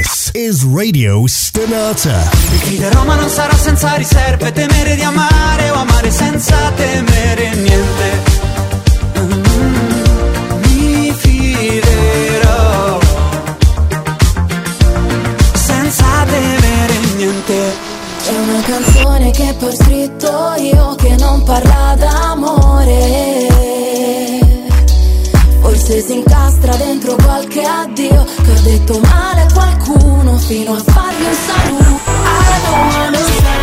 This 0.00 0.30
is 0.32 0.64
Radio 0.64 1.26
da 2.78 2.88
Roma 2.88 3.16
non 3.16 3.28
sarà 3.28 3.54
senza 3.54 3.96
riserve, 3.96 4.50
temere 4.50 4.94
di 4.94 5.02
amare 5.02 5.68
o 5.68 5.74
amare 5.74 6.10
senza 6.10 6.56
temere 6.74 7.54
niente. 7.56 8.39
Dentro 26.80 27.14
qualche 27.16 27.62
addio 27.62 28.24
che 28.24 28.50
ho 28.50 28.60
detto 28.62 28.98
male 29.00 29.42
a 29.42 29.52
qualcuno 29.52 30.38
fino 30.38 30.72
a 30.72 30.82
fargli 30.82 31.22
un 31.22 31.34
saluto. 31.46 31.84
I 31.84 32.60
don't 32.64 32.94
understand. 33.06 33.58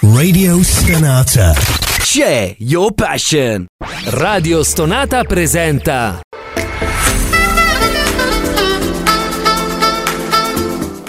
Radio 0.00 0.62
Stonata. 0.62 1.52
C'è 1.98 2.56
Your 2.58 2.92
Passion. 2.92 3.66
Radio 4.06 4.62
Stonata 4.62 5.22
presenta 5.24 6.20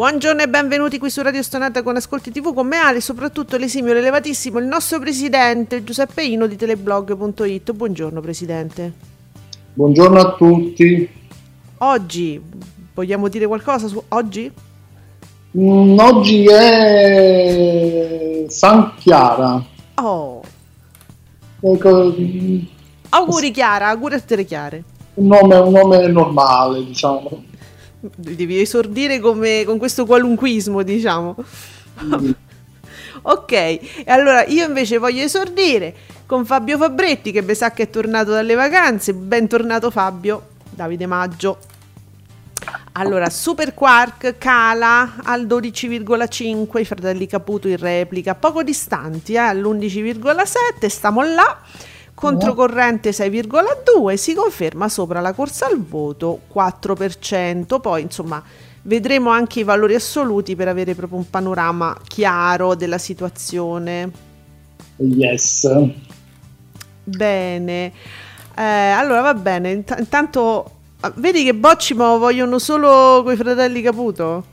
Buongiorno 0.00 0.40
e 0.40 0.48
benvenuti 0.48 0.98
qui 0.98 1.10
su 1.10 1.20
Radio 1.20 1.42
Stonata 1.42 1.82
con 1.82 1.94
Ascolti 1.94 2.30
TV 2.30 2.54
con 2.54 2.66
me 2.66 2.78
Ale 2.78 3.02
soprattutto 3.02 3.58
l'esimio, 3.58 3.92
l'elevatissimo, 3.92 4.58
il 4.58 4.64
nostro 4.64 4.98
presidente 4.98 5.84
Giuseppe 5.84 6.24
Ino 6.24 6.46
di 6.46 6.56
teleblog.it. 6.56 7.72
Buongiorno 7.72 8.18
presidente. 8.22 8.94
Buongiorno 9.74 10.18
a 10.18 10.32
tutti. 10.36 11.06
Oggi 11.76 12.40
vogliamo 12.94 13.28
dire 13.28 13.46
qualcosa 13.46 13.88
su 13.88 14.02
oggi? 14.08 14.50
Mm, 15.58 15.98
oggi 15.98 16.46
è 16.46 18.46
San 18.48 18.92
Chiara. 18.96 19.62
Oh, 19.96 20.40
Ecco, 21.60 22.14
auguri 23.10 23.50
Chiara, 23.50 23.88
auguri 23.88 24.14
a 24.14 24.20
te 24.20 24.36
le 24.36 24.44
Chiare. 24.46 24.82
un, 25.16 25.26
nome, 25.26 25.56
un 25.56 25.72
nome 25.72 26.06
normale, 26.06 26.86
diciamo. 26.86 27.48
Devi 28.00 28.60
esordire 28.60 29.20
come, 29.20 29.62
con 29.64 29.76
questo 29.76 30.06
qualunquismo, 30.06 30.82
diciamo. 30.82 31.36
Ok, 33.22 33.52
e 33.52 34.04
allora 34.06 34.46
io 34.46 34.66
invece 34.66 34.96
voglio 34.96 35.22
esordire 35.22 35.94
con 36.24 36.46
Fabio 36.46 36.78
Fabretti 36.78 37.32
che 37.32 37.42
mi 37.42 37.54
sa 37.54 37.72
che 37.72 37.82
è 37.82 37.90
tornato 37.90 38.30
dalle 38.30 38.54
vacanze. 38.54 39.12
Bentornato 39.12 39.90
Fabio, 39.90 40.48
Davide 40.70 41.04
Maggio. 41.04 41.58
Allora, 42.92 43.28
Super 43.28 43.74
Quark 43.74 44.36
cala 44.38 45.16
al 45.22 45.46
12,5, 45.46 46.80
i 46.80 46.84
fratelli 46.84 47.26
Caputo 47.26 47.68
in 47.68 47.76
replica, 47.76 48.34
poco 48.34 48.62
distanti, 48.62 49.34
eh, 49.34 49.38
all'11,7, 49.38 50.86
stiamo 50.88 51.22
là. 51.22 51.60
Controcorrente 52.20 53.10
6,2, 53.10 54.14
si 54.16 54.34
conferma 54.34 54.90
sopra 54.90 55.20
la 55.22 55.32
corsa 55.32 55.66
al 55.66 55.82
voto 55.82 56.42
4%, 56.52 57.80
poi 57.80 58.02
insomma 58.02 58.42
vedremo 58.82 59.30
anche 59.30 59.60
i 59.60 59.64
valori 59.64 59.94
assoluti 59.94 60.54
per 60.54 60.68
avere 60.68 60.94
proprio 60.94 61.18
un 61.18 61.30
panorama 61.30 61.96
chiaro 62.06 62.74
della 62.74 62.98
situazione. 62.98 64.10
Yes. 64.96 65.66
Bene, 67.04 67.92
Eh, 68.54 68.62
allora 68.62 69.22
va 69.22 69.32
bene, 69.34 69.70
Int- 69.70 69.96
intanto 69.98 70.70
vedi 71.14 71.44
che 71.44 71.54
bocci 71.54 71.94
ma 71.94 72.16
vogliono 72.16 72.58
solo 72.58 73.22
coi 73.24 73.36
fratelli 73.36 73.80
Caputo? 73.80 74.44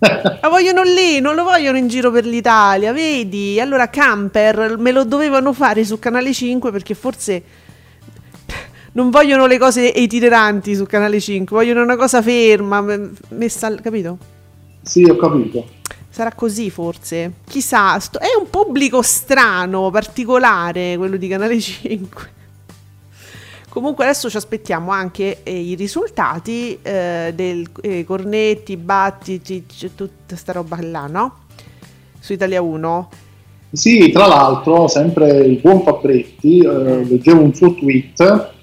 La 0.00 0.48
vogliono 0.48 0.82
lì, 0.82 1.20
non 1.20 1.34
lo 1.34 1.42
vogliono 1.42 1.76
in 1.76 1.88
giro 1.88 2.10
per 2.12 2.24
l'Italia, 2.24 2.92
vedi? 2.92 3.58
Allora 3.60 3.88
Camper 3.88 4.76
me 4.78 4.92
lo 4.92 5.04
dovevano 5.04 5.52
fare 5.52 5.84
su 5.84 5.98
Canale 5.98 6.32
5 6.32 6.70
perché 6.70 6.94
forse 6.94 7.42
non 8.92 9.10
vogliono 9.10 9.46
le 9.46 9.58
cose 9.58 9.86
itineranti 9.86 10.76
su 10.76 10.86
Canale 10.86 11.20
5, 11.20 11.56
vogliono 11.56 11.82
una 11.82 11.96
cosa 11.96 12.22
ferma, 12.22 12.84
messa, 13.30 13.74
capito? 13.74 14.18
Sì, 14.82 15.02
ho 15.04 15.16
capito. 15.16 15.66
Sarà 16.08 16.32
così 16.32 16.70
forse. 16.70 17.32
Chissà, 17.46 17.98
sto- 17.98 18.20
è 18.20 18.36
un 18.38 18.48
pubblico 18.48 19.02
strano, 19.02 19.90
particolare 19.90 20.96
quello 20.96 21.16
di 21.16 21.28
Canale 21.28 21.60
5. 21.60 22.36
Comunque 23.68 24.04
adesso 24.04 24.30
ci 24.30 24.36
aspettiamo 24.36 24.90
anche 24.90 25.42
eh, 25.42 25.60
i 25.60 25.74
risultati 25.74 26.78
eh, 26.82 27.32
del 27.34 27.66
eh, 27.82 28.04
cornetti, 28.04 28.76
battiti, 28.76 29.64
tutta 29.94 30.36
sta 30.36 30.52
roba 30.52 30.78
là, 30.80 31.06
no? 31.06 31.38
Su 32.18 32.32
Italia 32.32 32.62
1. 32.62 33.08
Sì, 33.70 34.10
tra 34.10 34.26
l'altro, 34.26 34.88
sempre 34.88 35.44
il 35.44 35.60
buon 35.60 35.82
Fabretti, 35.82 36.58
eh, 36.60 37.04
leggevo 37.04 37.42
un 37.42 37.54
suo 37.54 37.74
tweet 37.74 38.56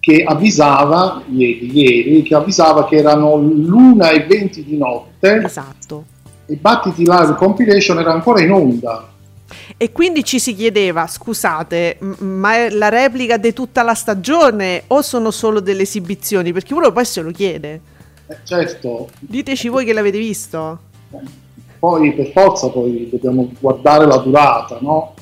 che 0.00 0.24
avvisava, 0.24 1.22
ieri, 1.28 1.78
ieri, 1.78 2.22
che 2.22 2.34
avvisava 2.34 2.86
che 2.86 2.96
erano 2.96 3.36
l'una 3.36 4.10
e 4.10 4.26
20 4.26 4.64
di 4.64 4.76
notte 4.76 5.44
Esatto. 5.44 6.04
e 6.46 6.56
Battiti 6.56 7.04
Live 7.06 7.34
Compilation 7.36 8.00
era 8.00 8.12
ancora 8.12 8.42
in 8.42 8.50
onda. 8.50 9.11
E 9.76 9.92
quindi 9.92 10.24
ci 10.24 10.38
si 10.38 10.54
chiedeva, 10.54 11.06
scusate, 11.06 11.98
ma 12.18 12.54
è 12.56 12.70
la 12.70 12.88
replica 12.88 13.36
di 13.36 13.52
tutta 13.52 13.82
la 13.82 13.94
stagione 13.94 14.84
o 14.88 15.02
sono 15.02 15.30
solo 15.30 15.60
delle 15.60 15.82
esibizioni? 15.82 16.52
Perché 16.52 16.74
uno 16.74 16.92
poi 16.92 17.04
se 17.04 17.20
lo 17.22 17.30
chiede. 17.30 17.80
Eh, 18.26 18.36
certo, 18.44 19.10
Diteci 19.18 19.68
voi 19.68 19.84
che 19.84 19.92
l'avete 19.92 20.18
visto. 20.18 20.78
poi 21.78 22.14
per 22.14 22.30
forza 22.32 22.68
poi 22.70 23.08
dobbiamo 23.10 23.50
guardare 23.58 24.06
la 24.06 24.18
durata, 24.18 24.78
no? 24.80 25.14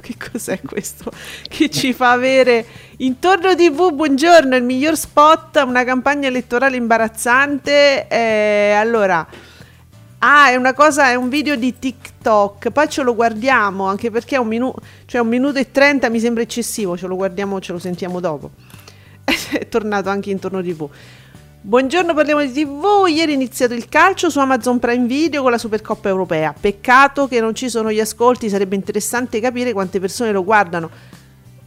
Che 0.00 0.14
cos'è 0.30 0.60
questo? 0.62 1.10
Che 1.48 1.68
ci 1.68 1.92
fa 1.92 2.12
avere 2.12 2.64
intorno 2.98 3.54
TV, 3.54 3.92
buongiorno, 3.92 4.54
il 4.56 4.62
miglior 4.62 4.96
spot, 4.96 5.62
una 5.66 5.84
campagna 5.84 6.28
elettorale 6.28 6.76
imbarazzante. 6.76 8.06
eh, 8.08 8.72
allora, 8.72 9.26
ah, 10.26 10.48
è 10.50 10.56
una 10.56 10.74
cosa, 10.74 11.08
è 11.08 11.14
un 11.14 11.28
video 11.28 11.54
di 11.54 11.78
TikTok, 11.78 12.70
poi 12.70 12.88
ce 12.88 13.02
lo 13.02 13.14
guardiamo, 13.14 13.86
anche 13.86 14.10
perché 14.10 14.34
è 14.34 14.38
un 14.38 14.48
minuto, 14.48 14.80
cioè 15.06 15.20
un 15.20 15.28
minuto 15.28 15.58
e 15.58 15.70
trenta 15.70 16.08
mi 16.08 16.18
sembra 16.18 16.42
eccessivo, 16.42 16.96
ce 16.96 17.06
lo 17.06 17.14
guardiamo, 17.14 17.60
ce 17.60 17.72
lo 17.72 17.78
sentiamo 17.78 18.18
dopo. 18.18 18.50
è 19.24 19.68
tornato 19.68 20.08
anche 20.08 20.30
intorno 20.30 20.60
TV. 20.62 20.88
Buongiorno, 21.60 22.14
parliamo 22.14 22.44
di 22.44 22.52
TV. 22.52 23.06
Ieri 23.08 23.32
è 23.32 23.34
iniziato 23.34 23.74
il 23.74 23.88
calcio 23.88 24.30
su 24.30 24.38
Amazon 24.38 24.78
Prime 24.78 25.06
Video 25.06 25.42
con 25.42 25.50
la 25.50 25.58
Supercoppa 25.58 26.08
europea. 26.08 26.54
Peccato 26.58 27.26
che 27.26 27.40
non 27.40 27.54
ci 27.54 27.68
sono 27.68 27.90
gli 27.90 28.00
ascolti, 28.00 28.48
sarebbe 28.48 28.76
interessante 28.76 29.40
capire 29.40 29.72
quante 29.72 29.98
persone 29.98 30.32
lo 30.32 30.44
guardano. 30.44 30.90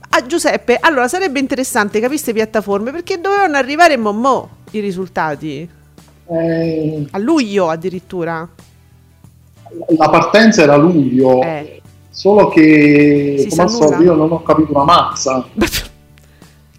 Ah, 0.09 0.25
Giuseppe, 0.25 0.77
allora 0.79 1.07
sarebbe 1.07 1.39
interessante 1.39 1.99
capire 1.99 2.09
queste 2.09 2.33
piattaforme 2.33 2.91
perché 2.91 3.19
dovevano 3.19 3.57
arrivare 3.57 3.97
mo 3.97 4.11
mo 4.11 4.49
i 4.71 4.79
risultati. 4.79 5.69
Eh, 6.29 7.07
A 7.11 7.17
luglio 7.17 7.69
addirittura. 7.69 8.47
La 9.97 10.09
partenza 10.09 10.63
era 10.63 10.75
luglio, 10.75 11.41
Eh. 11.41 11.81
solo 12.09 12.47
che 12.49 13.35
Si 13.39 13.49
come 13.49 13.61
al 13.63 13.69
solito 13.69 14.01
io 14.03 14.13
non 14.15 14.31
ho 14.31 14.41
capito 14.43 14.71
una 14.73 14.83
mazza 14.83 15.45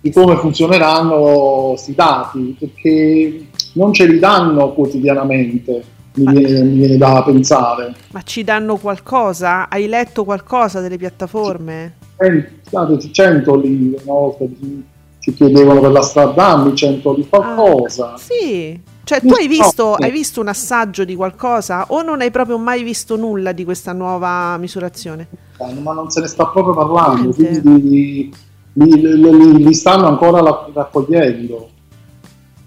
di 0.01 0.11
come 0.11 0.37
funzioneranno 0.37 1.69
questi 1.71 1.95
dati, 1.95 2.57
perché 2.59 3.47
non 3.75 3.93
ce 3.93 4.07
li 4.07 4.19
danno 4.19 4.73
quotidianamente, 4.73 5.85
mi 6.15 6.33
viene, 6.33 6.63
mi 6.63 6.77
viene 6.79 6.97
da 6.97 7.23
pensare. 7.25 7.95
Ma 8.13 8.23
ci 8.23 8.43
danno 8.43 8.77
qualcosa? 8.77 9.69
Hai 9.69 9.87
letto 9.87 10.25
qualcosa 10.25 10.81
delle 10.81 10.97
piattaforme? 10.97 11.97
Eh, 12.19 12.49
State 12.63 13.13
100 13.13 13.57
lì 13.57 13.95
una 14.03 14.13
volta. 14.13 14.45
Ci 15.21 15.35
chiedevano 15.35 15.81
per 15.81 15.93
la 15.93 16.03
strada 16.03 16.71
100 16.75 17.15
di 17.15 17.27
qualcosa. 17.29 18.15
Ah, 18.15 18.19
sì. 18.19 18.81
Cioè, 19.05 19.21
tu 19.21 19.35
hai 19.35 19.49
visto, 19.49 19.95
hai 19.95 20.11
visto 20.11 20.41
un 20.41 20.49
assaggio 20.49 21.05
di 21.05 21.17
qualcosa 21.17 21.87
o 21.89 22.03
non 22.03 22.21
hai 22.21 22.31
proprio 22.31 22.59
mai 22.59 22.83
visto 22.83 23.17
nulla 23.17 23.53
di 23.53 23.65
questa 23.65 23.93
nuova 23.93 24.57
misurazione? 24.57 25.27
Eh, 25.59 25.75
ma 25.81 25.93
non 25.93 26.11
se 26.11 26.21
ne 26.21 26.29
sta 26.29 26.47
proprio 26.47 26.75
parlando, 26.75 27.35
Niente. 27.37 27.61
quindi 27.61 28.33
li, 28.75 28.91
li- 29.01 29.21
li- 29.21 29.65
li 29.65 29.75
stanno 29.75 30.07
ancora 30.07 30.41
raccogliendo. 30.73 31.69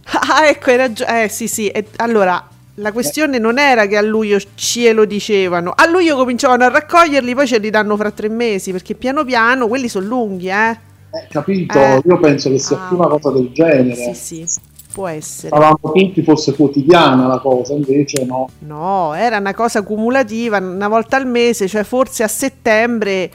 Ah, 0.06 0.48
ecco, 0.48 0.70
hai 0.70 0.78
ragione. 0.78 1.24
Eh, 1.24 1.28
sì, 1.30 1.48
sì. 1.48 1.70
E 1.70 1.88
allora, 1.96 2.46
la 2.76 2.92
questione 2.92 3.40
non 3.40 3.58
era 3.58 3.88
che 3.88 3.98
a 3.98 4.02
luglio 4.02 4.38
ce 4.54 4.92
lo 4.94 5.06
dicevano. 5.06 5.72
A 5.76 5.88
luglio 5.88 6.16
cominciavano 6.16 6.66
a 6.66 6.70
raccoglierli, 6.70 7.34
poi 7.34 7.48
ce 7.48 7.58
li 7.58 7.70
danno 7.70 7.96
fra 7.96 8.12
tre 8.12 8.30
mesi, 8.30 8.72
perché 8.72 8.96
piano 8.96 9.24
piano 9.24 9.68
quelli 9.68 9.88
sono 9.88 10.06
lunghi, 10.06 10.50
eh? 10.50 10.78
Eh, 11.16 11.28
capito? 11.30 11.78
Eh. 11.78 12.02
Io 12.06 12.20
penso 12.20 12.50
che 12.50 12.58
sia 12.58 12.78
Ah, 12.84 12.88
più 12.88 12.98
una 12.98 13.08
cosa 13.08 13.32
del 13.32 13.52
genere. 13.52 14.14
Sì, 14.14 14.46
sì, 14.46 14.60
può 14.92 15.08
essere. 15.08 15.50
Stavamo 15.50 15.78
tutti 15.94 16.24
fosse 16.24 16.56
quotidiana 16.56 17.28
la 17.28 17.38
cosa, 17.40 17.74
invece 17.74 18.26
no. 18.26 18.50
No, 18.60 19.14
era 19.14 19.38
una 19.38 19.54
cosa 19.54 19.84
cumulativa, 19.84 20.58
una 20.58 20.88
volta 20.88 21.18
al 21.18 21.28
mese, 21.28 21.68
cioè 21.68 21.84
forse 21.84 22.24
a 22.24 22.28
settembre. 22.28 23.32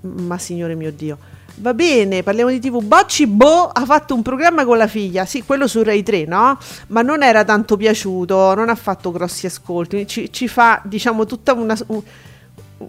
Ma 0.00 0.38
signore 0.38 0.74
mio 0.74 0.90
Dio. 0.92 1.18
Va 1.58 1.74
bene, 1.74 2.22
parliamo 2.22 2.50
di 2.50 2.60
TV. 2.60 2.82
Bocci 2.82 3.26
Bo 3.26 3.68
ha 3.72 3.84
fatto 3.84 4.14
un 4.14 4.22
programma 4.22 4.64
con 4.64 4.76
la 4.76 4.86
figlia, 4.86 5.24
sì, 5.24 5.42
quello 5.42 5.66
su 5.66 5.82
Rai 5.82 6.02
3, 6.02 6.24
no? 6.26 6.58
Ma 6.88 7.00
non 7.02 7.22
era 7.22 7.44
tanto 7.44 7.76
piaciuto, 7.76 8.54
non 8.54 8.68
ha 8.68 8.74
fatto 8.74 9.10
grossi 9.10 9.46
ascolti. 9.46 10.06
Ci, 10.06 10.30
ci 10.32 10.48
fa, 10.48 10.80
diciamo, 10.84 11.24
tutta 11.24 11.54
una, 11.54 11.76
un- 11.88 12.02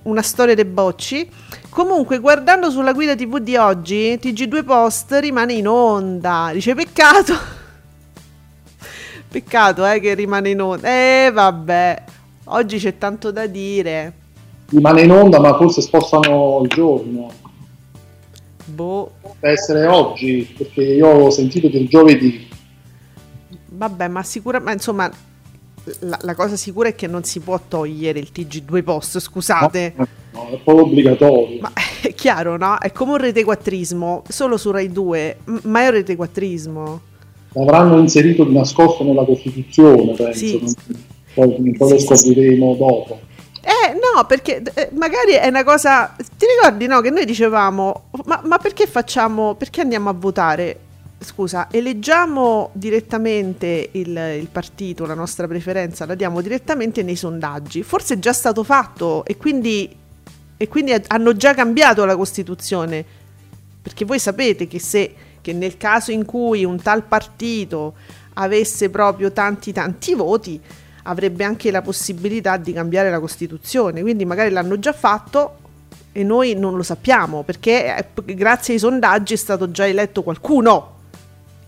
una 0.04 0.22
storia 0.22 0.56
dei 0.56 0.66
bocci. 0.66 1.30
Comunque, 1.70 2.20
guardando 2.20 2.70
sulla 2.70 2.94
guida 2.94 3.16
TV 3.16 3.38
di 3.40 3.56
oggi, 3.56 4.20
TG2 4.22 4.64
Post 4.64 5.18
rimane 5.20 5.54
in 5.54 5.68
onda. 5.68 6.50
Dice 6.54 6.74
peccato. 6.76 7.34
Peccato, 9.30 9.86
eh, 9.86 10.00
che 10.00 10.14
rimane 10.14 10.50
in 10.50 10.62
onda. 10.62 10.88
Eh, 10.88 11.30
vabbè. 11.32 12.04
Oggi 12.46 12.78
c'è 12.78 12.98
tanto 12.98 13.32
da 13.32 13.46
dire. 13.46 14.14
Rimane 14.70 15.02
in 15.02 15.12
onda, 15.12 15.40
ma 15.40 15.56
forse 15.56 15.82
spostano 15.82 16.62
il 16.64 16.70
giorno. 16.70 17.32
Boh. 18.66 19.12
Deve 19.40 19.54
essere 19.54 19.86
oggi, 19.86 20.54
perché 20.58 20.82
io 20.82 21.08
ho 21.08 21.30
sentito 21.30 21.68
del 21.70 21.88
giovedì. 21.88 22.48
Vabbè, 23.70 24.08
ma 24.08 24.24
sicuramente, 24.24 24.74
insomma, 24.74 25.12
la, 26.00 26.18
la 26.22 26.36
cosa 26.36 26.56
sicura 26.56 26.90
è 26.90 26.96
che 26.96 27.08
non 27.08 27.24
si 27.24 27.40
può 27.40 27.60
togliere 27.68 28.20
il 28.20 28.30
TG2 28.34 28.84
Post, 28.84 29.20
scusate. 29.20 29.94
No, 29.96 30.08
no, 30.32 30.50
è 30.50 30.58
proprio 30.64 30.86
obbligatorio. 30.86 31.60
Ma 31.62 31.72
è 32.02 32.14
chiaro, 32.14 32.58
no? 32.58 32.78
È 32.80 32.92
come 32.92 33.12
un 33.12 33.18
retequattrismo, 33.18 34.24
solo 34.28 34.58
su 34.58 34.72
Rai 34.72 34.92
2, 34.92 35.38
m- 35.46 35.58
ma 35.64 35.82
è 35.82 35.86
un 35.86 35.92
retequattrismo. 35.92 37.02
L'avranno 37.54 37.98
inserito 38.00 38.44
di 38.44 38.54
nascosto 38.54 39.04
nella 39.04 39.24
Costituzione, 39.24 40.14
penso. 40.14 40.38
Sì. 40.40 40.76
Poi, 41.34 41.76
poi 41.78 41.90
lo 41.90 41.98
Sì, 41.98 42.06
sì, 42.06 42.16
sì. 42.16 42.24
scopriremo 42.26 42.76
dopo. 42.76 43.20
Eh, 43.62 43.94
no, 43.94 44.26
perché 44.26 44.62
eh, 44.76 44.90
magari 44.94 45.34
è 45.34 45.48
una 45.48 45.64
cosa. 45.64 46.16
Ti 46.16 46.46
ricordi, 46.56 46.88
no? 46.88 47.02
Che 47.02 47.10
noi 47.10 47.26
dicevamo, 47.26 48.10
ma, 48.26 48.42
ma 48.46 48.58
perché 48.60 48.88
facciamo. 48.88 49.56
Perché 49.56 49.82
andiamo 49.82 50.10
a 50.10 50.14
votare? 50.14 50.80
Scusa, 51.20 51.68
eleggiamo 51.72 52.70
direttamente 52.74 53.90
il, 53.94 54.16
il 54.40 54.48
partito, 54.52 55.08
la 55.08 55.16
nostra 55.16 55.48
preferenza, 55.48 56.06
la 56.06 56.14
diamo 56.14 56.42
direttamente 56.42 57.02
nei 57.02 57.16
sondaggi. 57.16 57.82
Forse 57.82 58.16
è 58.16 58.20
già 58.20 58.34
stato 58.34 58.64
fatto 58.64 59.26
e 59.26 59.36
quindi, 59.36 59.94
e 60.56 60.68
quindi 60.68 60.94
hanno 61.08 61.36
già 61.36 61.56
cambiato 61.56 62.06
la 62.06 62.16
Costituzione. 62.16 63.04
Perché 63.82 64.06
voi 64.06 64.20
sapete 64.20 64.68
che 64.68 64.80
se 64.80 65.16
che 65.42 65.54
nel 65.54 65.78
caso 65.78 66.12
in 66.12 66.26
cui 66.26 66.66
un 66.66 66.82
tal 66.82 67.04
partito 67.04 67.96
avesse 68.34 68.90
proprio 68.90 69.32
tanti 69.32 69.72
tanti 69.72 70.14
voti, 70.14 70.60
avrebbe 71.04 71.46
anche 71.46 71.72
la 71.72 71.82
possibilità 71.82 72.58
di 72.58 72.74
cambiare 72.74 73.10
la 73.10 73.20
Costituzione. 73.20 74.02
Quindi 74.02 74.26
magari 74.26 74.50
l'hanno 74.52 74.78
già 74.78 74.92
fatto 74.94 75.60
e 76.12 76.24
noi 76.24 76.54
non 76.54 76.76
lo 76.76 76.84
sappiamo 76.84 77.44
perché 77.44 78.10
grazie 78.26 78.74
ai 78.74 78.80
sondaggi 78.80 79.34
è 79.34 79.38
stato 79.38 79.72
già 79.72 79.88
eletto 79.88 80.22
qualcuno 80.22 80.96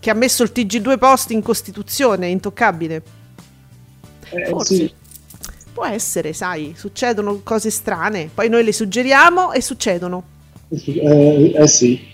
che 0.00 0.10
ha 0.10 0.14
messo 0.14 0.42
il 0.42 0.50
TG2 0.54 0.98
post 0.98 1.30
in 1.30 1.42
Costituzione, 1.42 2.28
intoccabile. 2.28 3.02
Eh, 4.30 4.46
Forse. 4.46 4.74
sì. 4.74 4.92
Può 5.72 5.86
essere, 5.86 6.32
sai, 6.32 6.74
succedono 6.76 7.40
cose 7.44 7.70
strane, 7.70 8.28
poi 8.32 8.48
noi 8.48 8.64
le 8.64 8.72
suggeriamo 8.72 9.52
e 9.52 9.60
succedono. 9.60 10.22
Eh, 10.68 11.52
eh 11.54 11.68
sì. 11.68 12.08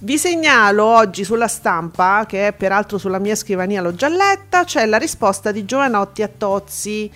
Vi 0.00 0.18
segnalo 0.18 0.84
oggi 0.84 1.24
sulla 1.24 1.48
stampa, 1.48 2.26
che 2.28 2.48
è 2.48 2.52
peraltro 2.52 2.98
sulla 2.98 3.18
mia 3.18 3.36
scrivania, 3.36 3.80
l'ho 3.80 3.94
già 3.94 4.08
letta, 4.08 4.64
c'è 4.64 4.84
la 4.84 4.98
risposta 4.98 5.50
di 5.52 5.64
Giovanotti 5.64 6.22
a 6.22 6.28
Tozzi. 6.28 7.10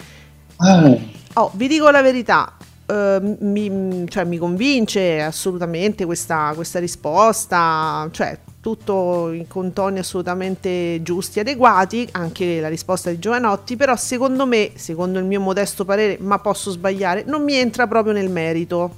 Ah, 0.56 0.96
Oh, 1.38 1.50
vi 1.54 1.68
dico 1.68 1.90
la 1.90 2.00
verità, 2.00 2.56
eh, 2.86 3.36
mi, 3.40 4.06
cioè, 4.08 4.24
mi 4.24 4.38
convince 4.38 5.20
assolutamente 5.20 6.06
questa, 6.06 6.52
questa 6.54 6.78
risposta, 6.78 8.08
cioè 8.10 8.38
tutto 8.66 9.30
in- 9.30 9.46
con 9.46 9.72
toni 9.72 10.00
assolutamente 10.00 10.98
giusti 11.00 11.38
e 11.38 11.42
adeguati, 11.42 12.08
anche 12.10 12.58
la 12.58 12.66
risposta 12.66 13.10
di 13.10 13.20
Giovanotti, 13.20 13.76
però 13.76 13.94
secondo 13.94 14.44
me, 14.44 14.72
secondo 14.74 15.20
il 15.20 15.24
mio 15.24 15.38
modesto 15.38 15.84
parere, 15.84 16.18
ma 16.18 16.40
posso 16.40 16.72
sbagliare, 16.72 17.22
non 17.24 17.44
mi 17.44 17.54
entra 17.54 17.86
proprio 17.86 18.12
nel 18.12 18.28
merito, 18.28 18.96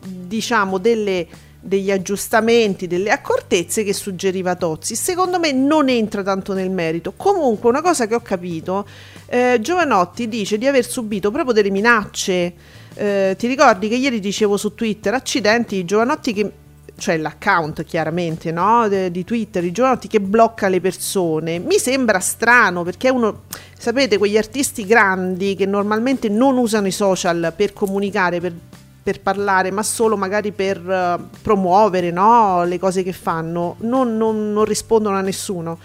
diciamo, 0.00 0.78
delle, 0.78 1.26
degli 1.60 1.90
aggiustamenti, 1.90 2.86
delle 2.86 3.10
accortezze 3.10 3.84
che 3.84 3.92
suggeriva 3.92 4.54
Tozzi. 4.54 4.94
Secondo 4.94 5.38
me 5.38 5.52
non 5.52 5.90
entra 5.90 6.22
tanto 6.22 6.54
nel 6.54 6.70
merito. 6.70 7.12
Comunque, 7.14 7.68
una 7.68 7.82
cosa 7.82 8.06
che 8.06 8.14
ho 8.14 8.22
capito, 8.22 8.86
eh, 9.26 9.58
Giovanotti 9.60 10.26
dice 10.26 10.56
di 10.56 10.66
aver 10.66 10.86
subito 10.86 11.30
proprio 11.30 11.52
delle 11.52 11.70
minacce. 11.70 12.54
Eh, 12.94 13.34
ti 13.38 13.46
ricordi 13.46 13.88
che 13.88 13.96
ieri 13.96 14.20
dicevo 14.20 14.56
su 14.56 14.74
Twitter, 14.74 15.12
accidenti, 15.12 15.84
Giovanotti 15.84 16.32
che 16.32 16.52
cioè 17.02 17.16
l'account 17.16 17.82
chiaramente 17.82 18.52
no? 18.52 18.86
De- 18.86 19.10
di 19.10 19.24
Twitter 19.24 19.60
di 19.60 19.72
Giovanotti 19.72 20.06
che 20.06 20.20
blocca 20.20 20.68
le 20.68 20.80
persone 20.80 21.58
mi 21.58 21.76
sembra 21.78 22.20
strano 22.20 22.84
perché 22.84 23.08
è 23.08 23.10
uno 23.10 23.42
sapete 23.76 24.18
quegli 24.18 24.36
artisti 24.36 24.86
grandi 24.86 25.56
che 25.56 25.66
normalmente 25.66 26.28
non 26.28 26.56
usano 26.56 26.86
i 26.86 26.92
social 26.92 27.52
per 27.56 27.72
comunicare 27.72 28.38
per, 28.40 28.54
per 29.02 29.20
parlare 29.20 29.72
ma 29.72 29.82
solo 29.82 30.16
magari 30.16 30.52
per 30.52 30.76
eh, 30.78 31.18
promuovere 31.42 32.12
no? 32.12 32.62
le 32.62 32.78
cose 32.78 33.02
che 33.02 33.12
fanno 33.12 33.74
non, 33.80 34.16
non- 34.16 34.52
non 34.52 34.64
rispondono 34.64 35.16
a 35.16 35.22
nessuno 35.22 35.80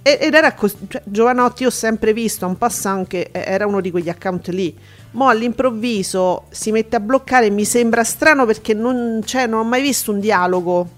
ed 0.00 0.32
era 0.32 0.54
così 0.54 0.76
cioè, 0.88 1.02
Giovanotti 1.04 1.66
ho 1.66 1.70
sempre 1.70 2.14
visto 2.14 2.46
un 2.46 2.56
passant 2.56 3.08
che 3.08 3.28
era 3.30 3.66
uno 3.66 3.82
di 3.82 3.90
quegli 3.90 4.08
account 4.08 4.48
lì 4.48 4.74
Mo 5.16 5.28
all'improvviso 5.28 6.44
si 6.50 6.70
mette 6.72 6.96
a 6.96 7.00
bloccare, 7.00 7.48
mi 7.48 7.64
sembra 7.64 8.04
strano 8.04 8.44
perché 8.44 8.74
non, 8.74 9.22
cioè, 9.24 9.46
non 9.46 9.60
ho 9.60 9.64
mai 9.64 9.80
visto 9.80 10.12
un 10.12 10.20
dialogo. 10.20 10.88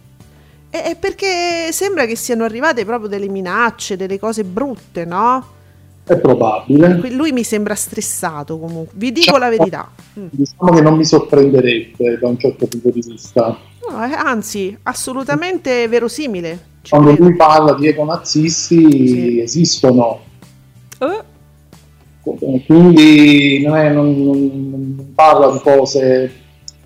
E 0.71 0.91
e 0.91 0.97
perché 0.97 1.71
sembra 1.71 2.05
che 2.05 2.17
siano 2.17 2.43
arrivate 2.43 2.85
proprio 2.85 3.09
delle 3.09 3.29
minacce, 3.29 3.97
delle 3.97 4.19
cose 4.19 4.43
brutte, 4.43 5.05
no? 5.05 5.57
è 6.03 6.19
probabile. 6.19 7.11
Lui 7.11 7.33
mi 7.33 7.45
sembra 7.45 7.75
stressato 7.75 8.59
comunque, 8.59 8.95
vi 8.97 9.13
dico 9.13 9.37
la 9.37 9.51
verità. 9.51 9.89
Mm. 10.19 10.27
Diciamo 10.31 10.73
che 10.73 10.81
non 10.81 10.97
mi 10.97 11.05
sorprenderebbe 11.05 12.19
da 12.19 12.29
un 12.29 12.39
certo 12.39 12.67
punto 12.67 12.91
di 12.91 13.03
vista. 13.07 13.57
No, 13.89 14.05
eh, 14.05 14.15
anzi, 14.15 14.77
assolutamente 14.85 15.87
verosimile. 15.87 16.59
Ci 16.83 16.91
Quando 16.91 17.11
credo. 17.11 17.25
lui 17.25 17.37
parla 17.37 17.75
di 17.75 17.87
econazisti 17.87 19.09
Sì. 19.09 19.41
esistono, 19.41 20.21
Eh, 20.99 21.23
quindi 22.37 23.63
non, 23.65 23.77
è- 23.77 23.93
non- 23.93 24.25
non- 24.25 25.13
parla 25.15 25.51
di 25.53 25.59
cose 25.61 26.33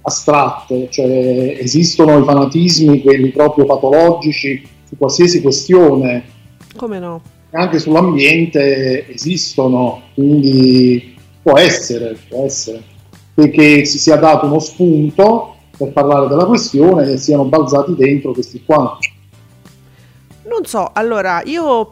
astratte, 0.02 0.88
cioè 0.90 1.56
esistono 1.60 2.18
i 2.18 2.24
fanatismi, 2.24 3.02
quelli 3.02 3.28
proprio 3.30 3.64
patologici 3.64 4.62
su 4.88 4.96
qualsiasi 4.96 5.40
questione, 5.40 6.24
come 6.76 6.98
no? 6.98 7.20
anche 7.52 7.78
sull'ambiente 7.78 9.08
esistono, 9.12 10.02
quindi 10.14 11.14
può 11.42 11.56
essere, 11.58 12.16
può 12.28 12.44
essere, 12.44 12.82
perché 13.34 13.84
si 13.84 13.98
sia 13.98 14.16
dato 14.16 14.46
uno 14.46 14.58
spunto 14.58 15.54
per 15.76 15.92
parlare 15.92 16.28
della 16.28 16.46
questione 16.46 17.10
e 17.12 17.16
siano 17.18 17.44
balzati 17.44 17.94
dentro 17.94 18.32
questi 18.32 18.62
qua. 18.64 18.98
Non 20.44 20.64
so, 20.64 20.90
allora 20.92 21.42
io, 21.44 21.90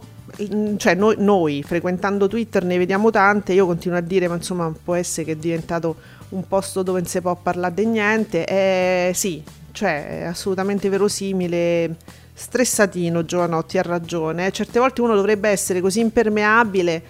cioè 0.77 0.95
noi, 0.95 1.17
noi, 1.19 1.63
frequentando 1.63 2.29
Twitter 2.29 2.65
ne 2.65 2.79
vediamo 2.79 3.11
tante, 3.11 3.53
io 3.53 3.67
continuo 3.67 3.99
a 3.99 4.01
dire, 4.01 4.29
ma 4.29 4.37
insomma 4.37 4.73
può 4.83 4.95
essere 4.95 5.27
che 5.27 5.33
è 5.33 5.37
diventato 5.37 5.97
un 6.31 6.47
posto 6.47 6.83
dove 6.83 7.01
non 7.01 7.09
si 7.09 7.21
può 7.21 7.35
parlare 7.35 7.75
di 7.75 7.87
niente, 7.87 8.45
eh, 8.45 9.13
sì, 9.15 9.43
cioè 9.73 10.21
è 10.21 10.25
assolutamente 10.25 10.89
verosimile, 10.89 11.97
stressatino 12.33 13.25
Giovanotti 13.25 13.79
ha 13.79 13.83
ragione, 13.83 14.51
certe 14.53 14.79
volte 14.79 15.01
uno 15.01 15.15
dovrebbe 15.15 15.49
essere 15.49 15.81
così 15.81 16.01
impermeabile 16.01 17.03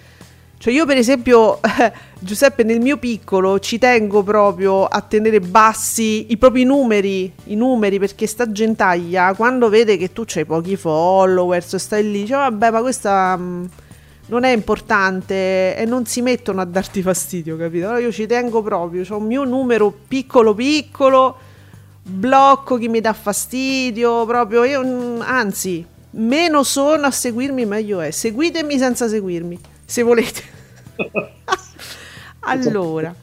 Cioè 0.61 0.71
io 0.71 0.85
per 0.85 0.95
esempio, 0.95 1.59
Giuseppe, 2.21 2.61
nel 2.61 2.79
mio 2.79 2.97
piccolo 2.97 3.57
ci 3.57 3.79
tengo 3.79 4.21
proprio 4.21 4.85
a 4.85 5.01
tenere 5.01 5.39
bassi 5.39 6.27
i 6.29 6.37
propri 6.37 6.65
numeri, 6.65 7.33
i 7.45 7.55
numeri, 7.55 7.97
perché 7.97 8.27
sta 8.27 8.51
gentaglia 8.51 9.33
quando 9.33 9.69
vede 9.69 9.97
che 9.97 10.13
tu 10.13 10.21
c'hai 10.23 10.45
pochi 10.45 10.75
followers, 10.75 11.77
stai 11.77 12.03
lì, 12.03 12.21
dice 12.21 12.35
vabbè 12.35 12.69
ma 12.69 12.79
questa 12.81 13.35
mh, 13.35 13.69
non 14.27 14.43
è 14.43 14.51
importante 14.51 15.75
e 15.75 15.85
non 15.85 16.05
si 16.05 16.21
mettono 16.21 16.61
a 16.61 16.65
darti 16.65 17.01
fastidio, 17.01 17.57
capito? 17.57 17.85
Allora 17.85 17.99
io 17.99 18.11
ci 18.11 18.27
tengo 18.27 18.61
proprio, 18.61 19.03
ho 19.09 19.17
un 19.17 19.25
mio 19.25 19.43
numero 19.43 19.91
piccolo 20.07 20.53
piccolo, 20.53 21.37
blocco 22.03 22.77
chi 22.77 22.87
mi 22.87 23.01
dà 23.01 23.13
fastidio, 23.13 24.27
proprio 24.27 24.63
io, 24.65 24.83
mh, 24.85 25.23
anzi, 25.25 25.83
meno 26.11 26.61
sono 26.61 27.07
a 27.07 27.11
seguirmi 27.11 27.65
meglio 27.65 27.99
è. 27.99 28.11
Seguitemi 28.11 28.77
senza 28.77 29.07
seguirmi, 29.07 29.59
se 29.91 30.03
volete. 30.03 30.41
allora, 32.39 33.13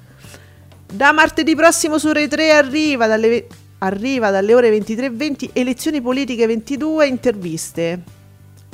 da 0.93 1.13
martedì 1.13 1.55
prossimo 1.55 1.97
su 1.97 2.13
Rai 2.13 2.29
3 2.29 2.51
arriva 2.51 3.07
dalle, 3.07 3.29
ve- 3.29 3.49
arriva 3.79 4.31
dalle 4.31 4.53
ore 4.53 4.71
23.20 4.77 5.51
elezioni 5.55 6.03
politiche 6.03 6.47
22 6.47 7.07
interviste. 7.07 8.03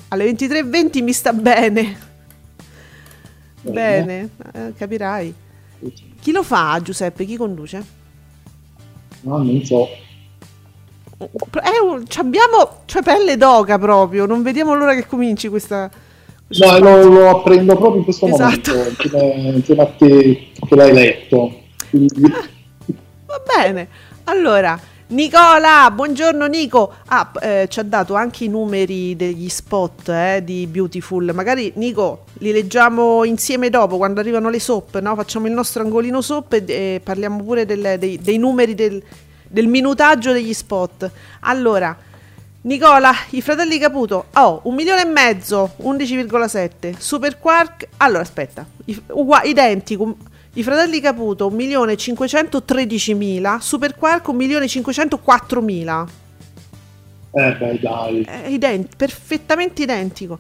Alle 0.09 0.29
23.20 0.29 1.03
mi 1.05 1.13
sta 1.13 1.33
bene. 1.33 1.97
Bene, 3.61 4.29
eh, 4.53 4.73
capirai. 4.77 5.35
Chi 6.21 6.33
lo 6.33 6.43
fa 6.43 6.81
Giuseppe? 6.83 7.25
Chi 7.25 7.37
conduce? 7.37 7.85
No, 9.21 9.39
non 9.39 9.65
so. 9.65 9.87
Ci 12.09 12.19
abbiamo 12.19 12.83
cioè 12.87 13.03
pelle 13.05 13.37
d'oca 13.37 13.79
proprio, 13.79 14.27
non 14.27 14.43
vediamo 14.43 14.75
l'ora 14.75 14.95
che 14.95 15.07
cominci 15.07 15.49
questa... 15.49 15.89
No, 16.47 16.79
lo, 16.79 17.09
lo 17.09 17.31
apprendo 17.31 17.75
proprio 17.77 17.99
in 17.99 18.05
questo 18.05 18.27
Esatto. 18.27 18.73
momento, 18.75 19.17
insieme, 19.57 19.83
a 19.83 19.87
te 19.87 20.49
che 20.67 20.75
l'hai 20.77 20.93
letto. 20.93 21.63
Quindi, 21.91 22.21
Va 23.27 23.43
bene. 23.57 23.89
Allora, 24.25 24.79
Nicola, 25.09 25.91
buongiorno 25.93 26.47
Nico. 26.47 26.93
Ah, 27.07 27.31
eh, 27.41 27.67
ci 27.69 27.81
ha 27.81 27.83
dato 27.83 28.15
anche 28.15 28.45
i 28.45 28.49
numeri 28.49 29.17
degli 29.17 29.49
spot 29.49 30.09
eh, 30.11 30.43
di 30.45 30.67
Beautiful. 30.67 31.33
Magari 31.35 31.73
Nico 31.77 32.25
li 32.39 32.53
leggiamo 32.53 33.25
insieme 33.25 33.71
dopo 33.71 33.97
quando 33.97 34.21
arrivano 34.21 34.49
le 34.51 34.61
soap, 34.61 34.99
no? 35.01 35.15
Facciamo 35.17 35.47
il 35.47 35.53
nostro 35.53 35.83
angolino 35.83 36.21
soap 36.21 36.53
e, 36.53 36.65
e 36.67 37.01
parliamo 37.03 37.43
pure 37.43 37.67
del- 37.67 37.97
dei, 37.99 38.19
dei 38.21 38.39
numeri 38.39 38.75
del, 38.75 39.03
del 39.49 39.67
minutaggio 39.67 40.33
degli 40.33 40.53
spot. 40.53 41.11
Allora, 41.41 41.97
Nicola, 42.65 43.13
i 43.31 43.41
fratelli 43.43 43.79
Caputo, 43.79 44.27
oh, 44.35 44.61
un 44.65 44.75
milione 44.75 45.03
e 45.03 45.07
mezzo, 45.07 45.75
11,7. 45.83 46.95
Super 46.97 47.39
Quark, 47.39 47.89
allora 47.99 48.23
aspetta, 48.23 48.67
i- 48.87 49.03
ugua- 49.11 49.43
identico. 49.43 50.17
I 50.55 50.63
fratelli 50.63 50.99
Caputo 51.01 51.51
1.513.000, 51.51 53.59
Super 53.59 53.95
Quark 53.97 54.29
1.504.000. 54.29 56.07
eh 57.37 57.53
beh, 57.57 57.79
dai. 57.81 58.23
È 58.23 58.47
ident- 58.47 58.95
perfettamente 58.97 59.83
identico. 59.83 60.39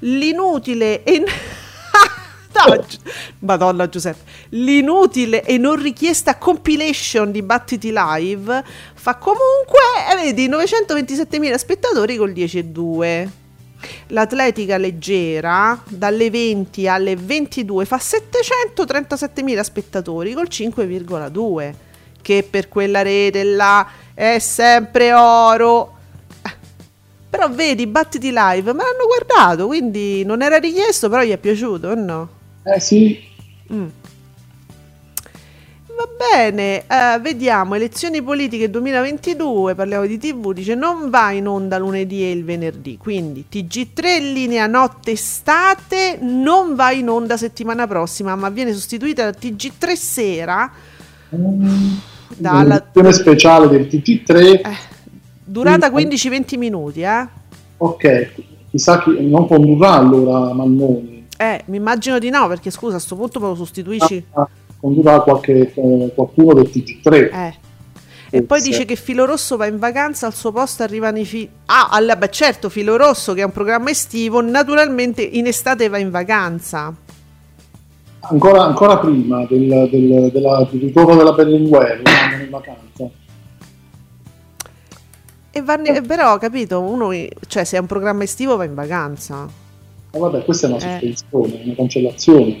L'inutile 0.00 1.04
e... 1.04 1.24
No, 2.64 2.84
Madonna 3.40 3.88
Giuseppe. 3.88 4.30
L'inutile 4.50 5.42
e 5.42 5.58
non 5.58 5.80
richiesta 5.80 6.36
compilation 6.36 7.30
di 7.30 7.42
Battiti 7.42 7.92
Live 7.92 8.64
fa 8.94 9.16
comunque, 9.16 9.80
eh, 10.10 10.16
vedi, 10.16 10.48
927.000 10.48 11.54
spettatori 11.56 12.16
col 12.16 12.32
10,2. 12.32 13.28
L'atletica 14.08 14.78
leggera 14.78 15.80
dalle 15.86 16.30
20 16.30 16.88
alle 16.88 17.14
22 17.14 17.84
fa 17.84 17.98
737.000 17.98 19.60
spettatori 19.60 20.32
col 20.32 20.48
5,2 20.50 21.74
che 22.22 22.44
per 22.48 22.68
quella 22.68 23.02
rete 23.02 23.44
là 23.44 23.86
è 24.12 24.38
sempre 24.40 25.12
oro. 25.12 25.94
Eh, 26.42 26.50
Però 27.30 27.48
vedi, 27.50 27.86
battiti 27.86 28.32
live, 28.32 28.72
me 28.72 28.82
l'hanno 28.82 29.06
guardato, 29.06 29.66
quindi 29.66 30.24
non 30.24 30.42
era 30.42 30.56
richiesto, 30.56 31.08
però 31.08 31.22
gli 31.22 31.30
è 31.30 31.38
piaciuto, 31.38 31.88
o 31.88 31.94
no? 31.94 32.28
Eh 32.74 32.80
sì, 32.80 33.18
Mm. 33.72 33.86
Va 35.96 36.08
bene, 36.36 36.80
eh, 36.86 37.18
vediamo, 37.20 37.74
elezioni 37.74 38.22
politiche 38.22 38.68
2022, 38.70 39.74
parliamo 39.74 40.06
di 40.06 40.18
TV, 40.18 40.52
dice 40.52 40.74
non 40.74 41.08
va 41.10 41.30
in 41.32 41.48
onda 41.48 41.78
lunedì 41.78 42.22
e 42.22 42.30
il 42.30 42.44
venerdì, 42.44 42.96
quindi 42.96 43.46
TG3 43.50 44.32
linea 44.32 44.66
notte 44.66 45.12
estate 45.12 46.18
non 46.20 46.74
va 46.76 46.92
in 46.92 47.08
onda 47.08 47.36
settimana 47.36 47.86
prossima, 47.86 48.36
ma 48.36 48.50
viene 48.50 48.72
sostituita 48.72 49.30
da 49.30 49.36
TG3 49.36 49.92
sera 49.94 50.70
dalla 52.36 52.74
l'edizione 52.74 53.12
speciale 53.12 53.68
del 53.68 53.86
TG3. 53.86 54.60
eh, 54.60 54.62
durata 55.44 55.90
Mm. 55.90 55.94
15-20 55.94 56.58
minuti, 56.58 57.00
eh? 57.00 57.26
Ok, 57.78 58.32
chissà 58.70 59.00
chi 59.02 59.26
non 59.26 59.46
condurrà 59.48 59.94
allora 59.94 60.52
Mannoni. 60.52 61.15
Eh, 61.36 61.62
mi 61.66 61.76
immagino 61.76 62.18
di 62.18 62.30
no, 62.30 62.48
perché 62.48 62.70
scusa, 62.70 62.96
a 62.96 62.98
sto 63.00 63.14
punto 63.16 63.40
me 63.40 63.46
lo 63.48 63.54
sostituisci. 63.54 64.24
Ah, 64.32 64.48
condurrà 64.80 65.20
qualche, 65.20 65.72
eh, 65.74 66.12
qualcuno 66.14 66.54
del 66.54 66.70
TG3. 66.70 67.30
Eh. 67.32 67.54
E 68.30 68.42
poi 68.42 68.60
dice 68.60 68.84
che 68.84 68.96
Filo 68.96 69.24
Rosso 69.24 69.56
va 69.56 69.66
in 69.66 69.78
vacanza, 69.78 70.26
al 70.26 70.34
suo 70.34 70.50
posto 70.52 70.82
arrivano 70.82 71.18
i 71.18 71.24
figli. 71.24 71.48
Ah, 71.66 71.88
alla- 71.90 72.16
beh, 72.16 72.30
certo, 72.30 72.68
Filo 72.68 72.96
Rosso, 72.96 73.34
che 73.34 73.40
è 73.42 73.44
un 73.44 73.52
programma 73.52 73.90
estivo, 73.90 74.40
naturalmente 74.40 75.22
in 75.22 75.46
estate 75.46 75.88
va 75.88 75.98
in 75.98 76.10
vacanza. 76.10 76.92
Ancora, 78.28 78.64
ancora 78.64 78.98
prima 78.98 79.46
del, 79.46 79.88
del, 79.90 80.30
della- 80.32 80.66
del 80.70 80.80
ritorno 80.80 81.14
della 81.14 81.32
Berlinguer, 81.32 82.00
andano 82.02 82.42
in 82.42 82.50
vacanza. 82.50 83.08
E 85.50 85.62
vanno, 85.62 86.00
però, 86.02 86.36
capito, 86.38 86.80
uno, 86.80 87.10
cioè, 87.46 87.64
se 87.64 87.76
è 87.76 87.80
un 87.80 87.86
programma 87.86 88.24
estivo 88.24 88.56
va 88.56 88.64
in 88.64 88.74
vacanza. 88.74 89.64
Ma 90.18 90.28
vabbè, 90.28 90.44
questa 90.44 90.66
è 90.66 90.70
una 90.70 90.78
Eh. 90.78 90.80
sospensione, 91.14 91.60
una 91.64 91.74
cancellazione. 91.74 92.56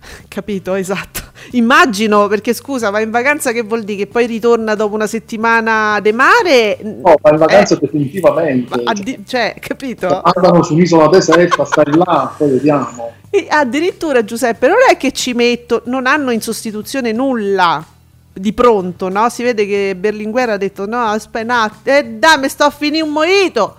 Capito, 0.28 0.74
esatto. 0.74 1.20
Immagino, 1.52 2.26
perché 2.28 2.52
scusa, 2.54 2.90
va 2.90 3.00
in 3.00 3.10
vacanza 3.10 3.52
che 3.52 3.62
vuol 3.62 3.82
dire 3.82 3.98
che 3.98 4.06
poi 4.06 4.26
ritorna 4.26 4.74
dopo 4.74 4.94
una 4.94 5.06
settimana 5.06 5.98
de 6.00 6.12
mare? 6.12 6.78
No, 6.82 7.14
va 7.20 7.30
in 7.30 7.36
vacanza 7.38 7.74
Eh, 7.74 7.78
definitivamente. 7.80 8.82
ma 8.82 8.92
cioè, 9.26 9.54
capito? 9.58 10.20
Andano 10.22 10.62
su 10.62 10.74
un'isola 10.74 11.08
deserta, 11.08 11.64
stai 11.64 11.94
là, 11.96 12.34
poi 12.36 12.50
vediamo. 12.50 13.12
E 13.30 13.46
addirittura 13.50 14.24
Giuseppe, 14.24 14.66
non 14.68 14.78
è 14.88 14.96
che 14.96 15.12
ci 15.12 15.34
metto, 15.34 15.82
non 15.86 16.06
hanno 16.06 16.30
in 16.30 16.40
sostituzione 16.40 17.12
nulla 17.12 17.84
di 18.32 18.52
pronto, 18.52 19.08
no? 19.08 19.28
Si 19.28 19.42
vede 19.42 19.66
che 19.66 19.94
Berlinguer 19.96 20.50
ha 20.50 20.56
detto 20.56 20.86
no, 20.86 21.00
aspetta, 21.06 21.70
eh, 21.84 22.04
dai, 22.04 22.38
mi 22.38 22.48
sto 22.48 22.64
a 22.64 22.70
finire 22.70 23.02
un 23.04 23.10
mojito. 23.12 23.74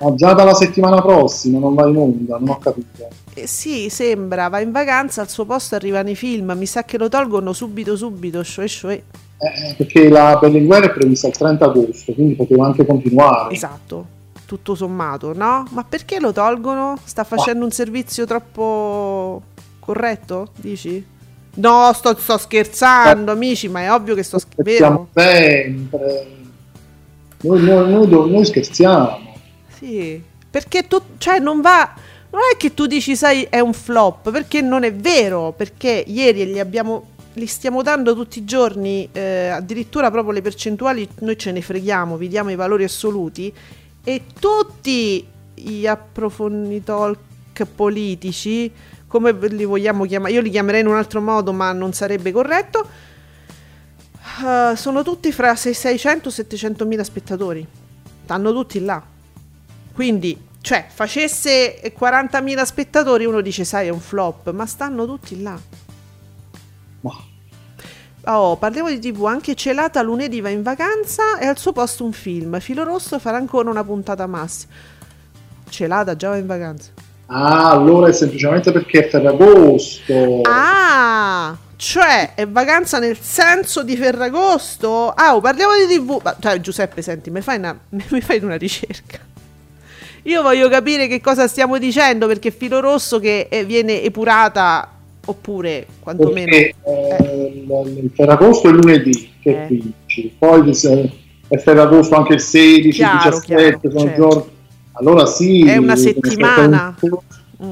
Ma 0.00 0.14
già 0.14 0.32
dalla 0.32 0.54
settimana 0.54 1.00
prossima 1.00 1.58
non 1.58 1.74
va 1.74 1.86
in 1.86 1.96
onda, 1.96 2.38
non 2.38 2.50
ho 2.50 2.58
capito. 2.58 3.08
Eh, 3.34 3.46
sì, 3.46 3.88
sembra, 3.88 4.48
va 4.48 4.60
in 4.60 4.70
vacanza, 4.72 5.20
al 5.20 5.28
suo 5.28 5.44
posto 5.44 5.74
arrivano 5.74 6.10
i 6.10 6.14
film, 6.14 6.52
mi 6.56 6.66
sa 6.66 6.84
che 6.84 6.98
lo 6.98 7.08
tolgono 7.08 7.52
subito, 7.52 7.96
subito, 7.96 8.44
cioè, 8.44 8.66
cioè. 8.68 8.94
Eh, 8.94 9.74
perché 9.76 10.08
la 10.08 10.38
Berlinguer 10.40 10.84
è 10.84 10.92
prevista 10.92 11.26
il 11.26 11.36
30 11.36 11.64
agosto, 11.64 12.12
quindi 12.12 12.34
poteva 12.34 12.66
anche 12.66 12.86
continuare. 12.86 13.54
Esatto, 13.54 14.06
tutto 14.46 14.74
sommato, 14.74 15.32
no? 15.34 15.66
Ma 15.70 15.84
perché 15.84 16.20
lo 16.20 16.32
tolgono? 16.32 16.96
Sta 17.02 17.24
facendo 17.24 17.64
un 17.64 17.70
servizio 17.70 18.24
troppo 18.24 19.42
corretto, 19.80 20.48
dici? 20.56 21.04
No, 21.56 21.92
sto, 21.92 22.16
sto 22.16 22.36
scherzando, 22.36 23.30
amici, 23.30 23.68
ma 23.68 23.82
è 23.82 23.92
ovvio 23.92 24.14
che 24.14 24.22
sto 24.22 24.38
scherzando. 24.38 25.08
sempre. 25.12 26.26
Noi, 27.42 27.62
noi- 27.62 27.90
noi 27.90 28.30
noi 28.30 28.44
scherziamo. 28.44 29.32
Sì, 29.84 30.22
perché 30.50 30.86
tu, 30.86 30.98
cioè, 31.18 31.38
non 31.38 31.60
va. 31.60 31.94
Non 32.30 32.40
è 32.52 32.56
che 32.56 32.72
tu 32.72 32.86
dici, 32.86 33.14
sai, 33.14 33.46
è 33.50 33.60
un 33.60 33.74
flop, 33.74 34.30
perché 34.30 34.62
non 34.62 34.82
è 34.82 34.92
vero, 34.94 35.52
perché 35.54 36.02
ieri 36.06 36.46
li 36.46 36.58
abbiamo. 36.58 37.12
Li 37.36 37.46
stiamo 37.46 37.82
dando 37.82 38.14
tutti 38.14 38.38
i 38.38 38.44
giorni, 38.44 39.08
eh, 39.10 39.48
addirittura 39.48 40.08
proprio 40.08 40.32
le 40.32 40.40
percentuali, 40.40 41.08
noi 41.18 41.36
ce 41.36 41.50
ne 41.50 41.60
freghiamo, 41.62 42.16
vi 42.16 42.28
diamo 42.28 42.52
i 42.52 42.54
valori 42.54 42.84
assoluti 42.84 43.52
e 44.04 44.22
tutti 44.38 45.26
gli 45.52 45.84
approfonditori 45.84 47.16
politici, 47.74 48.70
come 49.08 49.32
li 49.32 49.64
vogliamo 49.64 50.04
chiamare, 50.04 50.32
io 50.32 50.40
li 50.40 50.50
chiamerei 50.50 50.82
in 50.82 50.86
un 50.86 50.94
altro 50.94 51.20
modo, 51.20 51.52
ma 51.52 51.72
non 51.72 51.92
sarebbe 51.92 52.30
corretto, 52.30 52.88
eh, 54.46 54.76
sono 54.76 55.02
tutti 55.02 55.32
fra 55.32 55.56
600 55.56 56.28
e 56.28 56.32
700 56.32 56.86
mila 56.86 57.02
spettatori, 57.02 57.66
stanno 58.22 58.52
tutti 58.52 58.78
là. 58.78 59.02
Quindi, 59.94 60.38
cioè, 60.60 60.86
facesse 60.88 61.80
40.000 61.96 62.62
spettatori, 62.64 63.24
uno 63.24 63.40
dice, 63.40 63.64
sai, 63.64 63.86
è 63.86 63.90
un 63.90 64.00
flop, 64.00 64.50
ma 64.50 64.66
stanno 64.66 65.06
tutti 65.06 65.40
là. 65.40 65.58
Ma 67.00 67.32
Oh, 68.26 68.56
parliamo 68.56 68.88
di 68.88 68.98
TV, 68.98 69.26
anche 69.26 69.54
Celata 69.54 70.00
lunedì 70.00 70.40
va 70.40 70.48
in 70.48 70.62
vacanza 70.62 71.38
e 71.38 71.46
al 71.46 71.58
suo 71.58 71.72
posto 71.72 72.04
un 72.04 72.12
film. 72.12 72.58
Filo 72.58 72.82
Rosso 72.82 73.18
farà 73.18 73.36
ancora 73.36 73.68
una 73.68 73.84
puntata 73.84 74.26
massima. 74.26 74.72
Celata 75.68 76.16
già 76.16 76.30
va 76.30 76.36
in 76.36 76.46
vacanza. 76.46 76.90
Ah, 77.26 77.70
allora 77.70 78.08
è 78.08 78.12
semplicemente 78.12 78.72
perché 78.72 79.06
è 79.06 79.08
Ferragosto. 79.10 80.40
Ah, 80.44 81.54
cioè 81.76 82.34
è 82.34 82.46
vacanza 82.48 82.98
nel 82.98 83.18
senso 83.18 83.82
di 83.82 83.94
Ferragosto. 83.94 85.10
Ah, 85.10 85.34
oh, 85.34 85.40
parliamo 85.40 85.72
di 85.74 85.94
TV. 85.94 86.20
Ma, 86.22 86.34
cioè, 86.40 86.60
Giuseppe, 86.60 87.02
senti, 87.02 87.30
mi 87.30 87.42
fai, 87.42 87.58
una, 87.58 87.78
mi 88.08 88.20
fai 88.22 88.38
una 88.42 88.56
ricerca. 88.56 89.18
Io 90.24 90.42
voglio 90.42 90.68
capire 90.68 91.06
che 91.06 91.20
cosa 91.20 91.46
stiamo 91.48 91.78
dicendo 91.78 92.26
perché 92.26 92.50
filo 92.50 92.80
rosso 92.80 93.18
che 93.18 93.46
eh, 93.50 93.64
viene 93.64 94.02
epurata 94.02 94.88
oppure 95.26 95.86
quantomeno 96.00 96.46
Perché, 96.46 96.74
eh, 96.84 97.52
il- 97.66 97.98
il 98.04 98.10
Ferragosto 98.14 98.68
è 98.68 98.72
lunedì, 98.72 99.32
che 99.40 99.50
è 99.50 99.62
Eh. 99.64 99.66
15, 99.66 100.34
poi 100.38 100.74
se- 100.74 101.10
è 101.48 101.56
Ferragosto 101.58 102.14
anche 102.14 102.34
il 102.34 102.40
16, 102.40 102.98
Chiaro, 102.98 103.38
17, 103.40 103.78
chiaro, 103.80 103.98
sono 103.98 104.00
certo. 104.10 104.22
giorni. 104.28 104.50
Allora 104.92 105.26
sì, 105.26 105.64
È 105.66 105.76
una 105.76 105.94
c'è 105.94 106.00
settimana. 106.00 106.94
un, 107.00 107.10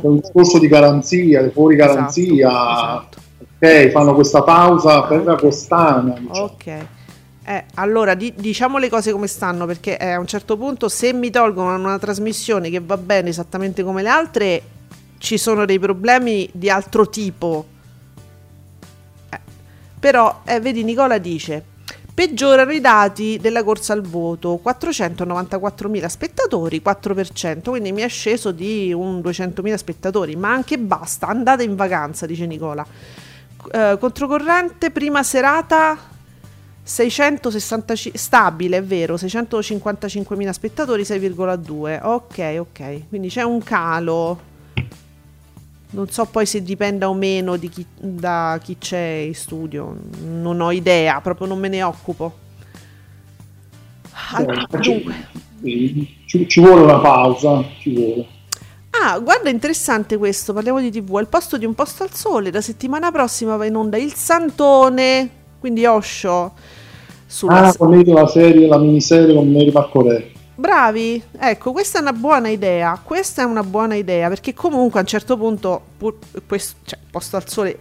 c'è 0.01 0.07
un 0.07 0.19
discorso 0.21 0.59
di 0.59 0.69
garanzia, 0.69 1.49
fuori 1.53 1.77
garanzia. 1.77 2.49
Esatto, 2.49 3.21
Ok, 3.65 3.91
fanno 3.91 4.15
questa 4.15 4.43
pausa 4.43 5.07
ferragostana. 5.07 6.15
diciamo. 6.19 6.45
Ok. 6.47 6.75
Eh, 7.53 7.65
allora 7.75 8.15
di- 8.15 8.33
diciamo 8.35 8.79
le 8.79 8.89
cose 8.89 9.13
come 9.13 9.27
stanno 9.27 9.67
perché 9.67 9.99
eh, 9.99 10.13
a 10.13 10.19
un 10.19 10.27
certo 10.27 10.57
punto 10.57 10.89
se 10.89 11.13
mi 11.13 11.29
tolgono 11.29 11.75
una 11.75 11.99
trasmissione 11.99 12.71
che 12.71 12.81
va 12.81 12.97
bene 12.97 13.29
esattamente 13.29 13.83
come 13.83 14.01
le 14.01 14.09
altre 14.09 14.63
ci 15.19 15.37
sono 15.37 15.67
dei 15.67 15.79
problemi 15.79 16.49
di 16.51 16.71
altro 16.71 17.11
tipo. 17.11 17.67
Eh, 19.29 19.39
Però, 20.01 20.41
eh, 20.47 20.61
vedi, 20.61 20.83
Nicola 20.83 21.19
dice: 21.19 21.63
peggiorano 22.15 22.73
i 22.73 22.81
dati 22.81 23.37
della 23.39 23.63
corsa 23.63 23.93
al 23.93 24.01
voto, 24.01 24.59
494.000 24.65 26.07
spettatori, 26.07 26.81
4%, 26.83 27.69
quindi 27.69 27.93
mi 27.93 28.01
è 28.01 28.09
sceso 28.09 28.51
di 28.51 28.95
un 28.95 29.19
200.000 29.19 29.75
spettatori, 29.75 30.37
ma 30.37 30.53
anche 30.53 30.79
basta, 30.79 31.27
andate 31.27 31.65
in 31.65 31.77
vacanza, 31.77 32.25
dice 32.25 32.47
Nicola. 32.47 32.87
Eh, 33.71 33.97
controcorrente, 34.01 34.91
prima 34.91 35.23
serata 35.23 36.12
665 36.85 38.19
stabile, 38.19 38.79
è 38.79 38.83
vero, 38.83 39.15
655.000 39.17 40.51
spettatori, 40.51 41.03
6,2. 41.05 42.01
Ok, 42.03 42.57
ok. 42.59 43.09
Quindi 43.09 43.29
c'è 43.29 43.43
un 43.43 43.63
calo. 43.63 44.51
Non 45.91 46.09
so 46.09 46.25
poi 46.25 46.47
se 46.47 46.63
dipenda 46.63 47.09
o 47.09 47.15
meno 47.15 47.57
di 47.57 47.69
chi- 47.69 47.87
da 47.99 48.59
chi 48.63 48.79
c'è 48.79 49.25
in 49.27 49.35
studio, 49.35 49.95
non 50.27 50.61
ho 50.61 50.71
idea, 50.73 51.21
proprio 51.21 51.47
non 51.47 51.59
me 51.59 51.69
ne 51.69 51.83
occupo. 51.83 52.39
Al- 54.33 54.67
dunque, 54.81 55.15
Sì, 55.63 56.17
Ci, 56.27 56.49
ci 56.49 56.61
vuole 56.61 56.81
una 56.83 56.99
pausa, 56.99 57.63
ci 57.79 57.95
vuole. 57.95 58.27
ah, 59.03 59.19
guarda, 59.21 59.51
interessante 59.51 60.17
questo. 60.17 60.53
Parliamo 60.53 60.81
di 60.81 60.91
TV. 60.91 61.15
Al 61.17 61.29
posto 61.29 61.57
di 61.59 61.65
un 61.67 61.75
posto 61.75 62.03
al 62.03 62.13
sole, 62.15 62.51
la 62.51 62.61
settimana 62.63 63.13
prossima 63.13 63.57
va 63.57 63.67
in 63.67 63.77
onda 63.77 63.97
il 63.99 64.13
Santone, 64.15 65.31
quindi 65.63 65.87
Osho. 65.87 66.55
Sulla 67.25 67.69
Ah, 67.69 67.77
con 67.77 67.97
la 68.05 68.27
serie, 68.27 68.67
la 68.67 68.79
miniserie 68.79 69.33
con 69.33 69.49
Mary 69.49 69.71
Marcoret. 69.71 70.31
Bravi, 70.57 71.23
ecco, 71.39 71.71
questa 71.71 71.99
è 71.99 72.01
una 72.01 72.13
buona 72.13 72.49
idea. 72.49 73.01
Questa 73.01 73.43
è 73.43 73.45
una 73.45 73.63
buona 73.63 73.95
idea 73.95 74.29
perché 74.29 74.55
comunque 74.55 74.99
a 74.99 75.03
un 75.03 75.09
certo 75.09 75.37
punto, 75.37 75.81
pur, 75.97 76.19
questo, 76.49 76.79
cioè, 76.83 76.99
posto 77.09 77.37
al 77.37 77.49
sole, 77.49 77.79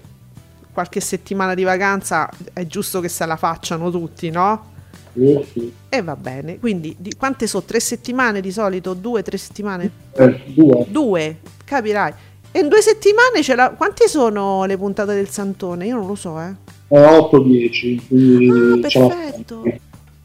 qualche 0.71 0.99
settimana 0.99 1.55
di 1.55 1.63
vacanza 1.63 2.29
è 2.53 2.67
giusto 2.67 2.99
che 2.99 3.09
se 3.09 3.25
la 3.25 3.35
facciano 3.35 3.89
tutti, 3.89 4.29
no? 4.29 4.69
Sì, 5.13 5.43
sì. 5.51 5.73
E 5.89 6.01
va 6.03 6.15
bene. 6.15 6.59
Quindi, 6.59 6.95
di, 6.99 7.15
quante 7.17 7.47
sono? 7.47 7.63
Tre 7.63 7.79
settimane 7.79 8.41
di 8.41 8.51
solito? 8.51 8.93
Due, 8.93 9.23
tre 9.23 9.37
settimane? 9.37 9.91
Eh, 10.13 10.43
due. 10.53 10.85
Due, 10.87 11.39
capirai. 11.65 12.13
E 12.51 12.59
in 12.59 12.67
due 12.67 12.81
settimane 12.81 13.41
ce 13.41 13.55
la... 13.55 13.71
Quante 13.71 14.07
sono 14.07 14.65
le 14.65 14.77
puntate 14.77 15.15
del 15.15 15.29
Santone? 15.29 15.87
Io 15.87 15.95
non 15.95 16.05
lo 16.05 16.15
so, 16.15 16.39
eh. 16.39 16.70
È 16.91 16.99
8-10, 16.99 18.01
quindi 18.05 18.83
Ah, 18.83 18.87
ce 18.89 18.99
perfetto. 18.99 19.63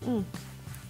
Mm, 0.08 0.18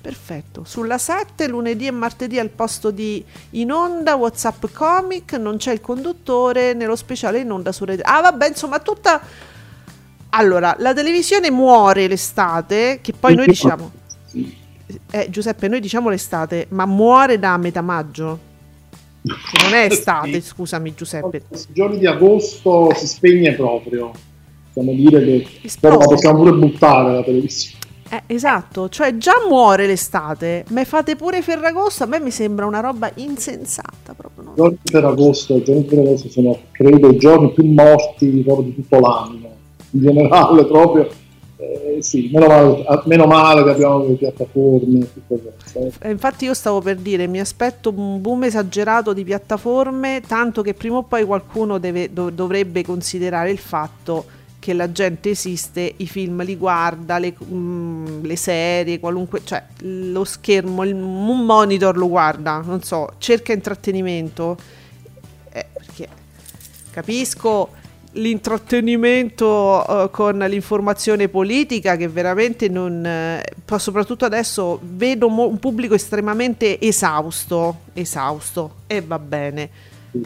perfetto. 0.00 0.64
Sulla 0.64 0.96
7 0.96 1.46
lunedì 1.48 1.86
e 1.86 1.90
martedì 1.90 2.38
al 2.38 2.48
posto 2.48 2.90
di 2.90 3.22
in 3.50 3.70
onda 3.70 4.14
WhatsApp 4.14 4.64
Comic 4.72 5.34
non 5.34 5.58
c'è 5.58 5.72
il 5.74 5.82
conduttore 5.82 6.72
nello 6.72 6.96
speciale 6.96 7.40
in 7.40 7.50
onda 7.50 7.72
su 7.72 7.84
Rete. 7.84 8.00
Ah, 8.02 8.22
vabbè, 8.22 8.48
insomma, 8.48 8.78
tutta 8.80 9.20
Allora, 10.30 10.74
la 10.78 10.94
televisione 10.94 11.50
muore 11.50 12.08
l'estate, 12.08 13.00
che 13.02 13.12
poi 13.12 13.34
noi 13.34 13.46
diciamo 13.46 13.90
eh, 15.10 15.26
Giuseppe, 15.28 15.68
noi 15.68 15.80
diciamo 15.80 16.08
l'estate, 16.08 16.68
ma 16.70 16.86
muore 16.86 17.38
da 17.38 17.56
metà 17.58 17.82
maggio. 17.82 18.38
Che 19.22 19.62
non 19.62 19.74
è 19.74 19.84
estate, 19.92 20.40
scusami 20.40 20.94
Giuseppe. 20.94 21.42
I 21.50 21.72
giorni 21.72 21.98
di 21.98 22.06
agosto 22.06 22.94
si 22.94 23.06
spegne 23.06 23.52
proprio. 23.54 24.12
Possiamo 24.76 24.92
dire 24.92 25.24
che 25.24 25.70
però 25.80 25.96
la 25.98 26.04
possiamo 26.04 26.38
pure 26.38 26.52
buttare 26.52 27.12
la 27.14 27.22
televisione. 27.22 27.78
Eh, 28.10 28.22
esatto, 28.26 28.88
cioè 28.90 29.16
già 29.16 29.32
muore 29.48 29.86
l'estate, 29.86 30.64
ma 30.68 30.84
fate 30.84 31.16
pure 31.16 31.40
Ferragosto, 31.42 32.04
a 32.04 32.06
me 32.06 32.20
mi 32.20 32.30
sembra 32.30 32.66
una 32.66 32.80
roba 32.80 33.10
insensata 33.14 34.14
proprio. 34.14 34.44
no? 34.44 34.52
Giorni 34.54 34.78
Ferragosto, 34.84 35.62
giorni 35.62 35.84
Ferragosto 35.88 36.28
sono, 36.28 36.58
credo, 36.72 37.08
i 37.08 37.16
giorni 37.16 37.52
più 37.52 37.64
morti 37.64 38.28
proprio 38.44 38.66
di 38.66 38.74
tutto 38.74 39.00
l'anno. 39.00 39.48
In 39.90 40.00
generale, 40.02 40.66
proprio. 40.68 41.08
eh, 41.56 41.96
sì, 42.02 42.28
meno 42.32 42.46
male, 42.46 42.84
a- 42.86 43.02
meno 43.06 43.24
male 43.26 43.64
che 43.64 43.70
abbiamo 43.70 44.04
le 44.06 44.12
piattaforme 44.14 44.98
e 45.00 45.20
questo. 45.26 45.90
Eh, 46.00 46.10
Infatti 46.10 46.44
io 46.44 46.54
stavo 46.54 46.80
per 46.82 46.96
dire, 46.96 47.26
mi 47.26 47.40
aspetto 47.40 47.92
un 47.96 48.20
boom 48.20 48.44
esagerato 48.44 49.14
di 49.14 49.24
piattaforme, 49.24 50.20
tanto 50.24 50.60
che 50.62 50.74
prima 50.74 50.98
o 50.98 51.02
poi 51.02 51.24
qualcuno 51.24 51.78
deve- 51.78 52.12
dov- 52.12 52.30
dovrebbe 52.32 52.84
considerare 52.84 53.50
il 53.50 53.58
fatto 53.58 54.26
che 54.66 54.72
la 54.74 54.90
gente 54.90 55.30
esiste, 55.30 55.94
i 55.98 56.08
film 56.08 56.42
li 56.42 56.56
guarda, 56.56 57.18
le, 57.18 57.32
mm, 57.40 58.24
le 58.24 58.34
serie, 58.36 58.98
qualunque, 58.98 59.42
cioè 59.44 59.62
lo 59.82 60.24
schermo, 60.24 60.82
il- 60.82 60.92
un 60.92 61.44
monitor 61.44 61.96
lo 61.96 62.08
guarda, 62.08 62.60
non 62.64 62.82
so, 62.82 63.12
cerca 63.18 63.52
intrattenimento. 63.52 64.56
Eh, 65.52 65.66
perché 65.72 66.08
capisco 66.90 67.68
l'intrattenimento 68.12 70.04
eh, 70.04 70.10
con 70.10 70.38
l'informazione 70.38 71.28
politica 71.28 71.94
che 71.96 72.08
veramente 72.08 72.68
non 72.68 73.04
eh, 73.06 73.44
soprattutto 73.78 74.24
adesso 74.24 74.80
vedo 74.82 75.28
mo- 75.28 75.46
un 75.46 75.58
pubblico 75.60 75.94
estremamente 75.94 76.80
esausto 76.80 77.80
esausto 77.92 78.76
e 78.86 79.00
va 79.02 79.18
bene 79.18 79.68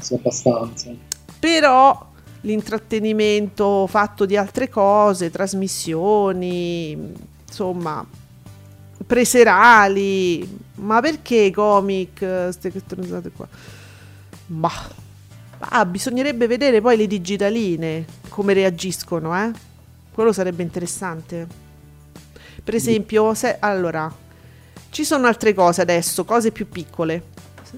sì, 0.01 0.15
abbastanza. 0.15 0.91
però 1.39 2.10
l'intrattenimento 2.43 3.87
fatto 3.87 4.25
di 4.25 4.37
altre 4.37 4.69
cose 4.69 5.31
trasmissioni 5.31 7.13
insomma 7.47 8.07
preserali. 9.07 10.59
Ma 10.77 11.01
perché 11.01 11.51
comic 11.51 12.19
queste 12.19 12.73
stronzate 12.79 13.31
qua? 13.31 13.49
Ma 14.47 14.71
ah, 15.59 15.85
bisognerebbe 15.85 16.47
vedere 16.47 16.81
poi 16.81 16.97
le 16.97 17.07
digitaline 17.07 18.07
come 18.29 18.53
reagiscono 18.55 19.37
eh? 19.37 19.51
Quello 20.13 20.33
sarebbe 20.33 20.63
interessante. 20.63 21.47
Per 22.63 22.75
esempio 22.75 23.35
se, 23.35 23.57
allora 23.59 24.13
ci 24.91 25.05
sono 25.05 25.27
altre 25.27 25.55
cose 25.55 25.81
adesso 25.83 26.25
cose 26.25 26.51
più 26.51 26.69
piccole 26.69 27.23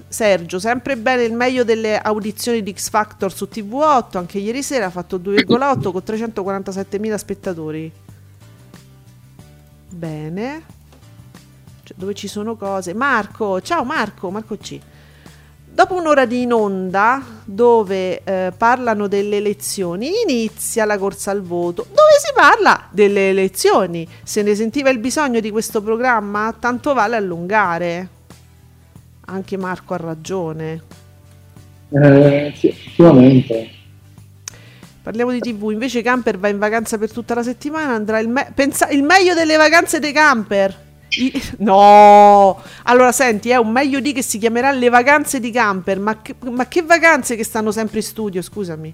Sergio, 0.07 0.59
sempre 0.59 0.97
bene 0.97 1.23
il 1.23 1.33
meglio 1.33 1.63
delle 1.63 1.99
audizioni 1.99 2.63
di 2.63 2.73
X 2.73 2.89
Factor 2.89 3.33
su 3.33 3.47
TV8, 3.51 4.17
anche 4.17 4.39
ieri 4.39 4.63
sera 4.63 4.87
ha 4.87 4.89
fatto 4.89 5.17
2,8 5.17 5.91
con 5.91 6.01
347.000 6.05 7.15
spettatori. 7.15 7.91
Bene. 9.89 10.63
Cioè, 11.83 11.97
dove 11.97 12.13
ci 12.13 12.27
sono 12.27 12.55
cose. 12.55 12.93
Marco, 12.93 13.61
ciao 13.61 13.83
Marco, 13.83 14.29
Marco 14.31 14.57
C. 14.57 14.79
Dopo 15.65 15.95
un'ora 15.95 16.25
di 16.25 16.43
in 16.43 16.53
onda 16.53 17.21
dove 17.43 18.23
eh, 18.23 18.53
parlano 18.55 19.07
delle 19.07 19.37
elezioni, 19.37 20.11
inizia 20.23 20.85
la 20.85 20.99
corsa 20.99 21.31
al 21.31 21.41
voto. 21.41 21.87
Dove 21.89 22.19
si 22.23 22.31
parla 22.33 22.87
delle 22.91 23.29
elezioni? 23.29 24.07
Se 24.21 24.43
ne 24.43 24.53
sentiva 24.53 24.91
il 24.91 24.99
bisogno 24.99 25.39
di 25.39 25.49
questo 25.49 25.81
programma, 25.81 26.55
tanto 26.59 26.93
vale 26.93 27.15
allungare. 27.15 28.21
Anche 29.25 29.57
Marco 29.57 29.93
ha 29.93 29.97
ragione. 29.97 30.81
Eh, 31.89 32.53
sì, 32.55 32.67
effettivamente. 32.67 33.69
Parliamo 35.03 35.31
di 35.31 35.39
TV, 35.39 35.71
invece 35.71 36.01
Camper 36.01 36.37
va 36.39 36.47
in 36.47 36.57
vacanza 36.57 36.97
per 36.97 37.11
tutta 37.11 37.33
la 37.33 37.43
settimana, 37.43 37.93
andrà 37.93 38.19
il, 38.19 38.29
me- 38.29 38.51
pensa- 38.55 38.87
il 38.89 39.03
meglio 39.03 39.33
delle 39.33 39.57
vacanze 39.57 39.99
dei 39.99 40.13
camper. 40.13 40.75
I- 41.09 41.41
no, 41.59 42.61
allora 42.83 43.11
senti, 43.11 43.49
è 43.49 43.57
un 43.57 43.69
meglio 43.69 43.99
di 43.99 44.13
che 44.13 44.23
si 44.23 44.37
chiamerà 44.37 44.71
le 44.71 44.89
vacanze 44.89 45.41
di 45.41 45.51
camper, 45.51 45.99
ma 45.99 46.21
che, 46.21 46.35
ma 46.49 46.67
che 46.67 46.83
vacanze 46.83 47.35
che 47.35 47.43
stanno 47.43 47.71
sempre 47.71 47.97
in 47.97 48.03
studio, 48.03 48.41
scusami. 48.41 48.93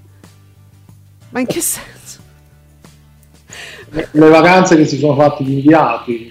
Ma 1.29 1.39
in 1.39 1.45
che 1.45 1.61
senso? 1.61 1.97
Le 3.91 4.29
vacanze 4.29 4.75
che 4.75 4.85
si 4.85 4.97
sono 4.97 5.15
fatti 5.15 5.43
gli 5.43 5.53
inviati, 5.53 6.27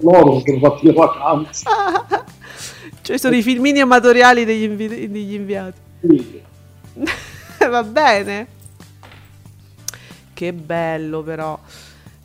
loro 0.00 0.38
si 0.40 0.44
sono 0.46 0.58
fatti 0.58 0.86
le 0.86 0.92
vacanze. 0.92 1.64
Cioè 3.02 3.18
sono 3.18 3.34
i 3.36 3.42
filmini 3.42 3.80
amatoriali 3.80 4.44
degli, 4.44 4.64
invi- 4.64 5.10
degli 5.10 5.34
inviati. 5.34 5.80
Sì. 6.00 6.42
Va 7.68 7.82
bene. 7.82 8.46
Che 10.32 10.52
bello 10.52 11.22
però. 11.22 11.58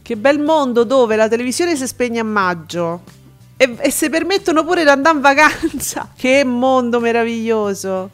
Che 0.02 0.16
bel 0.16 0.40
mondo 0.40 0.84
dove 0.84 1.16
la 1.16 1.28
televisione 1.28 1.76
si 1.76 1.88
spegne 1.88 2.20
a 2.20 2.24
maggio 2.24 3.02
e, 3.58 3.76
e 3.80 3.92
si 3.92 4.10
permettono 4.10 4.64
pure 4.64 4.84
di 4.84 4.90
andare 4.90 5.16
in 5.16 5.22
vacanza. 5.22 6.12
Che 6.16 6.44
mondo 6.44 7.00
meraviglioso. 7.00 8.10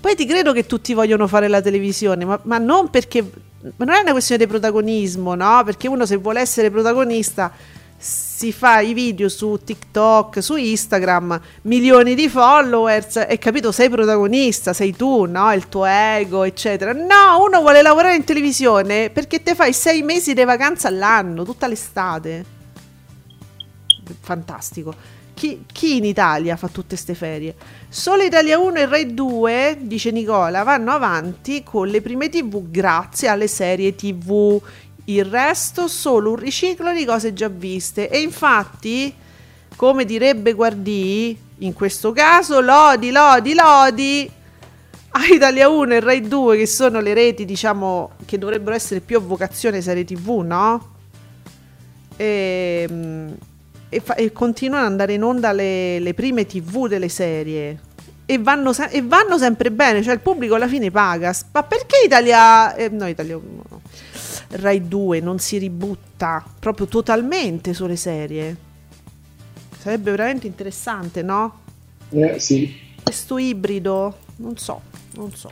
Poi 0.00 0.14
ti 0.14 0.26
credo 0.26 0.52
che 0.52 0.66
tutti 0.66 0.92
vogliono 0.94 1.26
fare 1.26 1.48
la 1.48 1.60
televisione, 1.60 2.24
ma, 2.24 2.38
ma 2.44 2.58
non 2.58 2.90
perché... 2.90 3.22
Ma 3.76 3.86
non 3.86 3.94
è 3.94 4.00
una 4.00 4.12
questione 4.12 4.44
di 4.44 4.50
protagonismo, 4.50 5.34
no? 5.34 5.62
Perché 5.64 5.88
uno 5.88 6.04
se 6.04 6.16
vuole 6.16 6.40
essere 6.40 6.70
protagonista 6.70 7.50
si 8.36 8.50
fa 8.50 8.80
i 8.80 8.94
video 8.94 9.28
su 9.28 9.60
TikTok, 9.62 10.42
su 10.42 10.56
Instagram, 10.56 11.40
milioni 11.62 12.16
di 12.16 12.28
followers 12.28 13.26
e 13.28 13.38
capito, 13.38 13.70
sei 13.70 13.88
protagonista, 13.88 14.72
sei 14.72 14.92
tu, 14.96 15.24
no? 15.26 15.52
Il 15.52 15.68
tuo 15.68 15.84
ego, 15.84 16.42
eccetera. 16.42 16.92
No, 16.92 17.44
uno 17.46 17.60
vuole 17.60 17.80
lavorare 17.80 18.16
in 18.16 18.24
televisione 18.24 19.10
perché 19.10 19.40
te 19.44 19.54
fai 19.54 19.72
sei 19.72 20.02
mesi 20.02 20.34
di 20.34 20.42
vacanza 20.42 20.88
all'anno, 20.88 21.44
tutta 21.44 21.68
l'estate. 21.68 22.44
Fantastico. 24.20 25.22
Chi, 25.32 25.64
chi 25.70 25.96
in 25.96 26.04
Italia 26.04 26.56
fa 26.56 26.66
tutte 26.66 26.94
queste 26.94 27.14
ferie? 27.14 27.54
Solo 27.88 28.22
Italia 28.22 28.58
1 28.58 28.74
e 28.78 28.86
Rai 28.86 29.14
2, 29.14 29.78
dice 29.82 30.10
Nicola, 30.10 30.64
vanno 30.64 30.90
avanti 30.90 31.62
con 31.62 31.86
le 31.86 32.00
prime 32.00 32.28
TV 32.28 32.68
grazie 32.68 33.28
alle 33.28 33.46
serie 33.46 33.94
TV 33.94 34.60
il 35.06 35.24
resto 35.24 35.86
solo 35.86 36.30
un 36.30 36.36
riciclo 36.36 36.92
di 36.92 37.04
cose 37.04 37.32
già 37.32 37.48
viste 37.48 38.08
e 38.08 38.20
infatti 38.20 39.14
come 39.76 40.04
direbbe 40.04 40.52
Guardì 40.52 41.38
in 41.58 41.72
questo 41.72 42.12
caso 42.12 42.60
lodi 42.60 43.10
lodi 43.10 43.54
lodi 43.54 44.30
a 45.10 45.26
Italia 45.26 45.68
1 45.68 45.94
e 45.94 46.00
Rai 46.00 46.26
2 46.26 46.56
che 46.56 46.66
sono 46.66 47.00
le 47.00 47.12
reti 47.12 47.44
diciamo 47.44 48.12
che 48.24 48.38
dovrebbero 48.38 48.74
essere 48.74 49.00
più 49.00 49.18
a 49.18 49.20
vocazione 49.20 49.82
serie 49.82 50.04
tv 50.04 50.40
no? 50.40 50.94
e, 52.16 52.88
e, 53.88 54.00
fa, 54.00 54.14
e 54.14 54.32
continuano 54.32 54.84
ad 54.86 54.90
andare 54.90 55.12
in 55.12 55.22
onda 55.22 55.52
le, 55.52 55.98
le 55.98 56.14
prime 56.14 56.46
tv 56.46 56.88
delle 56.88 57.08
serie 57.08 57.92
e 58.26 58.38
vanno, 58.38 58.72
e 58.90 59.02
vanno, 59.02 59.36
sempre 59.36 59.70
bene, 59.70 60.02
cioè 60.02 60.14
il 60.14 60.20
pubblico 60.20 60.54
alla 60.54 60.66
fine 60.66 60.90
paga. 60.90 61.34
Ma 61.52 61.62
perché 61.62 61.96
Italia... 62.06 62.74
Eh, 62.74 62.88
no, 62.88 63.06
Italia... 63.06 63.34
No. 63.34 63.82
Rai 64.56 64.86
2 64.86 65.20
non 65.20 65.38
si 65.38 65.58
ributta 65.58 66.44
proprio 66.60 66.86
totalmente 66.86 67.74
sulle 67.74 67.96
serie? 67.96 68.56
Sarebbe 69.78 70.12
veramente 70.12 70.46
interessante, 70.46 71.22
no? 71.22 71.60
Eh, 72.10 72.38
sì. 72.38 72.72
Questo 73.02 73.36
ibrido, 73.38 74.16
non 74.36 74.56
so, 74.56 74.80
non 75.16 75.32
so. 75.32 75.50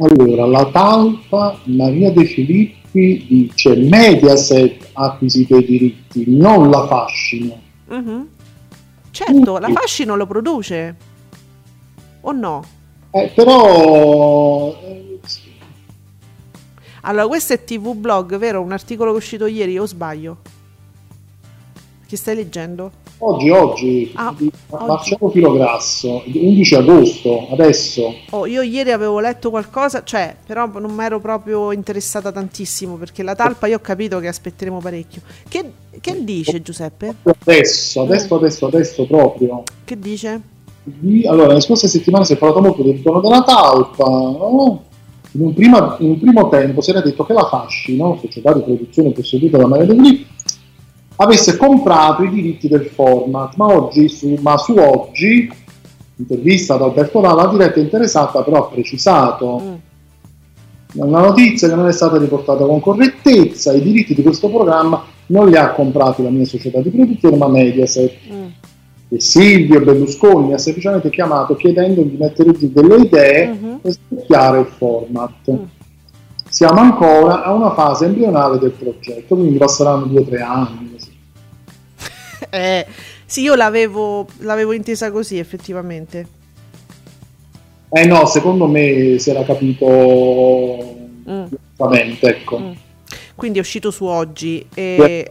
Allora, 0.00 0.46
la 0.46 0.70
talpa 0.70 1.58
Maria 1.64 2.12
De 2.12 2.24
Filippi 2.26 3.26
dice 3.26 3.74
Mediaset 3.74 4.90
ha 4.92 5.04
acquisito 5.04 5.56
i 5.56 5.64
diritti, 5.64 6.24
non 6.26 6.68
la 6.68 6.86
fascino. 6.86 7.58
Mm-hmm. 7.90 8.20
Certo, 9.10 9.58
la 9.58 9.70
fascino 9.70 10.14
lo 10.14 10.26
produce. 10.26 10.96
O 12.20 12.32
no? 12.32 12.62
Eh, 13.12 13.32
però... 13.34 14.78
Eh, 14.82 15.07
allora, 17.02 17.26
questo 17.26 17.52
è 17.52 17.64
TV 17.64 17.94
Blog, 17.94 18.36
vero? 18.38 18.60
Un 18.60 18.72
articolo 18.72 19.10
che 19.10 19.16
è 19.16 19.20
uscito 19.20 19.46
ieri, 19.46 19.78
o 19.78 19.86
sbaglio? 19.86 20.36
Che 22.06 22.16
stai 22.16 22.34
leggendo? 22.36 22.90
Oggi, 23.20 23.50
oggi, 23.50 24.12
Ah, 24.14 24.32
di 24.36 24.50
oggi. 24.68 24.84
Marcello 24.86 25.28
Filograsso, 25.28 26.22
11 26.24 26.74
agosto, 26.76 27.48
adesso. 27.50 28.14
Oh, 28.30 28.46
io 28.46 28.62
ieri 28.62 28.92
avevo 28.92 29.18
letto 29.20 29.50
qualcosa, 29.50 30.04
cioè, 30.04 30.34
però 30.46 30.66
non 30.78 30.92
mi 30.94 31.04
ero 31.04 31.18
proprio 31.20 31.72
interessata 31.72 32.30
tantissimo 32.32 32.94
perché 32.94 33.22
la 33.24 33.34
talpa 33.34 33.66
io 33.66 33.76
ho 33.76 33.80
capito 33.80 34.20
che 34.20 34.28
aspetteremo 34.28 34.78
parecchio. 34.78 35.20
Che, 35.48 35.72
che 36.00 36.24
dice 36.24 36.62
Giuseppe? 36.62 37.16
Adesso, 37.24 38.02
adesso, 38.02 38.34
adesso, 38.36 38.66
adesso 38.66 39.04
proprio. 39.06 39.62
Che 39.84 39.98
dice? 39.98 40.40
Di- 40.84 41.26
Allora, 41.26 41.52
le 41.54 41.60
scorse 41.60 41.88
settimane 41.88 42.24
si 42.24 42.34
è 42.34 42.36
parlato 42.36 42.60
molto 42.62 42.82
del 42.84 42.94
ritorno 42.94 43.20
della 43.20 43.42
talpa. 43.42 44.04
no? 44.08 44.84
In, 45.32 45.42
un 45.42 45.54
prima- 45.54 45.96
in 46.00 46.10
un 46.10 46.18
primo 46.20 46.48
tempo 46.48 46.80
si 46.80 46.90
era 46.90 47.00
detto 47.00 47.24
che 47.24 47.32
la 47.32 47.46
Fascino, 47.48 48.18
società 48.20 48.52
di 48.54 48.62
produzione 48.62 49.10
posseduta 49.10 49.58
da 49.58 49.66
Maria 49.66 49.86
De 49.86 49.94
Filippi, 49.94 50.26
avesse 51.16 51.56
comprato 51.56 52.22
i 52.22 52.30
diritti 52.30 52.68
del 52.68 52.86
format, 52.86 53.54
ma, 53.56 53.66
oggi 53.66 54.08
su, 54.08 54.38
ma 54.40 54.56
su 54.56 54.74
oggi, 54.76 55.50
intervista 56.16 56.74
ad 56.74 56.82
Alberto 56.82 57.20
Dalla, 57.20 57.44
la 57.44 57.50
diretta 57.50 57.80
interessata 57.80 58.42
però 58.42 58.64
ha 58.64 58.68
precisato 58.68 59.60
Mm. 59.60 61.00
una 61.00 61.20
notizia 61.20 61.68
che 61.68 61.74
non 61.74 61.86
è 61.86 61.92
stata 61.92 62.16
riportata 62.16 62.64
con 62.64 62.80
correttezza, 62.80 63.72
i 63.72 63.82
diritti 63.82 64.14
di 64.14 64.22
questo 64.22 64.48
programma 64.48 65.04
non 65.26 65.48
li 65.48 65.56
ha 65.56 65.72
comprati 65.72 66.22
la 66.22 66.30
mia 66.30 66.46
società 66.46 66.80
di 66.80 66.88
produzione, 66.88 67.36
ma 67.36 67.48
Mediaset. 67.48 68.14
Mm. 68.32 68.46
E 69.10 69.20
Silvio 69.20 69.80
Berlusconi 69.80 70.52
ha 70.52 70.58
semplicemente 70.58 71.08
chiamato 71.10 71.56
chiedendo 71.56 72.02
di 72.02 72.16
mettere 72.18 72.52
giù 72.52 72.70
delle 72.70 72.96
idee 72.96 73.46
Mhm. 73.48 73.78
e 73.82 73.90
studiare 73.92 74.60
il 74.60 74.66
format. 74.66 75.50
Mm. 75.50 75.56
Siamo 76.50 76.80
ancora 76.80 77.42
a 77.44 77.52
una 77.52 77.72
fase 77.72 78.04
embrionale 78.06 78.58
del 78.58 78.70
progetto, 78.72 79.34
quindi 79.34 79.56
passeranno 79.58 80.04
due 80.06 80.20
o 80.20 80.24
tre 80.24 80.40
anni. 80.42 80.90
così. 80.92 81.16
Eh, 82.50 82.86
sì, 83.26 83.42
io 83.42 83.54
l'avevo, 83.54 84.26
l'avevo 84.38 84.72
intesa 84.72 85.10
così 85.10 85.38
effettivamente. 85.38 86.26
Eh 87.90 88.06
no, 88.06 88.26
secondo 88.26 88.66
me 88.66 89.16
si 89.18 89.30
era 89.30 89.42
capito 89.44 89.86
Mm. 91.28 91.44
ecco. 92.20 92.58
Mm. 92.58 92.70
Quindi 93.38 93.58
è 93.58 93.60
uscito 93.60 93.92
su 93.92 94.04
oggi 94.04 94.66
e... 94.74 95.30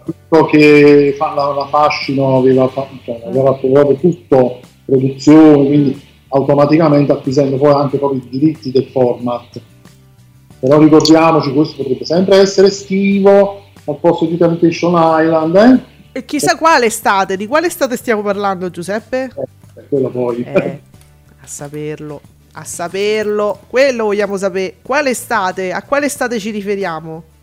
Che 0.50 1.16
fa 1.18 1.34
la, 1.34 1.54
la 1.54 1.68
fascino 1.68 2.38
aveva, 2.38 2.66
fa- 2.70 2.88
cioè, 3.04 3.22
aveva 3.26 3.54
fatto 3.54 3.68
proprio 3.68 3.98
tutto 3.98 4.60
produzione, 4.86 5.66
quindi 5.66 6.02
automaticamente 6.30 7.12
acquisendo 7.12 7.58
poi 7.58 7.74
anche 7.74 7.98
proprio 7.98 8.22
i 8.24 8.30
diritti 8.30 8.72
del 8.72 8.86
format. 8.86 9.60
Però 10.58 10.80
ricordiamoci, 10.80 11.52
questo 11.52 11.76
potrebbe 11.84 12.06
sempre 12.06 12.38
essere 12.38 12.68
estivo 12.68 13.64
al 13.84 13.98
posto 14.00 14.24
di 14.24 14.38
Temptation 14.38 14.94
Island, 14.96 15.56
eh? 15.58 15.96
e 16.14 16.24
chissà 16.24 16.56
quale 16.56 16.86
estate, 16.86 17.36
di 17.36 17.46
quale 17.46 17.68
estate 17.68 17.98
stiamo 17.98 18.22
parlando 18.22 18.70
Giuseppe? 18.70 19.30
Eh, 19.76 19.88
quello 19.90 20.08
poi. 20.08 20.44
Eh, 20.44 20.80
a 21.42 21.46
saperlo, 21.46 22.22
a 22.54 22.64
saperlo, 22.64 23.60
quello 23.68 24.06
vogliamo 24.06 24.38
sapere. 24.38 24.76
Quale 24.82 25.10
estate? 25.10 25.74
A 25.74 25.84
quale 25.84 26.06
estate 26.06 26.40
ci 26.40 26.52
riferiamo? 26.52 27.36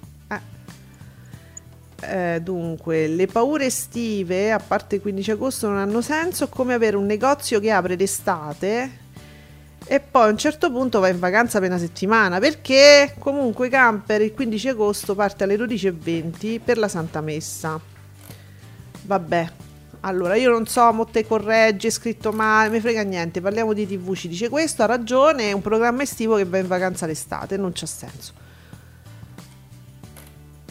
Eh. 2.09 2.41
Dunque, 2.43 3.07
le 3.07 3.27
paure 3.27 3.67
estive, 3.67 4.53
a 4.53 4.59
parte 4.59 4.97
il 4.97 5.01
15 5.03 5.31
agosto, 5.33 5.69
non 5.69 5.79
hanno 5.79 6.01
senso. 6.01 6.49
Come 6.49 6.75
avere 6.75 6.97
un 6.97 7.07
negozio 7.07 7.61
che 7.61 7.71
apre 7.71 7.97
d'estate 7.97 9.03
e 9.87 10.01
poi 10.01 10.29
a 10.29 10.31
un 10.31 10.39
certo 10.39 10.71
punto 10.71 10.99
va 10.99 11.09
in 11.09 11.19
vacanza 11.19 11.61
per 11.61 11.69
una 11.69 11.79
settimana 11.79 12.39
perché 12.39 13.15
comunque 13.19 13.69
Camper 13.69 14.23
il 14.23 14.33
15 14.33 14.69
agosto 14.69 15.15
parte 15.15 15.45
alle 15.45 15.57
12.20 15.57 16.61
per 16.65 16.79
la 16.79 16.89
Santa 16.89 17.21
Messa. 17.21 17.79
Vabbè, 19.03 19.51
allora 20.01 20.37
io 20.37 20.51
non 20.51 20.67
so, 20.67 20.91
mo 20.93 21.05
te 21.05 21.27
correggi, 21.27 21.89
è 21.89 21.91
scritto 21.91 22.33
male, 22.33 22.71
mi 22.71 22.81
frega 22.81 23.03
niente, 23.03 23.43
parliamo 23.43 23.75
di 23.75 23.87
tv, 23.87 24.15
ci 24.15 24.29
dice 24.29 24.49
questo, 24.49 24.83
ha 24.83 24.87
ragione, 24.87 25.51
è 25.51 25.53
un 25.53 25.61
programma 25.61 26.03
estivo 26.03 26.37
che 26.37 26.47
va 26.47 26.57
in 26.57 26.67
vacanza 26.67 27.05
l'estate, 27.05 27.59
non 27.59 27.73
c'ha 27.75 27.87
senso. 27.87 28.44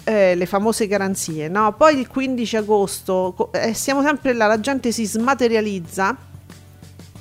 Eh, 0.06 0.36
le 0.36 0.46
famose 0.46 0.86
garanzie, 0.86 1.48
no? 1.48 1.74
Poi 1.78 1.98
il 1.98 2.08
15 2.08 2.58
agosto, 2.58 3.50
eh, 3.54 3.74
siamo 3.74 4.02
sempre 4.02 4.34
là, 4.34 4.48
la 4.48 4.60
gente 4.60 4.92
si 4.92 5.06
smaterializza, 5.06 6.18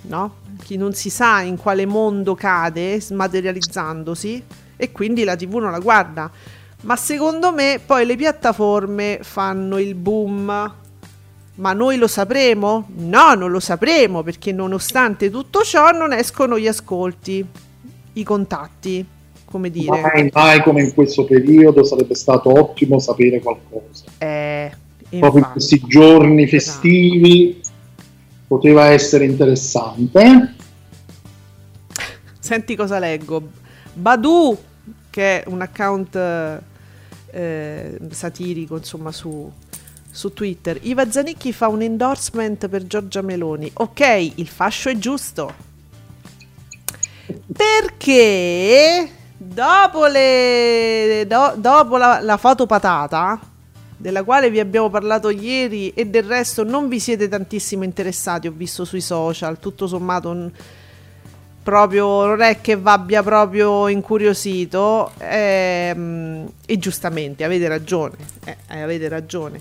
no? 0.02 0.34
Chi 0.64 0.76
non 0.76 0.92
si 0.92 1.08
sa 1.08 1.42
in 1.42 1.56
quale 1.56 1.86
mondo 1.86 2.34
cade, 2.34 3.00
smaterializzandosi, 3.00 4.44
e 4.76 4.90
quindi 4.90 5.22
la 5.22 5.36
tv 5.36 5.58
non 5.58 5.70
la 5.70 5.78
guarda. 5.78 6.28
Ma 6.82 6.96
secondo 6.96 7.52
me 7.52 7.80
poi 7.84 8.04
le 8.04 8.16
piattaforme 8.16 9.20
fanno 9.22 9.78
il 9.78 9.94
boom. 9.94 10.74
Ma 11.54 11.72
noi 11.74 11.96
lo 11.96 12.08
sapremo? 12.08 12.88
No, 12.96 13.34
non 13.34 13.52
lo 13.52 13.60
sapremo 13.60 14.24
perché 14.24 14.50
nonostante 14.50 15.30
tutto 15.30 15.62
ciò 15.62 15.92
non 15.92 16.12
escono 16.12 16.58
gli 16.58 16.66
ascolti, 16.66 17.46
i 18.14 18.24
contatti, 18.24 19.06
come 19.52 19.70
dire. 19.70 20.00
Mai, 20.00 20.30
mai 20.32 20.62
come 20.62 20.80
in 20.80 20.94
questo 20.94 21.26
periodo 21.26 21.84
sarebbe 21.84 22.14
stato 22.14 22.48
ottimo 22.48 22.98
sapere 22.98 23.38
qualcosa. 23.40 24.04
Eh, 24.16 24.72
Proprio 25.10 25.44
in 25.44 25.50
questi 25.52 25.78
giorni 25.86 26.48
festivi 26.48 27.60
poteva 28.46 28.86
essere 28.86 29.26
interessante. 29.26 30.54
Senti 32.38 32.74
cosa 32.74 32.98
leggo. 32.98 33.46
Badu, 33.92 34.56
che 35.10 35.42
è 35.42 35.48
un 35.48 35.60
account 35.60 36.16
eh, 37.30 37.98
satirico, 38.10 38.76
insomma, 38.78 39.12
su, 39.12 39.52
su 40.10 40.32
Twitter. 40.32 40.78
Iva 40.80 41.10
Zanicchi 41.10 41.52
fa 41.52 41.68
un 41.68 41.82
endorsement 41.82 42.68
per 42.68 42.86
Giorgia 42.86 43.20
Meloni. 43.20 43.70
Ok, 43.74 44.32
il 44.36 44.48
fascio 44.48 44.88
è 44.88 44.96
giusto. 44.96 45.52
Perché 47.52 49.20
dopo, 49.42 50.06
le, 50.06 51.24
do- 51.26 51.54
dopo 51.56 51.96
la, 51.96 52.20
la 52.20 52.36
foto 52.36 52.66
patata, 52.66 53.38
della 53.96 54.24
quale 54.24 54.50
vi 54.50 54.58
abbiamo 54.58 54.90
parlato 54.90 55.30
ieri 55.30 55.90
e 55.94 56.06
del 56.06 56.24
resto 56.24 56.64
non 56.64 56.88
vi 56.88 56.98
siete 56.98 57.28
tantissimo 57.28 57.84
interessati, 57.84 58.48
ho 58.48 58.52
visto 58.54 58.84
sui 58.84 59.00
social, 59.00 59.58
tutto 59.58 59.86
sommato 59.86 60.32
n- 60.32 60.50
proprio 61.62 62.26
non 62.26 62.40
è 62.40 62.60
che 62.60 62.76
vi 62.76 62.88
abbia 62.88 63.22
proprio 63.22 63.86
incuriosito 63.86 65.12
ehm, 65.18 66.50
e 66.66 66.78
giustamente 66.78 67.44
avete 67.44 67.68
ragione, 67.68 68.16
eh, 68.44 68.56
eh, 68.68 68.80
avete 68.80 69.08
ragione. 69.08 69.60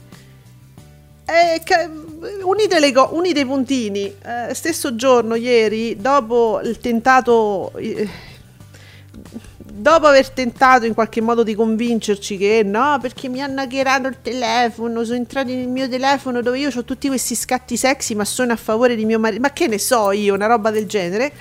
Eh, 1.26 1.62
ca- 1.64 1.88
unite, 2.44 2.92
co- 2.92 3.10
unite 3.14 3.42
i 3.42 3.46
puntini, 3.46 4.06
eh, 4.06 4.54
stesso 4.54 4.96
giorno, 4.96 5.36
ieri, 5.36 5.96
dopo 6.02 6.60
il 6.64 6.80
tentato, 6.80 7.72
dopo 9.82 10.06
aver 10.06 10.30
tentato 10.30 10.86
in 10.86 10.94
qualche 10.94 11.22
modo 11.22 11.44
di 11.44 11.56
convincerci 11.56 12.38
che 12.38 12.62
no, 12.64 13.00
perché 13.02 13.28
mi 13.28 13.42
hanno 13.42 13.62
hackerato 13.62 14.08
il 14.08 14.18
telefono, 14.22 15.04
sono 15.04 15.18
entrati 15.18 15.56
nel 15.56 15.68
mio 15.68 15.90
telefono 15.90 16.42
dove 16.42 16.60
io 16.60 16.70
ho 16.74 16.84
tutti 16.84 17.08
questi 17.08 17.36
scatti 17.36 17.76
sexy, 17.76 18.14
ma 18.14 18.24
sono 18.24 18.54
a 18.54 18.56
favore 18.56 18.96
di 18.96 19.06
mio 19.06 19.20
marito, 19.20 19.42
ma 19.42 19.52
che 19.52 19.68
ne 19.68 19.80
so 19.80 20.12
io, 20.12 20.36
una 20.36 20.46
roba 20.46 20.70
del 20.70 20.86
genere. 20.86 21.32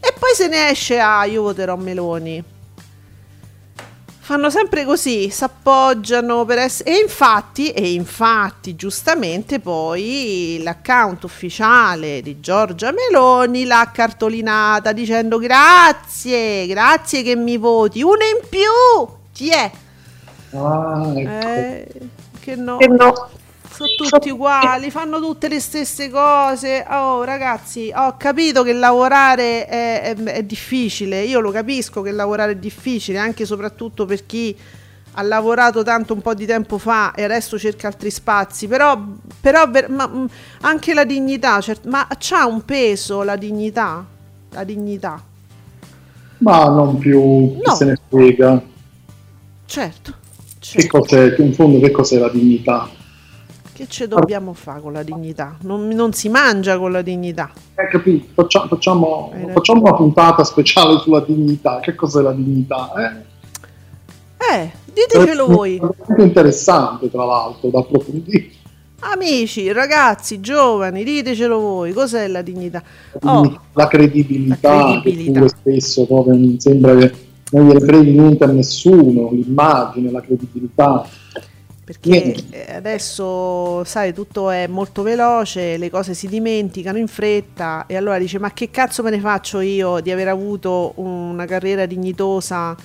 E 0.00 0.14
poi 0.18 0.30
se 0.34 0.48
ne 0.48 0.70
esce 0.70 0.98
a 0.98 1.24
io 1.24 1.42
voterò 1.42 1.76
Meloni. 1.76 2.56
Fanno 4.28 4.50
sempre 4.50 4.84
così, 4.84 5.30
si 5.30 5.42
appoggiano 5.42 6.44
per 6.44 6.58
essere... 6.58 6.90
E 6.90 6.98
infatti, 6.98 7.70
e 7.70 7.94
infatti, 7.94 8.76
giustamente 8.76 9.58
poi 9.58 10.60
l'account 10.62 11.24
ufficiale 11.24 12.20
di 12.20 12.38
Giorgia 12.38 12.92
Meloni 12.92 13.64
l'ha 13.64 13.90
cartolinata 13.90 14.92
dicendo 14.92 15.38
grazie, 15.38 16.66
grazie 16.66 17.22
che 17.22 17.36
mi 17.36 17.56
voti, 17.56 18.02
una 18.02 18.26
in 18.26 18.46
più, 18.46 19.16
chi 19.32 19.48
è? 19.48 19.70
Ah, 20.52 21.10
ecco. 21.16 21.48
Eh, 21.48 21.88
che 22.38 22.54
no. 22.54 22.76
Che 22.76 22.86
no. 22.86 23.30
Sono 23.78 23.90
tutti 24.10 24.30
uguali, 24.30 24.90
fanno 24.90 25.20
tutte 25.20 25.46
le 25.48 25.60
stesse 25.60 26.10
cose. 26.10 26.84
Oh, 26.88 27.22
ragazzi, 27.22 27.92
ho 27.94 28.16
capito 28.16 28.64
che 28.64 28.72
lavorare 28.72 29.66
è, 29.66 30.02
è- 30.02 30.16
è 30.16 30.42
difficile. 30.42 31.22
Io 31.22 31.38
lo 31.38 31.52
capisco 31.52 32.02
che 32.02 32.10
lavorare 32.10 32.52
è 32.52 32.56
difficile, 32.56 33.18
anche 33.18 33.44
e 33.44 33.46
soprattutto 33.46 34.04
per 34.04 34.26
chi 34.26 34.56
ha 35.12 35.22
lavorato 35.22 35.82
tanto 35.84 36.12
un 36.12 36.20
po' 36.20 36.34
di 36.34 36.44
tempo 36.46 36.78
fa 36.78 37.12
e 37.14 37.22
adesso 37.22 37.56
cerca 37.58 37.86
altri 37.86 38.10
spazi. 38.10 38.66
Però, 38.66 39.00
però 39.40 39.70
ma, 39.88 40.08
mm, 40.08 40.24
anche 40.62 40.92
la 40.94 41.04
dignità, 41.04 41.60
cert- 41.60 41.86
ma 41.86 42.06
c'ha 42.18 42.46
un 42.46 42.64
peso 42.64 43.22
la 43.22 43.36
dignità? 43.36 44.04
La 44.50 44.64
dignità, 44.64 45.22
Ma 46.38 46.64
non 46.68 46.98
più 46.98 47.56
No. 47.64 47.74
se 47.74 47.84
ne 47.84 47.96
frega. 48.08 48.62
certo. 49.66 50.14
Che 50.70 50.88
certo. 50.88 50.98
cos'è, 50.98 51.34
in 51.38 51.54
fondo 51.54 51.78
che 51.80 51.90
cos'è 51.90 52.18
la 52.18 52.28
dignità? 52.28 52.88
Che 53.78 53.86
ci 53.86 54.08
dobbiamo 54.08 54.54
fare 54.54 54.80
con 54.80 54.92
la 54.92 55.04
dignità? 55.04 55.56
Non, 55.60 55.86
non 55.86 56.12
si 56.12 56.28
mangia 56.28 56.76
con 56.76 56.90
la 56.90 57.00
dignità. 57.00 57.52
Eh, 57.76 57.86
capito? 57.86 58.26
Faccia- 58.34 58.66
facciamo, 58.66 59.30
ragione. 59.32 59.52
facciamo 59.52 59.82
una 59.82 59.94
puntata 59.94 60.42
speciale 60.42 60.98
sulla 60.98 61.20
dignità. 61.20 61.78
Che 61.78 61.94
cos'è 61.94 62.20
la 62.20 62.32
dignità? 62.32 62.90
Eh? 62.96 64.52
Eh, 64.52 64.72
ditecelo 64.92 65.46
voi. 65.46 65.76
È 65.76 66.20
interessante, 66.20 67.08
tra 67.08 67.24
l'altro, 67.24 67.68
da 67.68 67.78
approfondire. 67.78 68.50
Amici, 68.98 69.70
ragazzi, 69.70 70.40
giovani, 70.40 71.04
ditecelo 71.04 71.60
voi, 71.60 71.92
cos'è 71.92 72.26
la 72.26 72.42
dignità? 72.42 72.82
Oh, 73.22 73.60
la 73.74 73.86
credibilità, 73.86 74.74
La 74.74 75.00
credibilità. 75.02 75.40
che 75.42 75.48
spesso 75.50 76.04
proprio 76.04 76.34
mi 76.34 76.56
sembra 76.58 76.96
che 76.96 77.12
non 77.52 77.68
gliene 77.68 77.78
freghi 77.78 78.10
niente 78.10 78.42
a 78.42 78.48
nessuno, 78.48 79.30
l'immagine, 79.30 80.10
la 80.10 80.20
credibilità. 80.20 81.08
Perché 81.88 82.10
Niente. 82.10 82.66
eh, 82.66 82.74
adesso, 82.74 83.82
sai, 83.84 84.12
tutto 84.12 84.50
è 84.50 84.66
molto 84.66 85.00
veloce, 85.00 85.78
le 85.78 85.88
cose 85.88 86.12
si 86.12 86.28
dimenticano 86.28 86.98
in 86.98 87.08
fretta 87.08 87.86
e 87.86 87.96
allora 87.96 88.18
dice, 88.18 88.38
ma 88.38 88.52
che 88.52 88.70
cazzo 88.70 89.02
me 89.02 89.08
ne 89.08 89.18
faccio 89.18 89.60
io 89.60 89.98
di 90.00 90.10
aver 90.10 90.28
avuto 90.28 90.92
una 90.96 91.46
carriera 91.46 91.86
dignitosa 91.86 92.76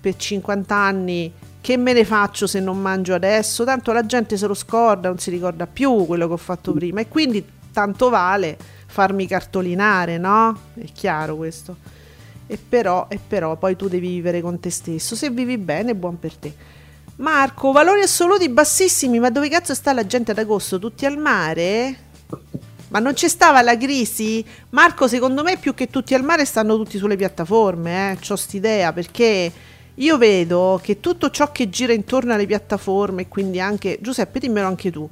per 0.00 0.16
50 0.16 0.74
anni? 0.74 1.30
Che 1.60 1.76
me 1.76 1.92
ne 1.92 2.06
faccio 2.06 2.46
se 2.46 2.58
non 2.60 2.80
mangio 2.80 3.12
adesso? 3.12 3.62
Tanto 3.64 3.92
la 3.92 4.06
gente 4.06 4.38
se 4.38 4.46
lo 4.46 4.54
scorda, 4.54 5.08
non 5.08 5.18
si 5.18 5.28
ricorda 5.28 5.66
più 5.66 6.06
quello 6.06 6.26
che 6.26 6.32
ho 6.32 6.38
fatto 6.38 6.72
prima 6.72 7.02
e 7.02 7.08
quindi 7.08 7.44
tanto 7.74 8.08
vale 8.08 8.56
farmi 8.86 9.26
cartolinare, 9.26 10.16
no? 10.16 10.58
È 10.72 10.86
chiaro 10.94 11.36
questo. 11.36 11.76
E 12.46 12.56
però, 12.56 13.04
e 13.10 13.18
però 13.18 13.56
poi 13.56 13.76
tu 13.76 13.86
devi 13.86 14.08
vivere 14.08 14.40
con 14.40 14.58
te 14.60 14.70
stesso. 14.70 15.14
Se 15.14 15.28
vivi 15.28 15.58
bene, 15.58 15.94
buon 15.94 16.18
per 16.18 16.34
te. 16.36 16.54
Marco, 17.18 17.72
valori 17.72 18.02
assoluti 18.02 18.48
bassissimi, 18.50 19.18
ma 19.18 19.30
dove 19.30 19.48
cazzo 19.48 19.74
sta 19.74 19.94
la 19.94 20.06
gente 20.06 20.32
ad 20.32 20.38
agosto? 20.38 20.78
Tutti 20.78 21.06
al 21.06 21.16
mare? 21.16 21.96
Ma 22.88 22.98
non 22.98 23.14
c'è 23.14 23.28
stava 23.28 23.62
la 23.62 23.76
crisi? 23.76 24.44
Marco, 24.70 25.08
secondo 25.08 25.42
me 25.42 25.56
più 25.56 25.72
che 25.72 25.88
tutti 25.88 26.12
al 26.14 26.22
mare 26.22 26.44
stanno 26.44 26.76
tutti 26.76 26.98
sulle 26.98 27.16
piattaforme, 27.16 28.12
eh? 28.12 28.16
C'ho 28.16 28.36
st'idea 28.36 28.92
perché 28.92 29.50
io 29.94 30.18
vedo 30.18 30.78
che 30.82 31.00
tutto 31.00 31.30
ciò 31.30 31.50
che 31.52 31.70
gira 31.70 31.94
intorno 31.94 32.34
alle 32.34 32.44
piattaforme, 32.44 33.28
quindi 33.28 33.60
anche 33.60 33.98
Giuseppe, 34.02 34.38
dimmelo 34.38 34.66
anche 34.66 34.90
tu. 34.90 35.08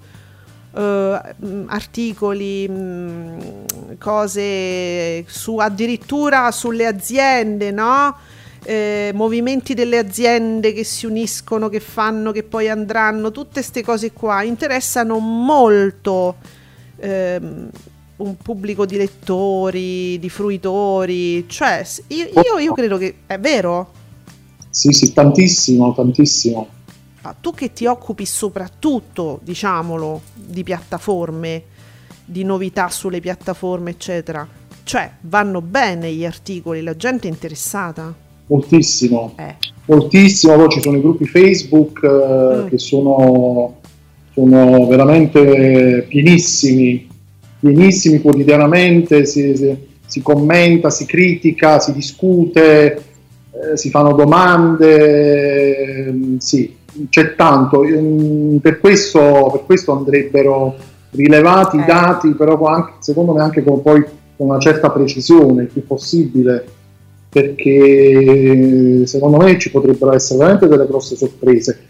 mh, 0.74 1.64
articoli, 1.68 2.68
mh, 2.68 3.96
cose 3.98 5.24
su 5.26 5.56
addirittura 5.56 6.50
sulle 6.52 6.84
aziende, 6.84 7.70
no? 7.70 8.14
Eh, 8.66 9.10
movimenti 9.14 9.74
delle 9.74 9.98
aziende 9.98 10.72
che 10.72 10.84
si 10.84 11.04
uniscono, 11.04 11.68
che 11.68 11.80
fanno, 11.80 12.32
che 12.32 12.42
poi 12.42 12.70
andranno, 12.70 13.30
tutte 13.30 13.60
queste 13.60 13.82
cose 13.82 14.12
qua 14.12 14.42
interessano 14.42 15.18
molto 15.18 16.36
ehm, 16.96 17.68
un 18.16 18.36
pubblico 18.36 18.86
di 18.86 18.96
lettori, 18.96 20.18
di 20.18 20.30
fruitori, 20.30 21.46
cioè 21.48 21.84
io, 22.08 22.26
io, 22.26 22.58
io 22.58 22.72
credo 22.72 22.96
che 22.96 23.16
è 23.26 23.38
vero. 23.38 23.92
Sì, 24.70 24.92
sì, 24.92 25.12
tantissimo, 25.12 25.92
tantissimo. 25.94 26.68
Ah, 27.22 27.34
tu 27.38 27.52
che 27.52 27.72
ti 27.72 27.86
occupi 27.86 28.24
soprattutto, 28.24 29.40
diciamolo, 29.42 30.20
di 30.34 30.62
piattaforme, 30.62 31.62
di 32.24 32.44
novità 32.44 32.88
sulle 32.88 33.20
piattaforme, 33.20 33.90
eccetera, 33.90 34.46
cioè 34.84 35.10
vanno 35.22 35.60
bene 35.60 36.12
gli 36.12 36.24
articoli, 36.24 36.82
la 36.82 36.96
gente 36.96 37.28
è 37.28 37.30
interessata. 37.30 38.23
Moltissimo, 38.46 39.32
Eh. 39.36 39.54
moltissimo. 39.86 40.54
Poi 40.56 40.68
ci 40.70 40.80
sono 40.82 40.96
i 40.96 41.00
gruppi 41.00 41.24
Facebook 41.26 42.00
eh, 42.02 42.62
Mm. 42.64 42.66
che 42.68 42.78
sono, 42.78 43.76
sono 44.32 44.86
veramente 44.86 46.04
pienissimi, 46.08 47.06
pienissimi 47.60 48.20
quotidianamente. 48.20 49.24
Si, 49.24 49.56
si- 49.56 49.92
si 50.06 50.20
commenta, 50.22 50.90
si 50.90 51.06
critica, 51.06 51.80
si 51.80 51.92
discute, 51.92 53.02
eh, 53.50 53.76
si 53.76 53.88
fanno 53.90 54.12
domande. 54.12 56.06
ehm, 56.06 56.38
sì, 56.38 56.74
c'è 57.08 57.34
tanto. 57.34 57.82
Ehm, 57.84 58.58
Per 58.58 58.78
questo, 58.80 59.48
per 59.52 59.62
questo 59.64 59.92
andrebbero 59.92 60.74
rilevati 61.10 61.78
Eh. 61.78 61.80
i 61.80 61.84
dati, 61.86 62.28
però 62.32 62.60
anche- 62.66 62.92
secondo 63.00 63.32
me 63.32 63.40
anche 63.42 63.62
con, 63.64 63.80
poi, 63.82 64.02
con 64.36 64.48
una 64.48 64.58
certa 64.58 64.90
precisione, 64.90 65.62
il 65.62 65.68
più 65.68 65.86
possibile 65.86 66.64
perché 67.34 69.04
secondo 69.06 69.38
me 69.38 69.58
ci 69.58 69.72
potrebbero 69.72 70.14
essere 70.14 70.38
veramente 70.38 70.68
delle 70.68 70.86
grosse 70.86 71.16
sorprese. 71.16 71.84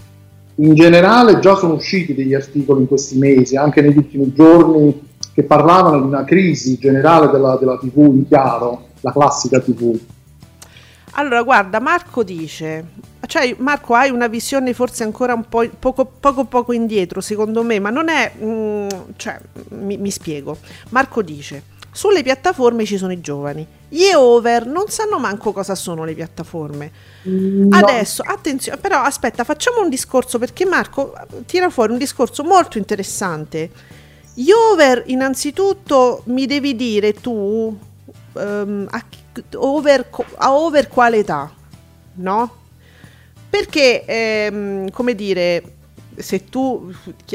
In 0.55 0.75
generale 0.75 1.39
già 1.41 1.55
sono 1.55 1.75
usciti 1.75 2.15
degli 2.15 2.33
articoli 2.33 2.81
in 2.81 2.89
questi 2.89 3.19
mesi, 3.19 3.55
anche 3.55 3.83
negli 3.83 3.99
ultimi 3.99 4.33
giorni, 4.33 5.03
che 5.35 5.43
parlavano 5.43 6.01
di 6.01 6.07
una 6.07 6.25
crisi 6.25 6.79
generale 6.79 7.31
della, 7.31 7.59
della 7.61 7.77
TV 7.77 8.15
in 8.15 8.27
chiaro, 8.27 8.87
la 9.03 9.13
classica 9.13 9.61
TV. 9.61 9.95
Allora, 11.17 11.43
guarda, 11.43 11.79
Marco 11.79 12.23
dice, 12.23 12.87
cioè 13.27 13.55
Marco 13.59 13.93
hai 13.93 14.11
una 14.11 14.29
visione 14.29 14.73
forse 14.73 15.05
ancora 15.05 15.35
un 15.35 15.45
po' 15.47 15.69
poco 15.79 16.07
poco, 16.07 16.45
poco 16.47 16.73
indietro, 16.73 17.21
secondo 17.21 17.63
me, 17.63 17.79
ma 17.81 17.91
non 17.91 18.09
è, 18.09 18.33
mm, 18.43 18.89
cioè, 19.17 19.39
mi, 19.73 19.99
mi 19.99 20.11
spiego. 20.11 20.57
Marco 20.89 21.21
dice, 21.21 21.65
sulle 21.91 22.23
piattaforme 22.23 22.85
ci 22.87 22.97
sono 22.97 23.13
i 23.13 23.21
giovani, 23.21 23.65
gli 23.95 24.11
over 24.13 24.67
non 24.67 24.89
sanno 24.89 25.21
manco 25.21 25.53
cosa 25.53 25.77
sono 25.77 26.03
le 26.03 26.15
piattaforme. 26.15 26.91
No. 27.23 27.77
Adesso, 27.77 28.25
attenzione, 28.27 28.77
però 28.79 29.01
aspetta, 29.03 29.45
facciamo 29.45 29.81
un 29.81 29.89
discorso 29.89 30.41
perché 30.41 30.65
Marco 30.65 31.15
eh, 31.15 31.45
tira 31.47 31.71
fuori 31.71 31.93
un 31.93 31.99
discorso 31.99 32.43
molto 32.43 32.77
interessante. 32.77 33.71
Gli 34.35 34.51
over, 34.51 35.05
innanzitutto, 35.07 36.23
mi 36.25 36.45
devi 36.47 36.75
dire 36.75 37.13
tu 37.13 37.79
ehm, 38.37 38.89
a, 38.91 39.05
over, 39.59 40.09
a 40.39 40.53
over 40.57 40.89
quale 40.89 41.19
età, 41.19 41.53
no? 42.15 42.57
Perché, 43.49 44.05
ehm, 44.05 44.91
come 44.91 45.15
dire, 45.15 45.74
se 46.17 46.45
tu, 46.49 46.93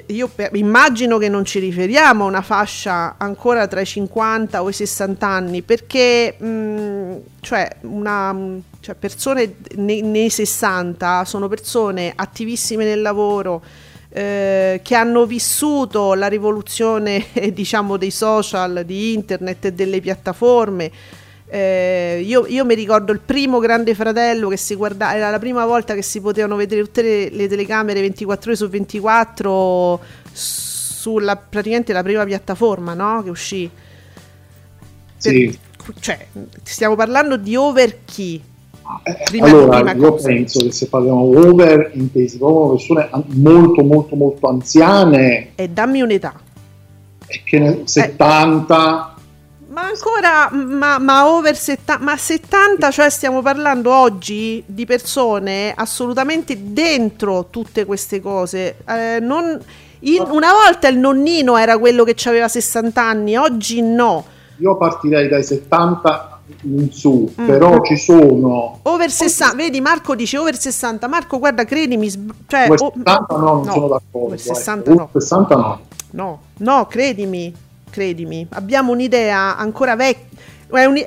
io 0.07 0.29
immagino 0.53 1.17
che 1.17 1.29
non 1.29 1.45
ci 1.45 1.59
riferiamo 1.59 2.23
a 2.23 2.27
una 2.27 2.41
fascia 2.41 3.15
ancora 3.17 3.67
tra 3.67 3.81
i 3.81 3.85
50 3.85 4.61
o 4.61 4.69
i 4.69 4.73
60 4.73 5.27
anni, 5.27 5.61
perché 5.61 6.35
mh, 6.37 7.15
cioè 7.41 7.69
una, 7.81 8.35
cioè 8.79 8.95
persone 8.95 9.55
nei, 9.75 10.01
nei 10.01 10.29
60 10.29 11.25
sono 11.25 11.47
persone 11.47 12.13
attivissime 12.15 12.85
nel 12.85 13.01
lavoro, 13.01 13.61
eh, 14.09 14.79
che 14.83 14.95
hanno 14.95 15.25
vissuto 15.25 16.13
la 16.15 16.27
rivoluzione 16.27 17.25
diciamo 17.53 17.97
dei 17.97 18.11
social, 18.11 18.83
di 18.85 19.13
internet 19.13 19.65
e 19.65 19.73
delle 19.73 19.99
piattaforme. 19.99 20.91
Eh, 21.51 22.21
io, 22.23 22.45
io, 22.45 22.63
mi 22.63 22.75
ricordo 22.75 23.12
il 23.12 23.19
primo 23.19 23.57
Grande 23.57 23.95
Fratello 23.95 24.49
che 24.49 24.57
si 24.57 24.75
guardava, 24.75 25.15
era 25.15 25.31
la 25.31 25.39
prima 25.39 25.65
volta 25.65 25.95
che 25.95 26.03
si 26.03 26.21
potevano 26.21 26.55
vedere 26.55 26.83
tutte 26.83 27.01
le, 27.01 27.29
le 27.31 27.47
telecamere 27.47 28.01
24 28.01 28.51
ore 28.51 28.55
su 28.55 28.69
24 28.69 29.99
sulla 30.31 31.35
praticamente 31.38 31.91
la 31.91 32.03
prima 32.03 32.23
piattaforma 32.23 32.93
no? 32.93 33.23
che 33.23 33.29
uscì. 33.31 33.69
Sì. 35.17 35.57
Per, 35.83 35.95
cioè, 35.99 36.27
stiamo 36.62 36.95
parlando 36.95 37.35
di 37.35 37.55
over 37.55 38.03
chi? 38.05 38.39
Eh, 39.03 39.23
prima, 39.25 39.47
allora, 39.47 39.91
io 39.93 40.12
cosa. 40.12 40.27
penso 40.27 40.59
che 40.59 40.71
se 40.71 40.88
parliamo 40.88 41.21
over 41.21 41.91
intesi 41.93 42.38
proprio 42.38 42.75
persone 42.75 43.09
molto 43.27 43.83
molto 43.83 44.15
molto 44.15 44.47
anziane 44.47 45.51
e 45.55 45.69
dammi 45.69 46.01
un'età 46.01 46.41
e 47.27 47.41
che 47.43 47.81
70 47.85 49.08
eh 49.08 49.08
ma 49.69 49.84
ancora, 49.84 50.49
ma, 50.51 50.97
ma 50.97 51.27
over 51.27 51.55
70, 51.55 52.03
ma 52.03 52.17
70, 52.17 52.91
cioè 52.91 53.10
stiamo 53.10 53.41
parlando 53.41 53.93
oggi 53.93 54.63
di 54.65 54.86
persone 54.86 55.73
assolutamente 55.75 56.73
dentro 56.73 57.47
tutte 57.49 57.86
queste 57.86 58.19
cose. 58.19 58.77
Eh, 58.88 59.19
non, 59.21 59.60
in, 59.99 60.25
una 60.27 60.53
volta 60.53 60.88
il 60.88 60.97
nonnino 60.97 61.55
era 61.55 61.77
quello 61.77 62.03
che 62.03 62.15
aveva 62.27 62.47
60 62.47 63.01
anni, 63.01 63.38
oggi 63.38 63.82
no. 63.82 64.25
Io 64.58 64.75
partirei 64.75 65.27
dai 65.27 65.43
70 65.43 66.39
in 66.63 66.91
su, 66.91 67.32
mm. 67.39 67.45
però 67.45 67.79
ci 67.82 67.95
sono... 67.95 68.79
Over 68.82 69.12
60, 69.12 69.55
vedi 69.55 69.82
Marco 69.82 70.15
dice 70.15 70.39
over 70.39 70.58
60, 70.58 71.08
Marco 71.08 71.38
guarda 71.38 71.63
credimi... 71.63 72.10
Cioè, 72.10 72.65
over 72.65 72.79
60 72.79 73.25
no, 73.29 73.38
non 73.38 73.62
no, 73.62 73.71
sono 73.71 73.88
d'accordo. 73.88 74.25
Over 74.25 74.39
60 74.39 74.89
ecco. 74.91 74.99
no. 74.99 75.10
60 75.12 75.55
no. 75.55 75.79
No, 76.12 76.41
no, 76.58 76.88
credimi 76.88 77.67
credimi. 77.89 78.45
Abbiamo 78.52 78.91
un'idea 78.91 79.58
ancora 79.58 79.95
vecchia, 79.95 80.28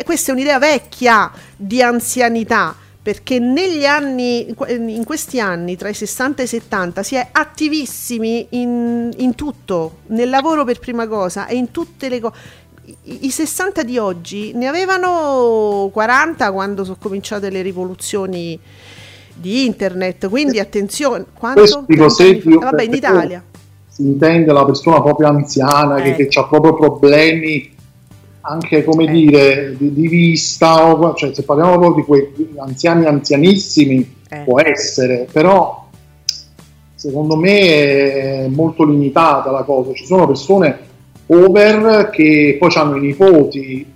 questa 0.04 0.32
è 0.32 0.34
un'idea 0.34 0.58
vecchia 0.58 1.30
di 1.56 1.82
anzianità, 1.82 2.74
perché 3.02 3.38
negli 3.38 3.84
anni, 3.84 4.54
in 4.68 5.04
questi 5.04 5.40
anni, 5.40 5.76
tra 5.76 5.88
i 5.88 5.94
60 5.94 6.42
e 6.42 6.44
i 6.44 6.48
70, 6.48 7.02
si 7.02 7.14
è 7.16 7.28
attivissimi 7.32 8.46
in, 8.50 9.10
in 9.16 9.34
tutto, 9.34 9.98
nel 10.08 10.30
lavoro 10.30 10.64
per 10.64 10.78
prima 10.78 11.08
cosa 11.08 11.46
e 11.46 11.56
in 11.56 11.70
tutte 11.70 12.08
le 12.08 12.20
cose. 12.20 12.60
I 13.04 13.30
60 13.30 13.82
di 13.84 13.96
oggi 13.98 14.52
ne 14.54 14.66
avevano 14.66 15.88
40 15.92 16.50
quando 16.52 16.84
sono 16.84 16.96
cominciate 17.00 17.48
le 17.48 17.62
rivoluzioni 17.62 18.58
di 19.34 19.64
internet, 19.64 20.28
quindi 20.28 20.58
attenzione, 20.58 21.24
dico, 21.86 22.58
vabbè, 22.58 22.82
in 22.82 22.92
Italia 22.92 23.44
si 23.92 24.02
intende 24.02 24.52
la 24.52 24.64
persona 24.64 25.02
proprio 25.02 25.28
anziana 25.28 25.96
eh. 25.96 26.14
che, 26.14 26.26
che 26.26 26.38
ha 26.38 26.44
proprio 26.44 26.74
problemi 26.74 27.70
anche 28.40 28.84
come 28.84 29.04
eh. 29.04 29.10
dire 29.10 29.76
di, 29.76 29.92
di, 29.92 30.08
vista 30.08 30.90
o, 30.90 31.14
cioè 31.14 31.34
se 31.34 31.42
parliamo 31.42 31.78
proprio 31.78 31.94
di 31.94 32.02
quei 32.02 32.54
anziani 32.58 33.04
anzianissimi 33.04 34.14
eh. 34.28 34.38
può 34.44 34.60
essere 34.60 35.26
però 35.30 35.88
secondo 36.94 37.36
me 37.36 38.44
è 38.44 38.48
molto 38.48 38.84
limitata 38.84 39.50
la 39.50 39.62
cosa 39.62 39.92
ci 39.92 40.06
sono 40.06 40.26
persone 40.26 40.90
over 41.26 42.08
che 42.10 42.56
poi 42.58 42.70
hanno 42.74 42.96
i 42.96 43.00
nipoti 43.00 43.86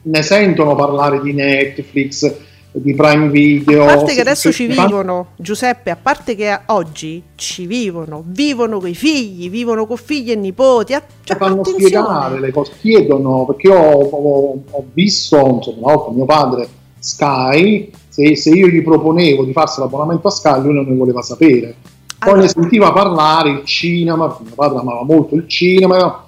ne 0.00 0.22
sentono 0.22 0.74
parlare 0.76 1.20
di 1.20 1.32
Netflix 1.32 2.46
di 2.80 2.94
Prime 2.94 3.28
Video. 3.28 3.84
A 3.84 3.96
parte 3.96 4.14
che 4.14 4.20
adesso 4.20 4.52
ci 4.52 4.66
vivono, 4.66 5.28
Giuseppe, 5.36 5.90
a 5.90 5.96
parte 6.00 6.34
che 6.34 6.60
oggi 6.66 7.22
ci 7.34 7.66
vivono, 7.66 8.22
vivono 8.26 8.78
con 8.78 8.88
i 8.88 8.94
figli, 8.94 9.50
vivono 9.50 9.86
con 9.86 9.96
figli 9.96 10.30
e 10.30 10.36
nipoti. 10.36 10.96
Cioè, 11.24 11.36
fanno 11.36 11.60
attenzione. 11.60 11.86
spiegare 11.86 12.40
le 12.40 12.50
cose, 12.50 12.72
chiedono, 12.80 13.44
perché 13.46 13.68
ho, 13.68 14.00
ho, 14.00 14.62
ho 14.70 14.84
visto, 14.92 15.36
insomma, 15.36 15.78
una 15.86 15.94
volta 15.94 16.12
mio 16.12 16.24
padre 16.24 16.68
Sky, 16.98 17.90
se, 18.08 18.36
se, 18.36 18.50
io 18.50 18.66
gli 18.66 18.82
proponevo 18.82 19.44
di 19.44 19.52
farsi 19.52 19.80
l'abbonamento 19.80 20.28
a 20.28 20.30
Sky, 20.30 20.60
lui 20.60 20.74
non 20.74 20.86
ne 20.86 20.96
voleva 20.96 21.22
sapere. 21.22 21.74
Poi 22.18 22.30
allora. 22.32 22.40
ne 22.40 22.48
sentiva 22.48 22.92
parlare 22.92 23.50
il 23.50 23.64
cinema, 23.64 24.36
mio 24.40 24.54
padre 24.54 24.78
amava 24.78 25.04
molto 25.04 25.36
il 25.36 25.46
cinema, 25.46 26.24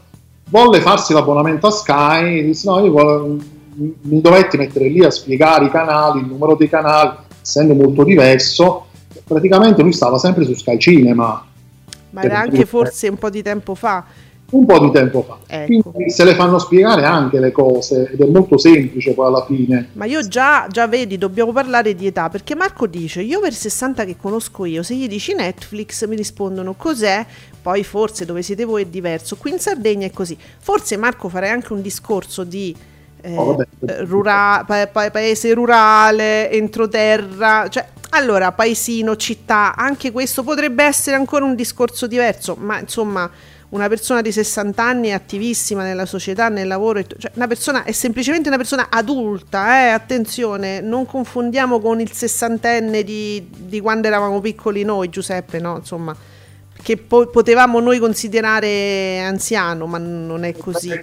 volle 0.48 0.80
farsi 0.80 1.12
l'abbonamento 1.12 1.66
a 1.66 1.70
Sky, 1.70 2.44
disse 2.44 2.68
no, 2.68 2.84
io 2.84 2.92
voglio 2.92 3.38
mi 4.02 4.20
dovetti 4.20 4.56
mettere 4.56 4.88
lì 4.88 5.02
a 5.04 5.10
spiegare 5.10 5.66
i 5.66 5.70
canali, 5.70 6.20
il 6.20 6.26
numero 6.26 6.54
dei 6.54 6.68
canali, 6.68 7.16
essendo 7.40 7.74
molto 7.74 8.04
diverso, 8.04 8.86
praticamente 9.24 9.82
lui 9.82 9.92
stava 9.92 10.18
sempre 10.18 10.44
su 10.44 10.54
Sky 10.54 10.78
Cinema. 10.78 11.46
Ma 12.10 12.22
era 12.22 12.40
anche 12.40 12.66
forse 12.66 13.08
un 13.08 13.16
po' 13.16 13.30
di 13.30 13.42
tempo 13.42 13.74
fa. 13.74 14.04
Un 14.50 14.66
po' 14.66 14.80
di 14.80 14.90
tempo 14.90 15.22
fa. 15.22 15.38
Ecco. 15.46 15.90
Quindi 15.90 16.10
se 16.10 16.24
le 16.24 16.34
fanno 16.34 16.58
spiegare 16.58 17.04
anche 17.04 17.38
le 17.38 17.52
cose 17.52 18.10
ed 18.10 18.20
è 18.20 18.24
molto 18.24 18.58
semplice 18.58 19.14
poi 19.14 19.26
alla 19.28 19.44
fine. 19.44 19.90
Ma 19.92 20.06
io 20.06 20.26
già, 20.26 20.66
già 20.68 20.88
vedi, 20.88 21.18
dobbiamo 21.18 21.52
parlare 21.52 21.94
di 21.94 22.06
età 22.06 22.28
perché 22.28 22.56
Marco 22.56 22.88
dice: 22.88 23.22
Io 23.22 23.38
per 23.38 23.54
60 23.54 24.04
che 24.04 24.16
conosco 24.16 24.64
io, 24.64 24.82
se 24.82 24.96
gli 24.96 25.06
dici 25.06 25.34
Netflix 25.34 26.04
mi 26.08 26.16
rispondono 26.16 26.74
cos'è, 26.74 27.24
poi 27.62 27.84
forse 27.84 28.24
dove 28.24 28.42
siete 28.42 28.64
voi 28.64 28.82
è 28.82 28.86
diverso. 28.86 29.36
Qui 29.36 29.52
in 29.52 29.60
Sardegna 29.60 30.06
è 30.06 30.10
così. 30.10 30.36
Forse 30.58 30.96
Marco 30.96 31.28
farei 31.28 31.50
anche 31.50 31.72
un 31.72 31.80
discorso 31.80 32.42
di 32.42 32.74
eh, 33.22 33.36
oh, 33.36 33.64
rura- 34.04 34.64
pa- 34.66 34.86
pa- 34.86 35.10
paese 35.10 35.52
rurale, 35.54 36.50
entroterra, 36.50 37.68
cioè 37.68 37.86
allora 38.10 38.52
paesino, 38.52 39.16
città, 39.16 39.74
anche 39.76 40.10
questo 40.10 40.42
potrebbe 40.42 40.84
essere 40.84 41.16
ancora 41.16 41.44
un 41.44 41.54
discorso 41.54 42.06
diverso, 42.06 42.56
ma 42.58 42.78
insomma 42.78 43.30
una 43.70 43.88
persona 43.88 44.20
di 44.20 44.32
60 44.32 44.82
anni 44.82 45.08
è 45.08 45.12
attivissima 45.12 45.84
nella 45.84 46.06
società, 46.06 46.48
nel 46.48 46.66
lavoro, 46.66 47.04
cioè 47.04 47.30
una 47.34 47.46
persona 47.46 47.84
è 47.84 47.92
semplicemente 47.92 48.48
una 48.48 48.56
persona 48.56 48.88
adulta, 48.90 49.84
eh? 49.84 49.90
attenzione, 49.90 50.80
non 50.80 51.06
confondiamo 51.06 51.78
con 51.78 52.00
il 52.00 52.10
sessantenne 52.10 53.04
di, 53.04 53.48
di 53.48 53.80
quando 53.80 54.08
eravamo 54.08 54.40
piccoli 54.40 54.82
noi, 54.82 55.08
Giuseppe, 55.08 55.60
no? 55.60 55.76
Insomma, 55.76 56.16
che 56.82 56.96
po- 56.96 57.28
potevamo 57.28 57.78
noi 57.78 58.00
considerare 58.00 59.20
anziano, 59.20 59.86
ma 59.86 59.98
non 59.98 60.42
è 60.42 60.52
così. 60.56 61.00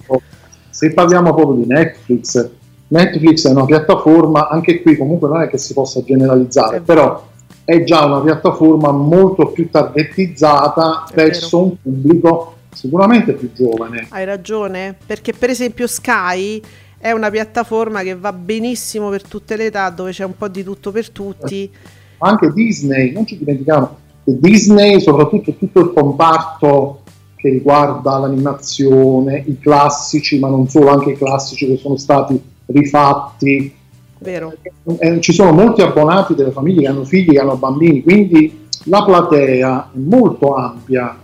Se 0.78 0.94
parliamo 0.94 1.34
proprio 1.34 1.64
di 1.64 1.66
Netflix, 1.66 2.50
Netflix 2.90 3.48
è 3.48 3.50
una 3.50 3.66
piattaforma, 3.66 4.48
anche 4.48 4.84
qui 4.84 4.96
comunque 4.96 5.28
non 5.28 5.42
è 5.42 5.48
che 5.48 5.58
si 5.58 5.74
possa 5.74 6.04
generalizzare, 6.04 6.82
però 6.82 7.30
è 7.66 7.84
già 7.84 8.06
una 8.06 8.22
piattaforma 8.22 8.92
molto 8.92 9.48
più 9.48 9.72
targetizzata 9.72 11.06
verso 11.16 11.64
un 11.64 11.82
pubblico 11.82 12.58
sicuramente 12.72 13.34
più 13.34 13.52
giovane. 13.54 14.06
Hai 14.10 14.24
ragione, 14.24 14.96
perché 15.04 15.34
per 15.34 15.50
esempio 15.50 15.88
Sky 15.88 16.62
è 17.00 17.10
una 17.10 17.32
piattaforma 17.32 18.04
che 18.04 18.16
va 18.16 18.32
benissimo 18.32 19.10
per 19.10 19.24
tutte 19.24 19.56
le 19.56 19.66
età, 19.66 19.90
dove 19.90 20.12
c'è 20.12 20.26
un 20.26 20.38
po' 20.38 20.48
di 20.48 20.64
tutto 20.64 20.92
per 20.92 21.10
tutti. 21.10 21.72
Anche 22.20 22.52
Disney, 22.54 23.14
non 23.14 23.26
ci 23.26 23.36
dimentichiamo 23.36 23.98
che 24.24 24.38
Disney, 24.40 25.02
soprattutto 25.02 25.56
tutto 25.56 25.80
il 25.80 25.92
comparto 25.92 27.02
che 27.48 27.50
riguarda 27.50 28.18
l'animazione, 28.18 29.44
i 29.48 29.58
classici, 29.60 30.38
ma 30.40 30.50
non 30.50 30.68
solo, 30.68 30.90
anche 30.90 31.12
i 31.12 31.18
classici 31.18 31.66
che 31.66 31.78
sono 31.78 31.98
stati 31.98 32.40
rifatti. 32.68 33.74
Vero. 34.20 34.54
Eh, 35.00 35.22
ci 35.22 35.32
sono 35.32 35.52
molti 35.52 35.82
abbonati 35.82 36.36
delle 36.36 36.52
famiglie 36.52 36.82
che 36.82 36.88
hanno 36.88 37.06
figli, 37.06 37.32
che 37.32 37.40
hanno 37.40 37.56
bambini, 37.56 38.04
quindi 38.04 38.66
la 38.86 39.04
platea 39.04 39.92
è 39.94 39.98
molto 39.98 40.56
ampia. 40.56 41.18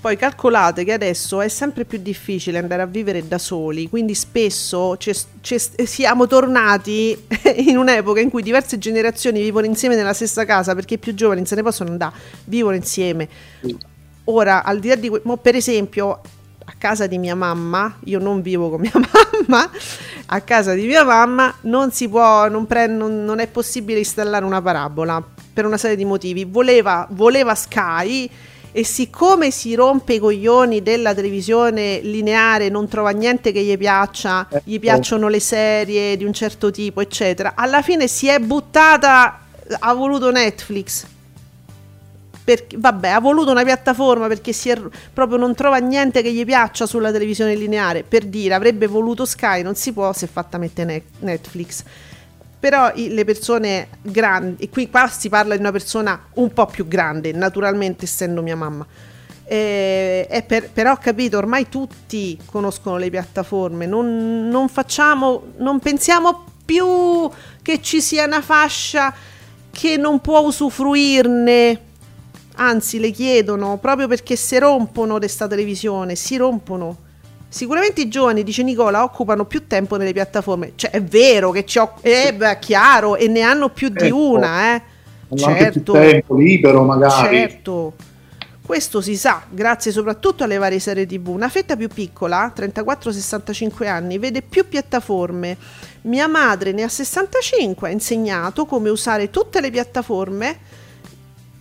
Poi 0.00 0.16
calcolate 0.18 0.84
che 0.84 0.92
adesso 0.92 1.40
è 1.40 1.48
sempre 1.48 1.86
più 1.86 1.98
difficile 1.98 2.58
andare 2.58 2.82
a 2.82 2.86
vivere 2.86 3.26
da 3.26 3.38
soli, 3.38 3.88
quindi 3.88 4.14
spesso 4.14 4.96
c'è, 4.98 5.14
c'è, 5.40 5.56
siamo 5.56 6.26
tornati 6.26 7.16
in 7.66 7.78
un'epoca 7.78 8.20
in 8.20 8.28
cui 8.28 8.42
diverse 8.42 8.76
generazioni 8.76 9.40
vivono 9.40 9.64
insieme 9.64 9.96
nella 9.96 10.12
stessa 10.12 10.44
casa 10.44 10.74
perché 10.74 10.94
i 10.94 10.98
più 10.98 11.14
giovani 11.14 11.46
se 11.46 11.54
ne 11.54 11.62
possono 11.62 11.90
andare, 11.90 12.14
vivono 12.44 12.76
insieme. 12.76 13.28
Sì 13.62 13.92
Ora, 14.24 14.64
al 14.64 14.78
di 14.78 14.88
là 14.88 14.94
di 14.94 15.10
per 15.40 15.54
esempio, 15.54 16.20
a 16.64 16.72
casa 16.78 17.06
di 17.06 17.18
mia 17.18 17.34
mamma, 17.34 17.98
io 18.04 18.18
non 18.18 18.40
vivo 18.40 18.70
con 18.70 18.80
mia 18.82 18.92
mamma, 18.94 19.70
a 20.26 20.40
casa 20.40 20.72
di 20.72 20.86
mia 20.86 21.04
mamma 21.04 21.54
non 21.62 21.92
si 21.92 22.08
può, 22.08 22.48
non, 22.48 22.66
pre, 22.66 22.86
non, 22.86 23.24
non 23.24 23.38
è 23.38 23.46
possibile 23.46 23.98
installare 23.98 24.44
una 24.44 24.62
parabola 24.62 25.22
per 25.52 25.66
una 25.66 25.76
serie 25.76 25.96
di 25.96 26.04
motivi. 26.04 26.44
Voleva, 26.44 27.06
voleva 27.10 27.54
Sky 27.54 28.28
e 28.72 28.82
siccome 28.82 29.50
si 29.50 29.74
rompe 29.74 30.14
i 30.14 30.18
coglioni 30.18 30.82
della 30.82 31.14
televisione 31.14 32.00
lineare, 32.00 32.70
non 32.70 32.88
trova 32.88 33.10
niente 33.10 33.52
che 33.52 33.62
gli 33.62 33.76
piaccia, 33.76 34.48
eh, 34.48 34.62
gli 34.64 34.80
piacciono 34.80 35.28
le 35.28 35.38
serie 35.38 36.16
di 36.16 36.24
un 36.24 36.32
certo 36.32 36.70
tipo, 36.70 37.00
eccetera, 37.00 37.52
alla 37.54 37.82
fine 37.82 38.08
si 38.08 38.26
è 38.26 38.40
buttata, 38.40 39.42
ha 39.78 39.94
voluto 39.94 40.30
Netflix 40.32 41.06
perché, 42.44 42.76
vabbè, 42.78 43.08
ha 43.08 43.20
voluto 43.20 43.50
una 43.50 43.64
piattaforma 43.64 44.26
perché 44.26 44.50
è, 44.50 44.80
proprio 45.12 45.38
non 45.38 45.54
trova 45.54 45.78
niente 45.78 46.20
che 46.20 46.30
gli 46.30 46.44
piaccia 46.44 46.86
sulla 46.86 47.10
televisione 47.10 47.54
lineare. 47.54 48.02
Per 48.02 48.26
dire, 48.26 48.52
avrebbe 48.52 48.86
voluto 48.86 49.24
Sky, 49.24 49.62
non 49.62 49.74
si 49.74 49.92
può, 49.92 50.12
si 50.12 50.26
è 50.26 50.28
fatta 50.28 50.58
mettere 50.58 51.04
Netflix. 51.20 51.82
Però 52.60 52.92
le 52.94 53.24
persone 53.24 53.88
grandi, 54.02 54.64
e 54.64 54.68
qui 54.68 54.90
qua 54.90 55.08
si 55.08 55.28
parla 55.28 55.54
di 55.54 55.60
una 55.60 55.72
persona 55.72 56.28
un 56.34 56.52
po' 56.52 56.66
più 56.66 56.86
grande, 56.86 57.32
naturalmente 57.32 58.04
essendo 58.04 58.42
mia 58.42 58.56
mamma. 58.56 58.86
Eh, 59.46 60.44
per, 60.46 60.70
però 60.70 60.92
ho 60.92 60.98
capito, 60.98 61.36
ormai 61.36 61.68
tutti 61.68 62.38
conoscono 62.46 62.96
le 62.96 63.10
piattaforme, 63.10 63.84
non, 63.86 64.48
non 64.48 64.68
facciamo, 64.68 65.48
non 65.58 65.78
pensiamo 65.78 66.44
più 66.64 67.28
che 67.60 67.82
ci 67.82 68.00
sia 68.00 68.24
una 68.24 68.40
fascia 68.40 69.14
che 69.70 69.96
non 69.98 70.20
può 70.20 70.40
usufruirne 70.40 71.80
anzi 72.54 72.98
le 72.98 73.10
chiedono 73.10 73.78
proprio 73.78 74.08
perché 74.08 74.36
si 74.36 74.58
rompono 74.58 75.18
questa 75.18 75.46
televisione, 75.46 76.14
si 76.14 76.36
rompono. 76.36 76.96
Sicuramente 77.48 78.00
i 78.00 78.08
giovani, 78.08 78.42
dice 78.42 78.64
Nicola, 78.64 79.04
occupano 79.04 79.44
più 79.44 79.66
tempo 79.68 79.96
nelle 79.96 80.12
piattaforme. 80.12 80.72
Cioè, 80.74 80.90
è 80.90 81.02
vero 81.02 81.52
che 81.52 81.64
ci 81.64 81.78
ho... 81.78 81.94
Eh, 82.00 82.34
beh, 82.34 82.58
chiaro, 82.58 83.14
e 83.14 83.28
ne 83.28 83.42
hanno 83.42 83.68
più 83.68 83.90
di 83.90 84.06
Ecco. 84.06 84.30
una, 84.30 84.74
eh. 84.74 84.82
Certo. 85.36 85.92
tempo 85.92 86.36
libero 86.36 86.82
magari. 86.82 87.36
Certo. 87.36 87.94
Questo 88.64 89.02
si 89.02 89.14
sa, 89.16 89.42
grazie 89.50 89.92
soprattutto 89.92 90.42
alle 90.42 90.56
varie 90.56 90.78
serie 90.78 91.06
TV. 91.06 91.28
Una 91.28 91.50
fetta 91.50 91.76
più 91.76 91.88
piccola, 91.88 92.50
34-65 92.56 93.86
anni, 93.86 94.18
vede 94.18 94.40
più 94.40 94.66
piattaforme. 94.66 95.56
Mia 96.02 96.26
madre 96.28 96.72
ne 96.72 96.82
ha 96.82 96.88
65, 96.88 97.88
ha 97.88 97.90
insegnato 97.90 98.64
come 98.64 98.88
usare 98.88 99.28
tutte 99.28 99.60
le 99.60 99.70
piattaforme. 99.70 100.58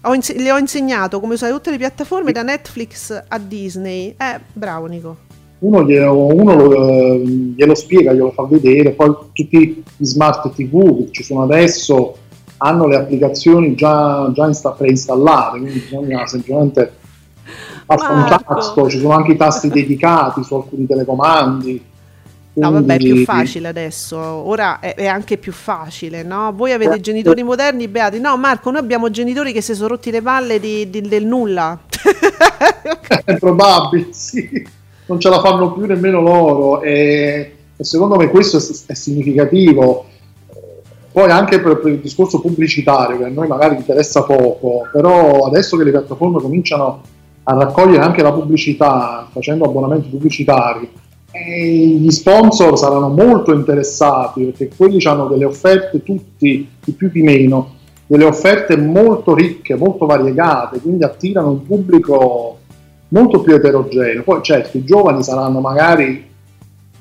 Ho 0.06 0.14
inse- 0.14 0.38
le 0.38 0.52
ho 0.52 0.58
insegnato 0.58 1.20
come 1.20 1.36
usare 1.36 1.54
tutte 1.54 1.72
le 1.72 1.78
piattaforme 1.78 2.32
da 2.32 2.44
Netflix 2.44 3.24
a 3.28 3.38
Disney. 3.40 4.16
Eh, 4.18 4.40
bravo 4.52 4.86
Nico. 4.88 5.18
Uno, 5.60 5.86
glielo, 5.86 6.26
uno 6.26 6.56
lo, 6.56 7.18
glielo 7.20 7.74
spiega, 7.74 8.12
glielo 8.12 8.32
fa 8.32 8.44
vedere, 8.44 8.92
poi 8.92 9.16
tutti 9.32 9.84
gli 9.96 10.06
smart 10.06 10.54
TV 10.54 10.98
che 10.98 11.12
ci 11.12 11.24
sono 11.24 11.44
adesso 11.44 12.18
hanno 12.58 12.88
le 12.88 12.98
applicazioni 12.98 13.76
già, 13.76 14.30
già 14.34 14.46
insta- 14.46 14.72
preinstallate, 14.72 15.60
quindi 15.60 15.80
bisogna 15.80 16.26
semplicemente 16.28 16.92
basta 17.86 18.12
un 18.12 18.26
tasto, 18.28 18.90
ci 18.90 19.00
sono 19.00 19.14
anche 19.14 19.34
i 19.34 19.38
tasti 19.38 19.70
dedicati 19.70 20.44
su 20.44 20.56
alcuni 20.56 20.86
telecomandi. 20.86 21.92
No, 22.56 22.70
vabbè, 22.70 22.94
è 22.94 22.98
più 22.98 23.24
facile 23.24 23.68
adesso. 23.68 24.18
Ora 24.18 24.80
è, 24.80 24.94
è 24.94 25.08
anche 25.08 25.38
più 25.38 25.52
facile, 25.52 26.22
no? 26.22 26.54
Voi 26.54 26.72
avete 26.72 27.00
genitori 27.00 27.42
moderni, 27.42 27.88
beati. 27.88 28.20
No, 28.20 28.38
Marco, 28.38 28.70
noi 28.70 28.82
abbiamo 28.82 29.10
genitori 29.10 29.52
che 29.52 29.62
si 29.62 29.74
sono 29.74 29.90
rotti 29.90 30.12
le 30.12 30.22
palle 30.22 30.60
di- 30.60 30.88
di- 30.90 31.02
del 31.02 31.26
nulla. 31.26 31.80
È 33.26 33.38
probabile, 33.38 34.08
sì. 34.12 34.68
Non 35.06 35.20
ce 35.20 35.30
la 35.30 35.40
fanno 35.40 35.74
più 35.74 35.86
nemmeno 35.86 36.22
loro 36.22 36.82
e, 36.82 37.56
e 37.76 37.84
secondo 37.84 38.16
me 38.16 38.30
questo 38.30 38.58
è, 38.58 38.92
è 38.92 38.94
significativo. 38.94 40.06
Poi 41.12 41.30
anche 41.30 41.60
per, 41.60 41.80
per 41.80 41.92
il 41.92 42.00
discorso 42.00 42.40
pubblicitario, 42.40 43.18
che 43.18 43.26
a 43.26 43.30
noi 43.30 43.48
magari 43.48 43.76
interessa 43.76 44.24
poco, 44.24 44.88
però 44.92 45.46
adesso 45.46 45.76
che 45.78 45.84
le 45.84 45.92
piattaforme 45.92 46.40
cominciano 46.42 47.02
a 47.44 47.54
raccogliere 47.54 48.04
anche 48.04 48.24
la 48.24 48.32
pubblicità, 48.32 49.28
facendo 49.32 49.66
abbonamenti 49.66 50.08
pubblicitari, 50.10 50.90
e 51.36 51.98
gli 52.00 52.12
sponsor 52.12 52.78
saranno 52.78 53.10
molto 53.10 53.54
interessati 53.54 54.44
perché 54.44 54.70
quelli 54.76 55.04
hanno 55.06 55.26
delle 55.26 55.46
offerte, 55.46 56.04
tutti, 56.04 56.70
di 56.80 56.92
più 56.92 57.10
di 57.10 57.24
meno, 57.24 57.74
delle 58.06 58.26
offerte 58.26 58.78
molto 58.78 59.34
ricche, 59.34 59.76
molto 59.76 60.06
variegate, 60.06 60.80
quindi 60.80 61.04
attirano 61.04 61.50
un 61.50 61.66
pubblico 61.66 62.60
molto 63.08 63.42
più 63.42 63.56
eterogeneo. 63.56 64.22
Poi 64.22 64.44
certo, 64.44 64.78
i 64.78 64.84
giovani 64.84 65.24
saranno 65.24 65.60
magari, 65.60 66.24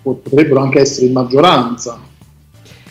potrebbero 0.01 0.61
anche 0.61 0.81
essere 0.81 1.07
in 1.07 1.13
maggioranza, 1.13 2.01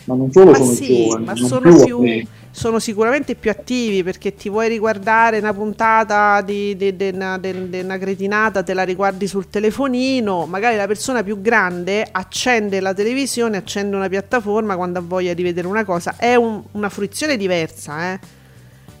ma 0.04 0.14
non 0.14 0.30
solo 0.30 0.52
Ma 0.52 0.56
sono 0.58 0.70
sì, 0.70 0.92
i 0.92 1.04
giovani, 1.06 1.24
ma 1.24 1.32
non 1.32 1.48
sono 1.48 1.60
più, 1.60 1.84
più, 1.84 2.26
sono 2.54 2.78
sicuramente 2.78 3.34
più 3.34 3.50
attivi 3.50 4.02
perché 4.02 4.34
ti 4.34 4.50
vuoi 4.50 4.68
riguardare 4.68 5.38
una 5.38 5.54
puntata 5.54 6.42
di, 6.42 6.76
di- 6.76 6.94
di 6.94 7.08
una, 7.08 7.38
di- 7.38 7.80
una 7.80 7.96
cretinata, 7.96 8.62
te 8.62 8.74
la 8.74 8.82
riguardi 8.82 9.26
sul 9.26 9.48
telefonino, 9.48 10.44
magari 10.44 10.76
la 10.76 10.86
persona 10.86 11.22
più 11.22 11.40
grande 11.40 12.06
accende 12.10 12.78
la 12.80 12.92
televisione, 12.92 13.56
accende 13.56 13.96
una 13.96 14.08
piattaforma 14.10 14.76
quando 14.76 14.98
ha 14.98 15.02
voglia 15.02 15.32
di 15.32 15.42
vedere 15.42 15.66
una 15.66 15.84
cosa, 15.84 16.14
è 16.18 16.34
un- 16.34 16.62
una 16.72 16.90
fruizione 16.90 17.36
diversa, 17.38 18.12
eh. 18.12 18.20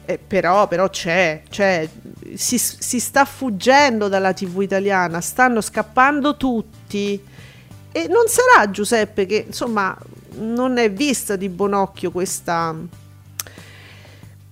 Eh, 0.04 0.18
però, 0.18 0.66
però 0.66 0.88
c'è, 0.90 1.42
c'è. 1.48 1.88
Si, 2.34 2.58
si 2.58 2.98
sta 2.98 3.24
fuggendo 3.24 4.08
dalla 4.08 4.32
TV 4.32 4.62
italiana, 4.62 5.20
stanno 5.20 5.60
scappando 5.60 6.36
tutti. 6.36 7.22
E 7.92 8.08
non 8.08 8.24
sarà 8.26 8.68
Giuseppe 8.70 9.26
che 9.26 9.44
insomma 9.46 9.96
non 10.38 10.78
è 10.78 10.90
vista 10.90 11.36
di 11.36 11.48
buon 11.48 11.74
occhio 11.74 12.10
questa, 12.10 12.74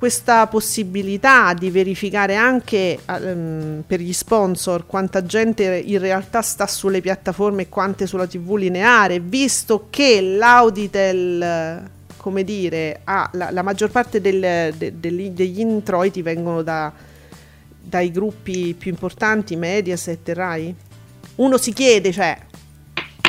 questa 0.00 0.46
possibilità 0.46 1.52
di 1.52 1.70
verificare 1.70 2.34
anche 2.34 2.98
ehm, 3.04 3.82
per 3.86 4.00
gli 4.00 4.14
sponsor 4.14 4.86
quanta 4.86 5.22
gente 5.26 5.76
in 5.76 5.98
realtà 5.98 6.40
sta 6.40 6.66
sulle 6.66 7.02
piattaforme 7.02 7.62
e 7.64 7.68
quante 7.68 8.06
sulla 8.06 8.26
TV 8.26 8.54
lineare, 8.54 9.20
visto 9.20 9.88
che 9.90 10.22
l'Auditel, 10.22 11.82
come 12.16 12.44
dire, 12.44 13.00
ha 13.04 13.28
la, 13.34 13.50
la 13.50 13.60
maggior 13.60 13.90
parte 13.90 14.22
del- 14.22 14.72
de- 14.74 14.94
degli, 14.98 15.28
degli 15.32 15.60
introiti 15.60 16.22
vengono 16.22 16.62
da- 16.62 16.90
dai 17.78 18.10
gruppi 18.10 18.72
più 18.78 18.90
importanti, 18.90 19.54
Mediaset 19.54 20.26
e 20.30 20.32
Rai. 20.32 20.74
Uno 21.34 21.58
si 21.58 21.74
chiede, 21.74 22.10
cioè, 22.10 22.38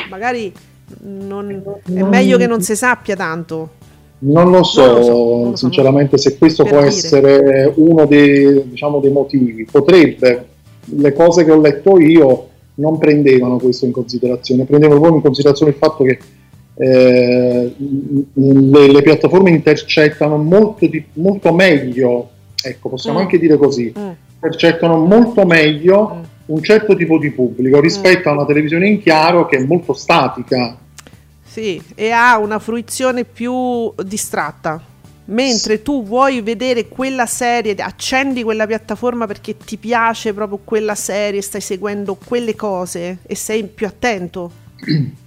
magari 0.10 0.54
non- 1.02 1.62
è 1.84 2.02
meglio 2.04 2.38
che 2.38 2.48
non 2.48 2.62
si 2.62 2.78
sappia 2.78 3.18
tanto. 3.18 3.80
Non 4.24 4.52
lo 4.52 4.64
so, 4.64 4.86
Non 4.86 4.94
lo 4.96 5.04
so, 5.04 5.12
non 5.14 5.42
lo 5.42 5.50
so, 5.52 5.56
sinceramente, 5.56 6.18
se 6.18 6.38
questo 6.38 6.64
per 6.64 6.72
può 6.74 6.82
dire. 6.82 6.92
essere 6.92 7.74
uno 7.76 8.06
dei, 8.06 8.62
diciamo, 8.70 9.00
dei 9.00 9.12
motivi. 9.12 9.66
Potrebbe, 9.70 10.46
le 10.86 11.14
cose 11.14 11.44
che 11.44 11.52
ho 11.52 11.60
letto 11.60 12.00
io 12.00 12.48
non 12.76 12.98
prendevano 13.00 13.58
questo 13.58 13.86
in 13.86 13.92
considerazione, 13.92 14.66
prendevano 14.66 15.00
proprio 15.00 15.18
in 15.20 15.26
considerazione 15.26 15.72
il 15.72 15.78
fatto 15.78 16.04
che 16.04 16.20
eh, 16.76 17.74
le, 18.34 18.92
le 18.92 19.02
piattaforme 19.02 19.50
intercettano 19.50 20.38
molto, 20.38 20.86
di- 20.88 21.04
molto 21.14 21.54
meglio, 21.54 22.30
ecco, 22.64 22.90
possiamo 22.90 23.20
Mm. 23.20 23.22
anche 23.22 23.40
dire 23.40 23.58
così, 23.58 23.94
Mm. 23.98 24.10
intercettano 24.36 24.98
molto 24.98 25.46
meglio 25.46 26.16
Mm. 26.16 26.24
un 26.56 26.64
certo 26.64 26.96
tipo 26.96 27.18
di 27.18 27.30
pubblico 27.32 27.80
rispetto 27.80 28.30
a 28.30 28.34
una 28.34 28.46
televisione 28.46 28.88
in 28.88 29.02
chiaro 29.02 29.46
che 29.48 29.58
è 29.58 29.64
molto 29.66 29.94
statica. 29.94 30.78
Sì, 31.52 31.82
e 31.95 32.12
ha 32.12 32.38
una 32.38 32.60
fruizione 32.60 33.26
più 33.26 33.91
distratta. 34.06 34.82
Mentre 35.26 35.82
tu 35.82 36.02
vuoi 36.06 36.39
vedere 36.39 36.88
quella 36.88 37.26
serie, 37.26 37.76
accendi 37.76 38.41
quella 38.41 38.66
piattaforma 38.66 39.28
perché 39.28 39.58
ti 39.58 39.76
piace 39.76 40.34
proprio 40.34 40.60
quella 40.64 40.95
serie, 40.95 41.41
stai 41.41 41.60
seguendo 41.60 42.16
quelle 42.24 42.56
cose 42.56 43.18
e 43.28 43.36
sei 43.36 43.66
più 43.66 43.86
attento. 43.86 44.49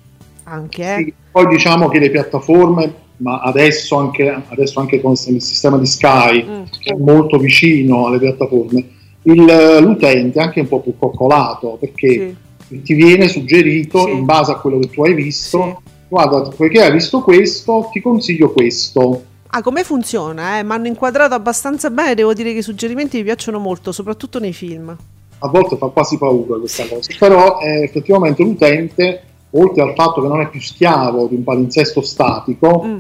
Anche, 0.45 0.83
eh? 0.95 0.97
Sì, 1.05 1.15
Poi 1.31 1.47
diciamo 1.47 1.89
che 1.89 1.99
le 1.99 2.11
piattaforme, 2.11 2.95
ma 3.19 3.41
adesso 3.41 3.97
anche, 3.97 4.43
adesso 4.49 4.81
anche 4.81 5.01
con 5.03 5.13
il 5.13 5.43
sistema 5.43 5.77
di 5.77 5.87
Sky, 5.87 6.43
Mm. 6.43 6.63
che 6.81 6.93
è 6.93 6.97
molto 6.99 7.37
vicino 7.39 8.07
alle 8.07 8.19
piattaforme, 8.19 8.89
il- 9.23 9.79
l'utente 9.81 10.39
è 10.39 10.43
anche 10.43 10.61
un 10.61 10.69
po' 10.69 10.81
più 10.81 10.95
coccolato 10.99 11.77
perché 11.79 12.35
Sì. 12.67 12.83
ti 12.83 12.95
viene 12.95 13.29
suggerito 13.29 14.05
Sì. 14.07 14.11
in 14.13 14.25
base 14.25 14.53
a 14.53 14.57
quello 14.57 14.79
che 14.79 14.89
tu 14.91 15.03
hai 15.05 15.13
visto. 15.15 15.63
Sì. 15.85 15.93
Guarda, 16.09 16.43
poiché 16.57 16.83
hai 16.83 16.93
visto 16.93 17.21
questo, 17.23 17.89
ti 17.93 18.01
consiglio 18.01 18.53
questo. 18.53 19.25
Ah, 19.49 19.63
come 19.63 19.85
funziona? 19.85 20.59
Eh? 20.59 20.63
Mi 20.65 20.73
hanno 20.73 20.87
inquadrato 20.89 21.35
abbastanza 21.35 21.91
bene, 21.91 22.15
devo 22.15 22.33
dire 22.35 22.53
che 22.53 22.59
i 22.59 22.63
suggerimenti 22.63 23.19
mi 23.19 23.25
piacciono 23.25 23.59
molto, 23.59 23.93
soprattutto 23.93 24.39
nei 24.39 24.53
film. 24.53 24.97
A 25.39 25.49
volte 25.49 25.77
fa 25.77 25.87
quasi 25.89 26.17
paura 26.19 26.59
questa 26.59 26.87
cosa, 26.89 27.11
però 27.19 27.59
eh, 27.61 27.83
effettivamente 27.83 28.43
l'utente, 28.43 29.23
oltre 29.51 29.83
al 29.83 29.93
fatto 29.95 30.23
che 30.23 30.27
non 30.29 30.41
è 30.41 30.49
più 30.49 30.61
schiavo 30.61 31.27
di 31.27 31.35
un 31.37 31.45
palinsesto 31.45 32.01
statico, 32.03 32.83
Mm, 32.85 32.97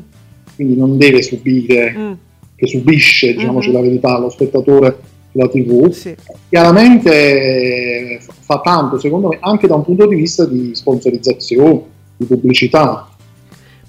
quindi 0.55 0.77
non 0.77 0.97
deve 0.97 1.23
subire 1.23 1.93
mm, 1.97 2.13
che 2.55 2.67
subisce, 2.67 3.33
diciamoci 3.35 3.69
Mhm. 3.69 3.75
la 3.75 3.81
verità, 3.81 4.19
lo 4.19 4.31
spettatore 4.31 4.99
sulla 5.33 5.49
TV, 5.49 5.91
sì. 5.91 6.15
chiaramente 6.49 8.21
fa 8.41 8.61
tanto, 8.61 8.99
secondo 8.99 9.29
me, 9.29 9.39
anche 9.41 9.67
da 9.67 9.75
un 9.75 9.83
punto 9.85 10.07
di 10.07 10.15
vista 10.15 10.45
di 10.45 10.75
sponsorizzazione, 10.75 11.83
di 12.17 12.27
pubblicità. 12.27 13.09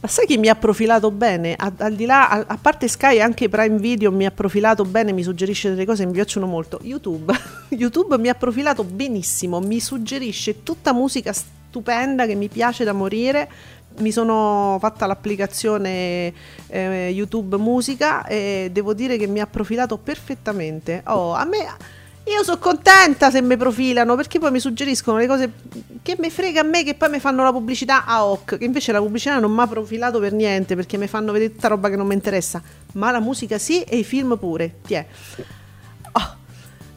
Ma 0.06 0.12
sai 0.12 0.28
chi 0.28 0.38
mi 0.38 0.50
ha 0.50 0.56
profilato 0.56 1.10
bene? 1.10 1.56
A, 1.58 1.74
al 1.78 1.96
di 1.96 2.06
là, 2.06 2.30
a, 2.30 2.44
a 2.46 2.58
parte 2.62 2.88
Sky, 2.88 3.20
anche 3.20 3.50
Prime 3.50 3.80
Video 3.80 4.12
mi 4.12 4.26
ha 4.26 4.32
profilato 4.32 4.86
bene, 4.86 5.12
mi 5.12 5.24
suggerisce 5.24 5.70
delle 5.70 5.86
cose 5.86 6.04
che 6.04 6.10
mi 6.10 6.14
piacciono 6.14 6.46
molto. 6.46 6.80
YouTube. 6.84 7.34
YouTube 7.70 8.18
mi 8.20 8.30
ha 8.30 8.36
profilato 8.36 8.84
benissimo, 8.84 9.60
mi 9.60 9.80
suggerisce 9.80 10.62
tutta 10.62 10.94
musica 10.94 11.34
stupenda 11.34 12.28
che 12.28 12.36
mi 12.36 12.50
piace 12.50 12.84
da 12.84 12.94
morire, 12.94 13.50
mi 13.98 14.12
sono 14.12 14.78
fatta 14.80 15.06
l'applicazione 15.06 16.32
eh, 16.68 17.10
YouTube 17.12 17.58
Musica 17.58 18.26
e 18.28 18.70
devo 18.72 18.94
dire 18.94 19.18
che 19.18 19.26
mi 19.26 19.40
ha 19.40 19.48
profilato 19.48 19.98
perfettamente. 19.98 21.02
Oh, 21.08 21.34
a 21.34 21.46
me 21.46 21.66
io 22.28 22.44
sono 22.44 22.58
contenta 22.58 23.30
se 23.30 23.42
mi 23.42 23.56
profilano 23.56 24.16
perché 24.16 24.40
poi 24.40 24.50
mi 24.52 24.60
suggeriscono 24.60 25.18
le 25.18 25.28
cose 25.28 25.52
che 26.02 26.16
mi 26.20 26.30
frega 26.30 26.62
a 26.62 26.64
me 26.64 26.84
che 26.84 26.96
poi 26.96 27.10
mi 27.10 27.20
fanno 27.20 27.44
la 27.44 27.52
pubblicità 27.52 28.06
a 28.06 28.26
hoc, 28.26 28.58
che 28.58 28.64
invece 28.66 28.92
la 28.92 29.00
pubblicità 29.00 29.38
non 29.40 29.52
mi 29.52 29.62
ha 29.62 29.68
profilato 29.68 30.20
per 30.20 30.34
niente 30.34 30.76
perché 30.76 30.98
mi 30.98 31.08
fanno 31.08 31.32
vedere 31.32 31.54
tutta 31.54 31.68
roba 31.68 31.90
che 31.90 31.96
non 31.96 32.08
mi 32.08 32.14
interessa, 32.14 32.62
ma 32.94 33.12
la 33.12 33.20
musica 33.20 33.58
sì 33.58 33.82
e 33.82 33.98
i 33.98 34.04
film 34.04 34.38
pure. 34.38 34.76
Tiè. 34.86 35.06
Oh. 36.14 36.44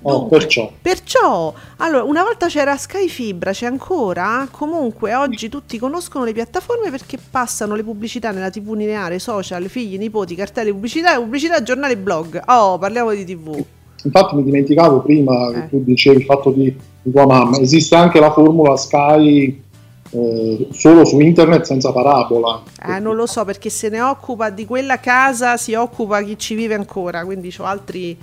Oh, 0.02 0.18
Dunque, 0.20 0.38
perciò. 0.38 0.72
perciò, 0.80 1.54
allora, 1.78 2.04
una 2.04 2.22
volta 2.22 2.46
c'era 2.46 2.76
Sky 2.76 3.08
Fibra, 3.08 3.50
c'è 3.52 3.66
ancora. 3.66 4.46
Comunque, 4.50 5.14
oggi 5.14 5.48
tutti 5.48 5.76
conoscono 5.78 6.24
le 6.24 6.32
piattaforme 6.32 6.90
perché 6.90 7.18
passano 7.18 7.74
le 7.74 7.82
pubblicità 7.82 8.30
nella 8.30 8.48
TV 8.48 8.74
lineare, 8.74 9.18
social, 9.18 9.68
figli, 9.68 9.98
nipoti, 9.98 10.36
cartelli, 10.36 10.70
pubblicità, 10.70 11.16
pubblicità, 11.16 11.62
giornali, 11.62 11.96
blog. 11.96 12.40
Oh, 12.46 12.78
parliamo 12.78 13.12
di 13.12 13.24
TV. 13.24 13.64
Infatti 14.04 14.34
mi 14.36 14.44
dimenticavo 14.44 15.00
prima 15.00 15.48
Eh. 15.50 15.52
che 15.52 15.68
tu 15.70 15.82
dicevi 15.84 16.18
il 16.20 16.24
fatto 16.24 16.50
di, 16.50 16.74
di 17.02 17.10
tua 17.10 17.26
mamma, 17.26 17.58
esiste 17.58 17.96
anche 17.96 18.20
la 18.20 18.32
formula 18.32 18.76
Sky 18.76 19.62
eh, 20.10 20.68
solo 20.70 21.04
su 21.04 21.18
internet 21.20 21.64
senza 21.64 21.92
parabola. 21.92 22.62
Eh, 22.86 22.98
non 22.98 23.14
lo 23.16 23.26
so 23.26 23.44
perché 23.44 23.68
se 23.70 23.88
ne 23.88 24.00
occupa 24.00 24.50
di 24.50 24.64
quella 24.64 24.98
casa, 25.00 25.56
si 25.56 25.74
occupa 25.74 26.22
chi 26.22 26.38
ci 26.38 26.54
vive 26.54 26.74
ancora. 26.74 27.24
Quindi 27.24 27.52
ho 27.58 27.64
altri, 27.64 28.16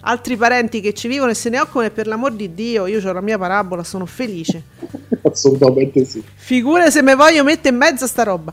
altri 0.00 0.36
parenti 0.36 0.80
che 0.80 0.94
ci 0.94 1.06
vivono 1.08 1.30
e 1.30 1.34
se 1.34 1.48
ne 1.50 1.60
occupano. 1.60 1.86
E 1.86 1.90
per 1.90 2.06
l'amor 2.08 2.32
di 2.32 2.54
Dio, 2.54 2.86
io 2.86 3.06
ho 3.06 3.12
la 3.12 3.20
mia 3.20 3.38
parabola, 3.38 3.84
sono 3.84 4.06
felice. 4.06 4.62
Assolutamente 5.22 6.04
sì. 6.04 6.22
Figure 6.34 6.90
se 6.90 7.02
me 7.02 7.14
voglio 7.14 7.44
mettere 7.44 7.68
in 7.68 7.76
mezzo 7.76 8.04
a 8.04 8.08
sta 8.08 8.24
roba. 8.24 8.52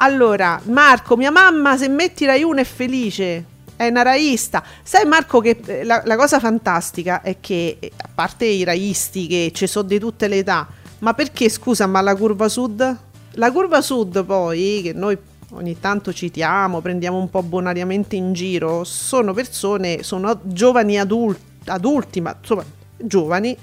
Allora, 0.00 0.60
Marco, 0.64 1.16
mia 1.16 1.30
mamma 1.30 1.76
se 1.76 1.88
metti 1.88 2.24
Rai 2.24 2.42
1 2.42 2.60
è 2.60 2.64
felice. 2.64 3.44
È 3.78 3.86
una 3.86 4.02
raista. 4.02 4.60
Sai 4.82 5.04
Marco 5.06 5.38
che 5.38 5.60
eh, 5.64 5.84
la, 5.84 6.02
la 6.04 6.16
cosa 6.16 6.40
fantastica 6.40 7.22
è 7.22 7.36
che, 7.38 7.76
eh, 7.78 7.92
a 7.96 8.08
parte 8.12 8.44
i 8.44 8.64
raisti 8.64 9.28
che 9.28 9.52
ci 9.54 9.68
sono 9.68 9.86
di 9.86 10.00
tutte 10.00 10.26
le 10.26 10.38
età, 10.38 10.66
ma 10.98 11.14
perché 11.14 11.48
scusa, 11.48 11.86
ma 11.86 12.00
la 12.00 12.16
curva 12.16 12.48
sud? 12.48 12.96
La 13.34 13.52
curva 13.52 13.80
sud 13.80 14.24
poi, 14.24 14.80
che 14.82 14.92
noi 14.94 15.16
ogni 15.50 15.78
tanto 15.78 16.12
citiamo, 16.12 16.80
prendiamo 16.80 17.18
un 17.18 17.30
po' 17.30 17.44
bonariamente 17.44 18.16
in 18.16 18.32
giro, 18.32 18.82
sono 18.82 19.32
persone, 19.32 20.02
sono 20.02 20.40
giovani 20.42 20.98
adulti, 20.98 21.40
adulti 21.66 22.20
ma 22.20 22.36
insomma 22.36 22.64
giovani, 22.96 23.56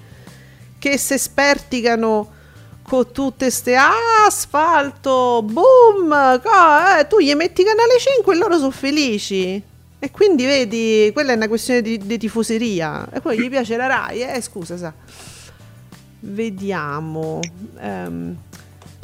che 0.79 0.97
se 0.97 1.17
sperticano 1.17 2.31
con 2.87 3.11
tutte 3.11 3.51
ste 3.51 3.75
"Ah, 3.75 3.91
asfalto, 4.27 5.41
boom, 5.43 6.39
co- 6.41 6.99
eh, 6.99 7.05
tu 7.09 7.19
gli 7.19 7.33
metti 7.33 7.65
canale 7.65 7.99
5 7.99 8.33
e 8.33 8.37
loro 8.37 8.57
sono 8.57 8.71
felici. 8.71 9.61
E 9.99 10.11
quindi 10.11 10.45
vedi, 10.45 11.09
quella 11.13 11.31
è 11.31 11.35
una 11.35 11.47
questione 11.47 11.81
di, 11.81 11.97
di 11.97 12.17
tifoseria. 12.17 13.09
E 13.11 13.21
poi 13.21 13.39
gli 13.39 13.49
piace 13.49 13.75
la 13.77 13.87
Rai, 13.87 14.21
eh, 14.21 14.41
scusa, 14.41 14.77
sa. 14.77 14.93
Vediamo. 16.19 17.39
ehm, 17.79 18.35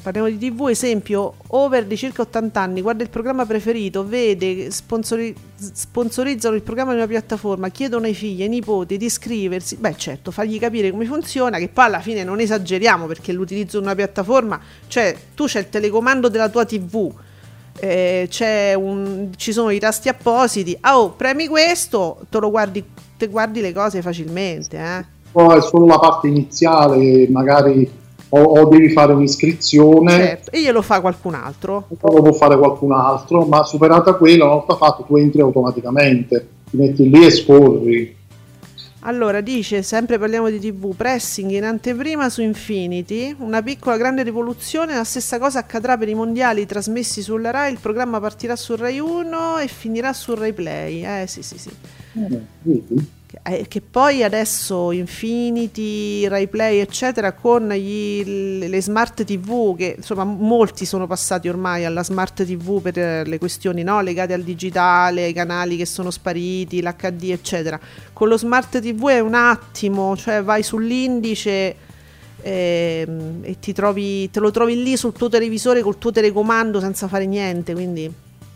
parliamo 0.01 0.29
di 0.29 0.37
TV, 0.49 0.67
esempio, 0.67 1.35
over 1.47 1.85
di 1.85 1.95
circa 1.95 2.23
80 2.23 2.59
anni, 2.59 2.81
guarda 2.81 3.03
il 3.03 3.09
programma 3.09 3.45
preferito, 3.45 4.05
vede, 4.05 4.71
sponsori- 4.71 5.35
sponsorizzano 5.55 6.55
il 6.55 6.63
programma 6.63 6.91
di 6.91 6.97
una 6.97 7.07
piattaforma, 7.07 7.69
chiedono 7.69 8.05
ai 8.05 8.13
figli, 8.13 8.41
ai 8.41 8.49
nipoti 8.49 8.97
di 8.97 9.05
iscriversi. 9.05 9.77
Beh, 9.77 9.95
certo, 9.97 10.31
fargli 10.31 10.59
capire 10.59 10.91
come 10.91 11.05
funziona, 11.05 11.57
che 11.57 11.69
poi 11.69 11.85
alla 11.85 12.01
fine 12.01 12.23
non 12.23 12.39
esageriamo 12.39 13.05
perché 13.05 13.31
l'utilizzo 13.31 13.77
di 13.77 13.85
una 13.85 13.95
piattaforma, 13.95 14.59
cioè 14.87 15.15
tu 15.35 15.45
c'è 15.45 15.59
il 15.59 15.69
telecomando 15.69 16.29
della 16.29 16.49
tua 16.49 16.65
TV. 16.65 17.13
Eh, 17.81 18.27
c'è 18.29 18.73
un, 18.75 19.29
ci 19.35 19.51
sono 19.51 19.71
i 19.71 19.79
tasti 19.79 20.07
appositi. 20.07 20.77
Ah, 20.81 20.99
Oh, 20.99 21.09
premi 21.11 21.47
questo, 21.47 22.19
te 22.29 22.39
lo 22.39 22.49
guardi, 22.51 22.83
te 23.17 23.27
guardi 23.27 23.59
le 23.61 23.73
cose 23.73 24.01
facilmente. 24.01 24.77
Eh? 24.77 25.05
Poi 25.31 25.57
è 25.57 25.61
solo 25.61 25.85
la 25.87 25.97
parte 25.97 26.27
iniziale, 26.27 27.27
magari 27.29 27.89
o, 28.29 28.39
o 28.41 28.67
devi 28.67 28.89
fare 28.89 29.13
un'iscrizione, 29.13 30.11
Certo, 30.11 30.51
e 30.51 30.61
glielo 30.61 30.81
fa 30.81 31.01
qualcun 31.01 31.33
altro. 31.33 31.87
o 31.99 32.13
lo 32.13 32.21
può 32.21 32.33
fare 32.33 32.57
qualcun 32.57 32.91
altro, 32.91 33.43
ma 33.45 33.63
superata 33.63 34.13
quella, 34.13 34.45
una 34.45 34.53
volta 34.55 34.75
fatto, 34.75 35.03
tu 35.03 35.17
entri 35.17 35.41
automaticamente, 35.41 36.47
ti 36.69 36.77
metti 36.77 37.09
lì 37.09 37.25
e 37.25 37.31
scorri. 37.31 38.15
Allora, 39.03 39.41
dice, 39.41 39.81
sempre 39.81 40.19
parliamo 40.19 40.49
di 40.51 40.59
TV, 40.59 40.95
pressing 40.95 41.49
in 41.51 41.63
anteprima 41.63 42.29
su 42.29 42.41
Infinity, 42.41 43.35
una 43.39 43.63
piccola 43.63 43.97
grande 43.97 44.21
rivoluzione, 44.21 44.93
la 44.93 45.03
stessa 45.03 45.39
cosa 45.39 45.57
accadrà 45.57 45.97
per 45.97 46.07
i 46.07 46.13
mondiali 46.13 46.67
trasmessi 46.67 47.23
sulla 47.23 47.49
Rai, 47.49 47.71
il 47.71 47.79
programma 47.79 48.19
partirà 48.19 48.55
su 48.55 48.75
Rai 48.75 48.99
1 48.99 49.57
e 49.57 49.67
finirà 49.67 50.13
su 50.13 50.35
Rai 50.35 50.53
Play. 50.53 51.03
Eh 51.03 51.25
sì 51.25 51.41
sì 51.41 51.57
sì. 51.57 51.69
Eh? 52.13 53.19
Che, 53.31 53.39
eh, 53.43 53.65
che 53.69 53.79
poi 53.79 54.23
adesso 54.23 54.91
Infinity, 54.91 56.27
Rai 56.27 56.49
Play 56.49 56.79
eccetera 56.79 57.31
con 57.31 57.69
gli- 57.69 58.67
le 58.67 58.81
smart 58.81 59.23
TV 59.23 59.73
che 59.77 59.93
insomma 59.95 60.25
molti 60.25 60.83
sono 60.83 61.07
passati 61.07 61.47
ormai 61.47 61.85
alla 61.85 62.03
smart 62.03 62.43
TV 62.43 62.81
per 62.81 62.97
eh, 62.97 63.23
le 63.23 63.37
questioni 63.37 63.83
no, 63.83 64.01
legate 64.01 64.33
al 64.33 64.41
digitale, 64.41 65.23
ai 65.23 65.31
canali 65.31 65.77
che 65.77 65.85
sono 65.85 66.11
spariti, 66.11 66.81
l'HD 66.81 67.29
eccetera. 67.29 67.79
Con 68.11 68.27
lo 68.27 68.37
smart 68.37 68.79
TV 68.81 69.07
è 69.07 69.21
un 69.21 69.35
attimo, 69.35 70.17
cioè 70.17 70.43
vai 70.43 70.61
sull'indice 70.61 71.75
ehm, 72.41 73.39
e 73.43 73.59
ti 73.61 73.71
trovi, 73.71 74.29
te 74.29 74.41
lo 74.41 74.51
trovi 74.51 74.83
lì 74.83 74.97
sul 74.97 75.13
tuo 75.13 75.29
televisore 75.29 75.81
col 75.81 75.97
tuo 75.97 76.11
telecomando 76.11 76.81
senza 76.81 77.07
fare 77.07 77.25
niente, 77.25 77.71
quindi 77.71 78.13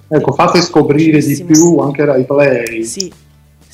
Ecco, 0.08 0.34
fate 0.34 0.62
scoprire 0.62 1.20
di 1.20 1.44
più 1.46 1.80
anche 1.80 2.06
Rai 2.06 2.26
Play, 2.26 2.84
sì, 2.84 3.12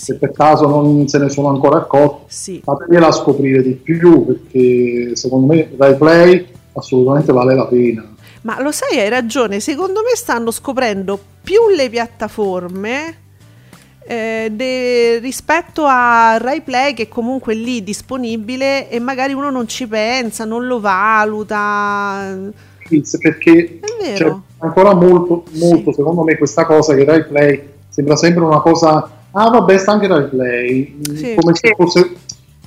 se 0.01 0.15
per 0.15 0.31
caso 0.31 0.67
non 0.67 1.07
se 1.07 1.19
ne 1.19 1.29
sono 1.29 1.49
ancora 1.49 1.77
accorti, 1.77 2.23
sì. 2.27 2.61
fatemela 2.63 3.11
scoprire 3.11 3.61
di 3.61 3.73
più, 3.73 4.25
perché 4.25 5.15
secondo 5.15 5.53
me 5.53 5.69
Rai 5.77 5.95
Play 5.95 6.47
assolutamente 6.73 7.31
vale 7.31 7.53
la 7.53 7.67
pena. 7.67 8.11
Ma 8.41 8.59
lo 8.59 8.71
sai, 8.71 8.97
hai 8.97 9.09
ragione, 9.09 9.59
secondo 9.59 10.01
me 10.01 10.15
stanno 10.15 10.49
scoprendo 10.49 11.19
più 11.43 11.69
le 11.75 11.87
piattaforme 11.91 13.17
eh, 13.99 14.49
de- 14.51 15.19
rispetto 15.19 15.83
a 15.85 16.37
Rai 16.39 16.61
Play 16.61 16.95
che 16.95 17.07
comunque 17.07 17.53
è 17.53 17.57
lì 17.57 17.83
disponibile 17.83 18.89
e 18.89 18.99
magari 18.99 19.33
uno 19.33 19.51
non 19.51 19.67
ci 19.67 19.87
pensa, 19.87 20.45
non 20.45 20.65
lo 20.65 20.79
valuta. 20.79 22.39
Perché 22.89 23.79
c'è 24.15 24.35
ancora 24.57 24.95
molto, 24.95 25.43
molto 25.51 25.93
secondo 25.93 26.23
me 26.23 26.39
questa 26.39 26.65
cosa 26.65 26.95
che 26.95 27.03
Rai 27.03 27.23
Play 27.23 27.69
sembra 27.87 28.15
sempre 28.15 28.43
una 28.43 28.61
cosa 28.61 29.19
ah 29.31 29.49
vabbè 29.49 29.77
sta 29.77 29.91
anche 29.93 30.07
Rai 30.07 30.27
Play 30.27 30.97
Sì. 31.15 31.35
come 31.35 31.53
se 31.55 31.73
fosse 31.77 32.11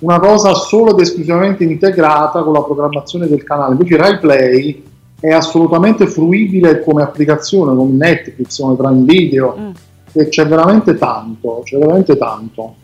una 0.00 0.18
cosa 0.18 0.54
solo 0.54 0.90
ed 0.92 1.00
esclusivamente 1.00 1.64
integrata 1.64 2.42
con 2.42 2.52
la 2.52 2.62
programmazione 2.62 3.26
del 3.28 3.42
canale 3.44 3.72
invece 3.72 3.96
Rai 3.96 4.18
Play 4.18 4.82
è 5.20 5.30
assolutamente 5.30 6.06
fruibile 6.06 6.82
come 6.82 7.02
applicazione 7.02 7.74
come 7.74 7.92
Netflix 7.92 8.60
come 8.60 8.76
Prime 8.76 9.02
Video 9.04 9.54
Mm. 9.58 9.70
e 10.12 10.28
c'è 10.28 10.46
veramente 10.46 10.96
tanto 10.96 11.60
c'è 11.64 11.78
veramente 11.78 12.16
tanto 12.16 12.74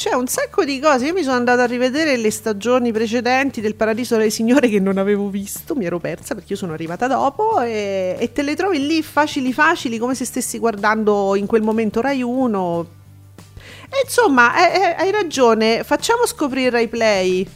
C'è 0.00 0.14
un 0.14 0.26
sacco 0.28 0.64
di 0.64 0.80
cose. 0.80 1.04
Io 1.06 1.12
mi 1.12 1.22
sono 1.22 1.36
andata 1.36 1.64
a 1.64 1.66
rivedere 1.66 2.16
le 2.16 2.30
stagioni 2.30 2.90
precedenti 2.90 3.60
del 3.60 3.74
Paradiso 3.74 4.16
delle 4.16 4.30
Signore 4.30 4.70
che 4.70 4.80
non 4.80 4.96
avevo 4.96 5.28
visto, 5.28 5.74
mi 5.74 5.84
ero 5.84 5.98
persa 5.98 6.34
perché 6.34 6.54
io 6.54 6.58
sono 6.58 6.72
arrivata 6.72 7.06
dopo 7.06 7.60
e, 7.60 8.16
e 8.18 8.32
te 8.32 8.40
le 8.40 8.56
trovi 8.56 8.86
lì 8.86 9.02
facili 9.02 9.52
facili 9.52 9.98
come 9.98 10.14
se 10.14 10.24
stessi 10.24 10.58
guardando 10.58 11.34
in 11.36 11.44
quel 11.44 11.60
momento 11.60 12.00
Rai 12.00 12.22
1. 12.22 12.86
E 13.92 14.02
insomma, 14.04 14.54
eh, 14.72 14.78
eh, 14.80 14.94
hai 14.98 15.10
ragione, 15.10 15.82
facciamo 15.84 16.24
scoprire 16.26 16.70
Rai 16.70 16.88
Play 16.88 17.46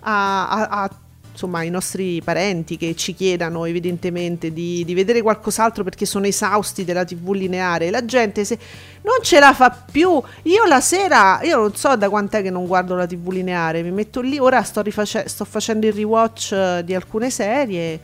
a, 0.00 0.48
a- 0.48 0.68
a, 0.82 0.90
insomma, 1.32 1.58
ai 1.58 1.70
nostri 1.70 2.20
parenti 2.22 2.76
che 2.76 2.94
ci 2.94 3.14
chiedano 3.14 3.64
evidentemente 3.64 4.52
di, 4.52 4.84
di 4.84 4.94
vedere 4.94 5.22
qualcos'altro 5.22 5.82
perché 5.82 6.04
sono 6.04 6.26
esausti 6.26 6.84
della 6.84 7.04
TV 7.04 7.32
lineare. 7.32 7.90
La 7.90 8.04
gente 8.04 8.44
se 8.44 8.58
non 9.02 9.16
ce 9.22 9.38
la 9.40 9.54
fa 9.54 9.70
più. 9.70 10.22
Io 10.42 10.64
la 10.66 10.80
sera, 10.82 11.40
io 11.42 11.56
non 11.56 11.74
so 11.74 11.96
da 11.96 12.10
quant'è 12.10 12.42
che 12.42 12.50
non 12.50 12.66
guardo 12.66 12.94
la 12.94 13.06
TV 13.06 13.30
lineare, 13.30 13.82
mi 13.82 13.90
metto 13.92 14.20
lì, 14.20 14.38
ora 14.38 14.62
sto, 14.62 14.82
riface- 14.82 15.26
sto 15.28 15.44
facendo 15.46 15.86
il 15.86 15.92
rewatch 15.94 16.52
eh, 16.52 16.82
di 16.84 16.94
alcune 16.94 17.30
serie. 17.30 18.00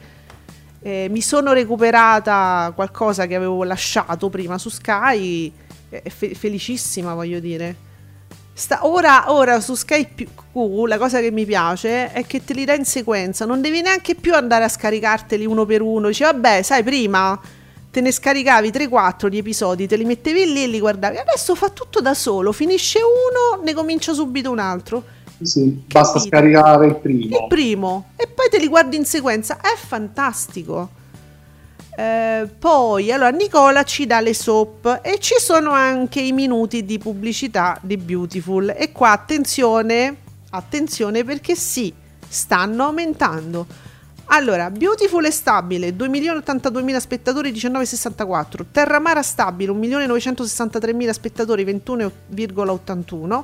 eh, 0.84 1.06
mi 1.10 1.20
sono 1.20 1.52
recuperata 1.52 2.72
qualcosa 2.74 3.26
che 3.26 3.34
avevo 3.36 3.62
lasciato 3.62 4.28
prima 4.30 4.58
su 4.58 4.68
Sky, 4.68 5.52
eh, 5.92 6.10
fe- 6.10 6.34
felicissima 6.34 7.14
voglio 7.14 7.40
dire. 7.40 7.90
Sta- 8.54 8.86
ora, 8.86 9.32
ora 9.32 9.60
su 9.60 9.74
Sky 9.74 10.08
Q 10.14 10.26
la 10.86 10.98
cosa 10.98 11.20
che 11.20 11.30
mi 11.30 11.44
piace 11.44 12.12
è 12.12 12.26
che 12.26 12.44
te 12.44 12.54
li 12.54 12.64
dà 12.64 12.74
in 12.74 12.84
sequenza, 12.84 13.44
non 13.44 13.60
devi 13.60 13.80
neanche 13.80 14.14
più 14.14 14.34
andare 14.34 14.64
a 14.64 14.68
scaricarteli 14.68 15.46
uno 15.46 15.64
per 15.64 15.80
uno. 15.80 16.08
Dici, 16.08 16.22
vabbè, 16.22 16.62
sai, 16.62 16.82
prima 16.82 17.40
te 17.92 18.00
ne 18.00 18.10
scaricavi 18.10 18.70
3-4 18.70 19.26
di 19.26 19.36
episodi, 19.36 19.86
te 19.86 19.96
li 19.96 20.04
mettevi 20.04 20.50
lì 20.50 20.62
e 20.62 20.66
li 20.66 20.80
guardavi. 20.80 21.18
Adesso 21.18 21.54
fa 21.54 21.68
tutto 21.68 22.00
da 22.00 22.14
solo, 22.14 22.50
finisce 22.50 22.98
uno, 23.00 23.62
ne 23.62 23.74
comincia 23.74 24.14
subito 24.14 24.50
un 24.50 24.58
altro. 24.58 25.04
Sì, 25.42 25.82
basta 25.86 26.18
scaricare 26.18 26.86
il 26.86 26.96
primo 26.96 27.36
Il 27.36 27.46
primo, 27.48 28.12
e 28.16 28.28
poi 28.28 28.48
te 28.48 28.58
li 28.58 28.68
guardi 28.68 28.96
in 28.96 29.04
sequenza. 29.04 29.58
È 29.58 29.76
fantastico. 29.76 31.00
Eh, 31.94 32.48
poi, 32.58 33.12
allora, 33.12 33.30
Nicola 33.30 33.82
ci 33.82 34.06
dà 34.06 34.20
le 34.20 34.32
soap 34.32 35.00
e 35.02 35.18
ci 35.18 35.34
sono 35.38 35.72
anche 35.72 36.20
i 36.20 36.32
minuti 36.32 36.84
di 36.84 36.98
pubblicità 36.98 37.78
di 37.82 37.96
Beautiful. 37.96 38.74
E 38.76 38.92
qua 38.92 39.10
attenzione, 39.10 40.16
attenzione 40.50 41.22
perché 41.24 41.54
sì, 41.54 41.92
stanno 42.26 42.84
aumentando. 42.84 43.66
Allora, 44.26 44.70
Beautiful 44.70 45.26
è 45.26 45.30
stabile, 45.30 45.90
2.082.000 45.90 46.96
spettatori, 46.96 47.52
19,64. 47.52 48.64
Terramara 48.72 49.20
stabile, 49.20 49.72
1.963.000 49.72 51.10
spettatori, 51.10 51.64
21,81. 51.66 53.42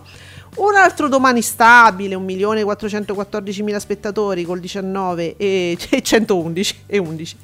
Un 0.57 0.75
altro 0.75 1.09
domani 1.09 1.43
stabile, 1.43 2.17
1.414.000 2.17 3.77
spettatori, 3.77 4.45
col 4.45 4.61
19 4.61 5.37
e, 5.37 5.77
e 5.91 6.03
111 6.03 6.83
e 6.87 6.97
11. 6.99 7.37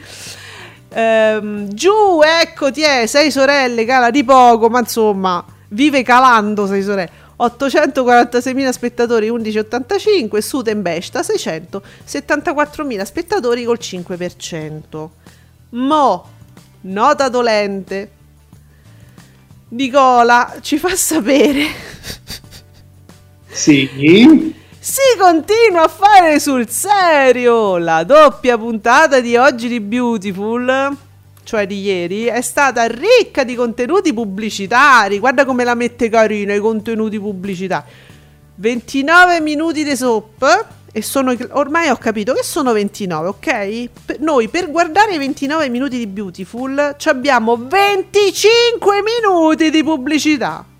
Ehm, 0.95 1.68
giù, 1.74 2.20
ecco, 2.22 2.70
ti 2.70 2.82
è, 2.82 3.07
sei 3.07 3.30
sorelle, 3.30 3.84
cala 3.84 4.11
di 4.11 4.22
poco, 4.24 4.68
ma 4.68 4.78
insomma, 4.78 5.45
vive 5.68 6.03
calando 6.03 6.66
sei 6.66 6.82
sorelle. 6.82 7.22
846.000 7.36 8.70
spettatori 8.70 9.28
11,85 9.28 10.38
su 10.38 10.62
Tembesta 10.62 11.20
674.000 11.20 13.03
spettatori 13.05 13.64
col 13.64 13.78
5% 13.80 15.09
mo 15.70 16.28
nota 16.82 17.28
dolente. 17.28 18.11
Nicola 19.70 20.59
ci 20.61 20.78
fa 20.78 20.95
sapere 20.95 21.66
Sì, 23.49 24.55
si 24.87 25.16
continua 25.18 25.85
a 25.85 25.89
fare 25.89 26.39
sul 26.39 26.68
serio 26.68 27.78
la 27.78 28.05
doppia 28.05 28.59
puntata 28.59 29.18
di 29.18 29.35
oggi 29.35 29.66
di 29.66 29.80
Beautiful 29.80 30.95
cioè 31.43 31.66
di 31.66 31.80
ieri, 31.80 32.24
è 32.24 32.43
stata 32.43 32.85
ricca 32.85 33.45
di 33.45 33.55
contenuti 33.55 34.12
pubblicitari. 34.12 35.18
Guarda 35.18 35.47
come 35.47 35.64
la 35.64 35.74
mette 35.74 36.11
carina 36.11 36.53
i 36.53 36.59
contenuti 36.59 37.18
pubblicitari. 37.18 37.85
29 38.57 39.41
minuti 39.41 39.85
di 39.85 39.97
soap 39.97 40.66
e 40.93 41.01
sono 41.01 41.35
ormai 41.53 41.89
ho 41.89 41.97
capito 41.97 42.35
che 42.35 42.43
sono 42.43 42.72
29, 42.74 43.28
ok? 43.28 43.89
Per, 44.05 44.20
noi 44.20 44.49
per 44.49 44.70
guardare 44.70 45.14
i 45.14 45.18
29 45.18 45.70
minuti 45.70 45.97
di 45.97 46.07
Beautiful 46.07 46.95
ci 46.99 47.09
abbiamo 47.09 47.57
25 47.57 48.97
minuti 49.03 49.70
di 49.70 49.82
pubblicità. 49.82 50.72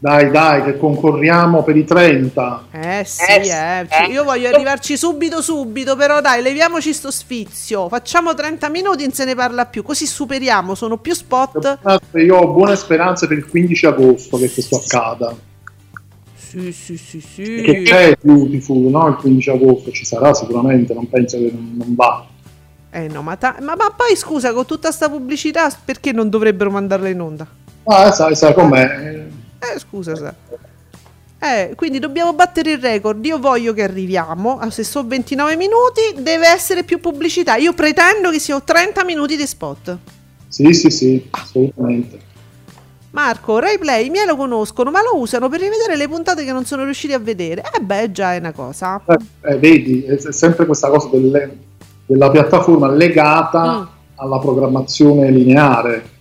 Dai, 0.00 0.30
dai, 0.30 0.62
che 0.62 0.76
concorriamo 0.76 1.64
per 1.64 1.76
i 1.76 1.84
30. 1.84 2.66
Eh 2.70 3.02
sì, 3.04 3.32
eh, 3.32 3.80
eh. 3.80 3.86
Cioè, 3.90 4.08
io 4.08 4.22
voglio 4.22 4.48
arrivarci 4.48 4.96
subito, 4.96 5.42
subito, 5.42 5.96
però 5.96 6.20
dai, 6.20 6.40
leviamoci 6.40 6.92
sto 6.92 7.10
sfizio. 7.10 7.88
Facciamo 7.88 8.32
30 8.32 8.68
minuti, 8.68 9.02
non 9.02 9.12
se 9.12 9.24
ne 9.24 9.34
parla 9.34 9.66
più, 9.66 9.82
così 9.82 10.06
superiamo, 10.06 10.76
sono 10.76 10.98
più 10.98 11.14
spot. 11.14 11.80
Io 12.12 12.36
ho 12.36 12.46
buone 12.46 12.76
speranze 12.76 13.26
per 13.26 13.38
il 13.38 13.46
15 13.48 13.86
agosto 13.86 14.38
che 14.38 14.48
questo 14.52 14.76
accada. 14.76 15.34
Sì, 16.36 16.70
sì, 16.70 16.96
sì, 16.96 17.20
sì. 17.20 17.42
Perché 17.42 17.82
c'è 17.82 18.16
Beautiful, 18.20 18.90
no? 18.90 19.08
Il 19.08 19.16
15 19.16 19.50
agosto 19.50 19.90
ci 19.90 20.04
sarà 20.04 20.32
sicuramente, 20.32 20.94
non 20.94 21.08
penso 21.08 21.38
che 21.38 21.50
non, 21.52 21.74
non 21.76 21.94
va. 21.96 22.24
Eh 22.90 23.08
no, 23.08 23.22
ma, 23.22 23.34
ta- 23.34 23.56
ma, 23.62 23.74
ma, 23.76 23.92
poi 23.96 24.14
scusa, 24.14 24.52
con 24.52 24.64
tutta 24.64 24.92
sta 24.92 25.10
pubblicità, 25.10 25.68
perché 25.84 26.12
non 26.12 26.28
dovrebbero 26.28 26.70
mandarla 26.70 27.08
in 27.08 27.20
onda? 27.20 27.46
Ah, 27.82 28.12
sai, 28.12 28.36
sai 28.36 28.54
com'è 28.54 29.26
eh, 29.58 29.78
scusa, 29.78 30.16
sa. 30.16 30.34
Eh, 31.40 31.74
quindi 31.76 32.00
dobbiamo 32.00 32.32
battere 32.32 32.72
il 32.72 32.78
record. 32.78 33.24
Io 33.24 33.38
voglio 33.38 33.72
che 33.72 33.82
arriviamo. 33.82 34.58
Se 34.70 34.82
sono 34.82 35.08
29 35.08 35.56
minuti, 35.56 36.00
deve 36.18 36.48
essere 36.48 36.82
più 36.82 36.98
pubblicità. 37.00 37.56
Io 37.56 37.72
pretendo 37.74 38.30
che 38.30 38.40
siano 38.40 38.62
30 38.64 39.04
minuti 39.04 39.36
di 39.36 39.46
spot. 39.46 39.96
Sì, 40.48 40.72
sì, 40.72 40.90
sì, 40.90 41.26
assolutamente. 41.30 42.26
Marco, 43.10 43.58
RaiPlay, 43.58 44.06
i 44.06 44.10
miei 44.10 44.26
lo 44.26 44.36
conoscono, 44.36 44.90
ma 44.90 45.00
lo 45.00 45.18
usano 45.18 45.48
per 45.48 45.60
rivedere 45.60 45.96
le 45.96 46.08
puntate 46.08 46.44
che 46.44 46.52
non 46.52 46.64
sono 46.64 46.84
riusciti 46.84 47.12
a 47.12 47.18
vedere. 47.18 47.62
Eh 47.74 47.80
beh, 47.80 48.10
già 48.10 48.34
è 48.34 48.38
una 48.38 48.52
cosa. 48.52 49.00
Eh, 49.06 49.16
eh, 49.52 49.58
vedi, 49.58 50.02
è 50.02 50.32
sempre 50.32 50.66
questa 50.66 50.88
cosa 50.88 51.08
delle, 51.08 51.56
della 52.04 52.30
piattaforma 52.30 52.90
legata 52.90 53.78
mm. 53.78 53.84
alla 54.16 54.38
programmazione 54.38 55.30
lineare 55.30 56.16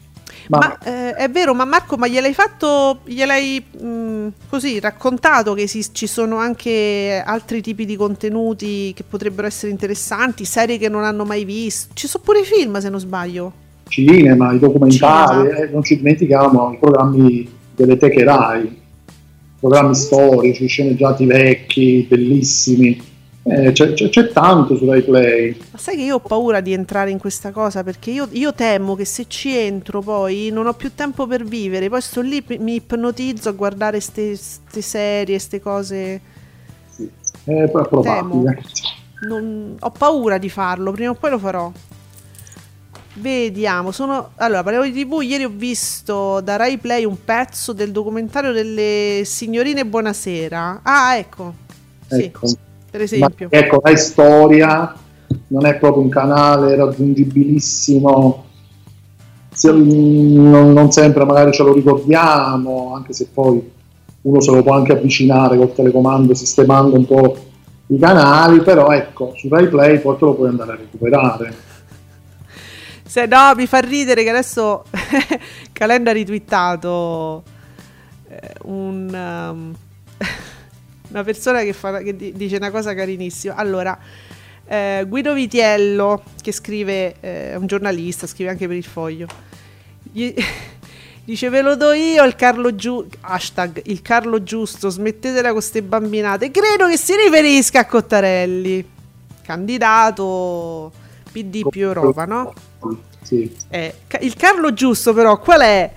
ma, 0.49 0.57
ma 0.59 0.77
eh, 0.79 1.13
è 1.13 1.29
vero, 1.29 1.53
ma 1.53 1.65
Marco, 1.65 1.97
ma 1.97 2.07
gliel'hai 2.07 2.33
fatto, 2.33 2.99
gliel'hai 3.05 3.63
mh, 3.79 3.87
mm, 3.87 4.27
così 4.49 4.79
raccontato 4.79 5.53
che 5.53 5.67
si, 5.67 5.85
ci 5.93 6.07
sono 6.07 6.37
anche 6.37 7.21
altri 7.25 7.61
tipi 7.61 7.85
di 7.85 7.95
contenuti 7.95 8.93
che 8.93 9.03
potrebbero 9.03 9.47
essere 9.47 9.71
interessanti, 9.71 10.45
serie 10.45 10.77
che 10.77 10.89
non 10.89 11.03
hanno 11.03 11.25
mai 11.25 11.43
visto. 11.43 11.93
Ci 11.93 12.07
sono 12.07 12.23
pure 12.23 12.39
i 12.39 12.45
film, 12.45 12.79
se 12.79 12.89
non 12.89 12.99
sbaglio. 12.99 13.51
Cinema, 13.87 14.51
i 14.53 14.59
documentari, 14.59 15.49
eh, 15.49 15.69
non 15.71 15.83
ci 15.83 15.97
dimentichiamo 15.97 16.73
i 16.73 16.77
programmi 16.77 17.49
delle 17.75 17.97
teche 17.97 18.23
Rai, 18.23 18.81
programmi 19.59 19.95
storici, 19.95 20.67
sceneggiati 20.67 21.25
vecchi, 21.25 22.05
bellissimi 22.07 23.15
eh, 23.49 23.71
c'è, 23.71 23.93
c'è, 23.93 24.09
c'è, 24.09 24.27
tanto 24.29 24.75
su 24.75 24.85
Rai 24.85 25.01
Play. 25.01 25.57
Ma 25.71 25.77
sai 25.77 25.95
che 25.95 26.01
io 26.01 26.15
ho 26.15 26.19
paura 26.19 26.59
di 26.59 26.73
entrare 26.73 27.11
in 27.11 27.17
questa 27.17 27.51
cosa 27.51 27.83
perché 27.83 28.11
io, 28.11 28.27
io, 28.31 28.53
temo 28.53 28.95
che 28.95 29.05
se 29.05 29.25
ci 29.27 29.55
entro 29.55 30.01
poi 30.01 30.49
non 30.51 30.67
ho 30.67 30.73
più 30.73 30.93
tempo 30.93 31.25
per 31.27 31.45
vivere, 31.45 31.87
poi 31.87 32.01
sto 32.01 32.21
lì, 32.21 32.43
mi 32.59 32.75
ipnotizzo 32.75 33.49
a 33.49 33.53
guardare 33.53 33.97
queste 33.97 34.35
serie, 34.35 35.35
queste 35.35 35.61
cose. 35.61 36.21
Sì, 36.89 37.09
è 37.45 37.69
probabile. 37.69 38.61
Non, 39.27 39.75
ho 39.79 39.91
paura 39.91 40.37
di 40.37 40.49
farlo, 40.49 40.91
prima 40.91 41.11
o 41.11 41.15
poi 41.15 41.29
lo 41.29 41.39
farò. 41.39 41.71
Vediamo, 43.13 43.91
sono... 43.91 44.31
Allora, 44.35 44.61
parliamo 44.61 44.85
di 44.85 45.03
TV, 45.03 45.21
ieri 45.21 45.45
ho 45.45 45.51
visto 45.51 46.39
da 46.41 46.55
Rai 46.55 46.77
Play 46.77 47.03
un 47.03 47.17
pezzo 47.23 47.73
del 47.73 47.91
documentario 47.91 48.51
delle 48.51 49.23
signorine 49.25 49.85
Buonasera. 49.85 50.81
Ah, 50.83 51.15
ecco. 51.15 51.53
ecco. 52.09 52.45
Sì 52.45 52.65
per 52.97 53.01
esempio. 53.01 53.47
Ma, 53.51 53.57
ecco, 53.57 53.79
la 53.83 53.95
storia 53.95 54.95
non 55.47 55.65
è 55.65 55.75
proprio 55.75 56.03
un 56.03 56.09
canale 56.09 56.75
raggiungibilissimo, 56.75 58.45
non, 59.63 60.73
non, 60.73 60.91
sempre 60.91 61.25
magari 61.25 61.51
ce 61.51 61.63
lo 61.63 61.73
ricordiamo, 61.73 62.93
anche 62.95 63.13
se 63.13 63.27
poi 63.33 63.71
uno 64.21 64.41
se 64.41 64.51
lo 64.51 64.61
può 64.61 64.73
anche 64.73 64.93
avvicinare 64.93 65.57
col 65.57 65.73
telecomando 65.73 66.33
sistemando 66.33 66.95
un 66.95 67.05
po' 67.05 67.37
i 67.87 67.97
canali, 67.97 68.61
però 68.61 68.91
ecco, 68.91 69.33
su 69.35 69.47
Rai 69.47 69.67
Play 69.67 69.99
poi 69.99 70.17
te 70.17 70.25
lo 70.25 70.33
puoi 70.33 70.49
andare 70.49 70.71
a 70.73 70.75
recuperare. 70.75 71.53
Se 73.05 73.25
no, 73.25 73.53
mi 73.55 73.65
fa 73.67 73.79
ridere 73.79 74.23
che 74.23 74.29
adesso 74.29 74.83
Calenda 75.71 76.09
ha 76.11 76.13
ritwittato 76.13 77.43
eh, 78.27 78.53
un... 78.63 79.09
Um, 79.13 79.75
una 81.09 81.23
persona 81.23 81.61
che, 81.61 81.73
fa, 81.73 81.99
che 81.99 82.15
dice 82.15 82.55
una 82.57 82.71
cosa 82.71 82.93
carinissima. 82.93 83.55
Allora, 83.55 83.97
eh, 84.65 85.05
Guido 85.07 85.33
Vitiello, 85.33 86.23
che 86.41 86.51
scrive, 86.51 87.15
eh, 87.19 87.51
è 87.51 87.55
un 87.55 87.67
giornalista, 87.67 88.27
scrive 88.27 88.49
anche 88.49 88.67
per 88.67 88.75
il 88.75 88.83
foglio. 88.83 89.27
Gli, 90.11 90.33
dice 91.27 91.49
ve 91.49 91.61
lo 91.61 91.75
do 91.75 91.91
io 91.91 92.23
il 92.23 92.35
Carlo 92.35 92.73
Giusto 92.73 93.17
hashtag 93.19 93.81
il 93.87 94.01
Carlo 94.01 94.43
Giusto 94.43 94.87
smettetela 94.87 95.49
con 95.49 95.57
queste 95.57 95.83
bambinate 95.83 96.51
credo 96.51 96.87
che 96.87 96.97
si 96.97 97.15
riferisca 97.17 97.81
a 97.81 97.85
Cottarelli 97.85 98.89
candidato 99.43 100.89
PD 101.29 101.67
più 101.67 101.87
Europa 101.87 102.23
no? 102.23 102.53
Sì. 103.21 103.53
Eh, 103.67 103.93
il 104.21 104.35
Carlo 104.35 104.71
Giusto 104.71 105.13
però 105.13 105.37
qual 105.37 105.59
è? 105.59 105.91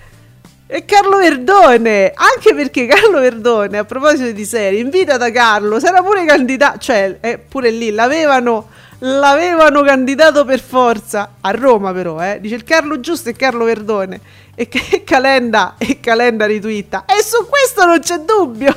E 0.73 0.85
Carlo 0.85 1.17
Verdone, 1.17 2.13
anche 2.15 2.55
perché 2.55 2.85
Carlo 2.85 3.19
Verdone, 3.19 3.77
a 3.77 3.83
proposito 3.83 4.31
di 4.31 4.45
serie, 4.45 4.79
invita 4.79 5.17
da 5.17 5.29
Carlo, 5.29 5.81
sarà 5.81 6.01
pure 6.01 6.23
candidato, 6.23 6.77
cioè, 6.77 7.17
eh, 7.19 7.37
pure 7.39 7.71
lì 7.71 7.91
l'avevano, 7.91 8.69
l'avevano 8.99 9.81
candidato 9.81 10.45
per 10.45 10.61
forza, 10.61 11.33
a 11.41 11.51
Roma 11.51 11.91
però, 11.91 12.23
eh, 12.23 12.39
dice 12.39 12.55
il 12.55 12.63
Carlo 12.63 13.01
Giusto 13.01 13.27
e 13.27 13.33
Carlo 13.33 13.65
Verdone, 13.65 14.21
e, 14.55 14.69
e 14.91 15.03
Calenda, 15.03 15.75
e 15.77 15.99
Calenda 15.99 16.45
ritwitta, 16.45 17.03
e 17.03 17.21
su 17.21 17.49
questo 17.49 17.85
non 17.85 17.99
c'è 17.99 18.19
dubbio. 18.19 18.73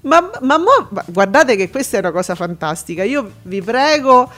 Ma, 0.00 0.30
ma, 0.40 0.56
ma 0.56 1.04
guardate 1.04 1.54
che 1.54 1.68
questa 1.68 1.98
è 1.98 2.00
una 2.00 2.12
cosa 2.12 2.34
fantastica, 2.34 3.04
io 3.04 3.30
vi 3.42 3.60
prego... 3.60 4.32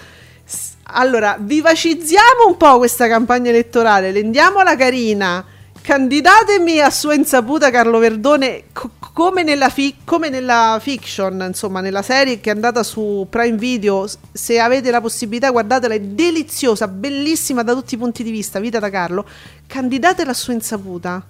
Allora, 0.94 1.36
vivacizziamo 1.38 2.48
un 2.48 2.56
po' 2.56 2.78
questa 2.78 3.06
campagna 3.06 3.50
elettorale, 3.50 4.10
rendiamola 4.10 4.76
carina, 4.76 5.42
Candidatemi 5.82 6.78
a 6.78 6.90
sua 6.90 7.14
insaputa 7.14 7.68
Carlo 7.70 7.98
Verdone 7.98 8.66
co- 8.72 8.90
come, 9.12 9.42
nella 9.42 9.68
fi- 9.68 9.96
come 10.04 10.28
nella 10.28 10.78
fiction, 10.80 11.44
insomma, 11.48 11.80
nella 11.80 12.02
serie 12.02 12.40
che 12.40 12.50
è 12.50 12.54
andata 12.54 12.84
su 12.84 13.26
Prime 13.28 13.56
Video. 13.56 14.06
Se 14.30 14.60
avete 14.60 14.92
la 14.92 15.00
possibilità, 15.00 15.50
guardatela, 15.50 15.94
è 15.94 16.00
deliziosa, 16.00 16.86
bellissima 16.86 17.64
da 17.64 17.74
tutti 17.74 17.94
i 17.94 17.98
punti 17.98 18.22
di 18.22 18.30
vista. 18.30 18.60
Vita 18.60 18.78
da 18.78 18.90
Carlo. 18.90 19.26
Candidatela 19.66 20.30
a 20.30 20.34
sua 20.34 20.52
insaputa. 20.52 21.20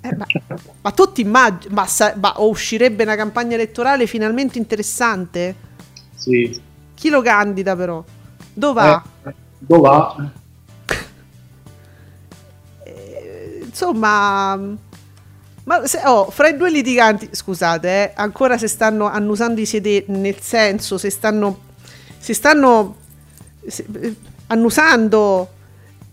Eh, 0.00 0.16
ma, 0.16 0.26
ma 0.80 0.90
tutti 0.92 1.20
immaginano, 1.20 1.74
ma, 1.74 1.86
sa- 1.86 2.14
ma 2.18 2.32
uscirebbe 2.38 3.02
una 3.02 3.16
campagna 3.16 3.54
elettorale 3.54 4.06
finalmente 4.06 4.56
interessante? 4.56 5.54
Sì. 6.14 6.58
Chi 6.94 7.10
lo 7.10 7.20
candida 7.20 7.76
però? 7.76 8.02
Dove 8.54 8.80
va? 8.80 9.02
Eh, 9.24 9.34
dov'è? 9.58 10.30
Insomma, 13.78 14.56
ma 14.56 15.86
se, 15.86 16.00
oh, 16.04 16.30
fra 16.30 16.48
i 16.48 16.56
due 16.56 16.70
litiganti, 16.70 17.28
scusate, 17.30 17.88
eh, 17.88 18.12
ancora 18.16 18.58
se 18.58 18.66
stanno 18.66 19.06
annusando 19.06 19.60
i 19.60 19.66
sederi, 19.66 20.06
nel 20.08 20.40
senso, 20.40 20.98
se 20.98 21.10
stanno, 21.10 21.60
se 22.18 22.34
stanno 22.34 22.96
se, 23.64 23.84
eh, 24.00 24.14
annusando, 24.48 25.48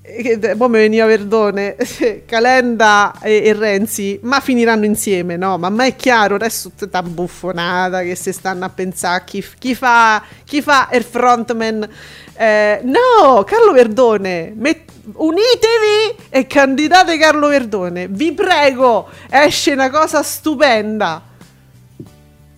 eh, 0.02 0.56
poi 0.56 0.70
mi 0.70 0.78
veniva 0.78 1.08
Verdone, 1.08 1.76
Calenda 2.28 3.16
e, 3.20 3.42
e, 3.46 3.54
Renzi, 3.54 4.20
ma 4.22 4.40
finiranno 4.42 4.86
insieme, 4.86 5.36
no? 5.36 5.58
Ma 5.58 5.70
a 5.70 5.86
è 5.86 5.96
chiaro, 5.96 6.36
adesso 6.36 6.72
tutta 6.78 7.02
buffonata 7.02 8.04
che 8.04 8.14
si 8.14 8.32
stanno 8.32 8.66
a 8.66 8.70
pensare 8.70 9.24
chi, 9.26 9.44
chi, 9.58 9.74
fa, 9.74 10.22
chi 10.44 10.62
fa 10.62 10.90
il 10.92 11.04
frontman. 11.04 11.90
Eh, 12.38 12.82
no, 12.84 13.44
Carlo 13.46 13.72
Verdone, 13.72 14.54
met- 14.56 14.92
unitevi 15.14 16.24
e 16.30 16.46
candidate 16.48 17.18
Carlo 17.18 17.48
Verdone. 17.48 18.08
Vi 18.10 18.34
prego, 18.34 19.08
esce 19.30 19.72
una 19.72 19.90
cosa 19.90 20.22
stupenda. 20.22 21.22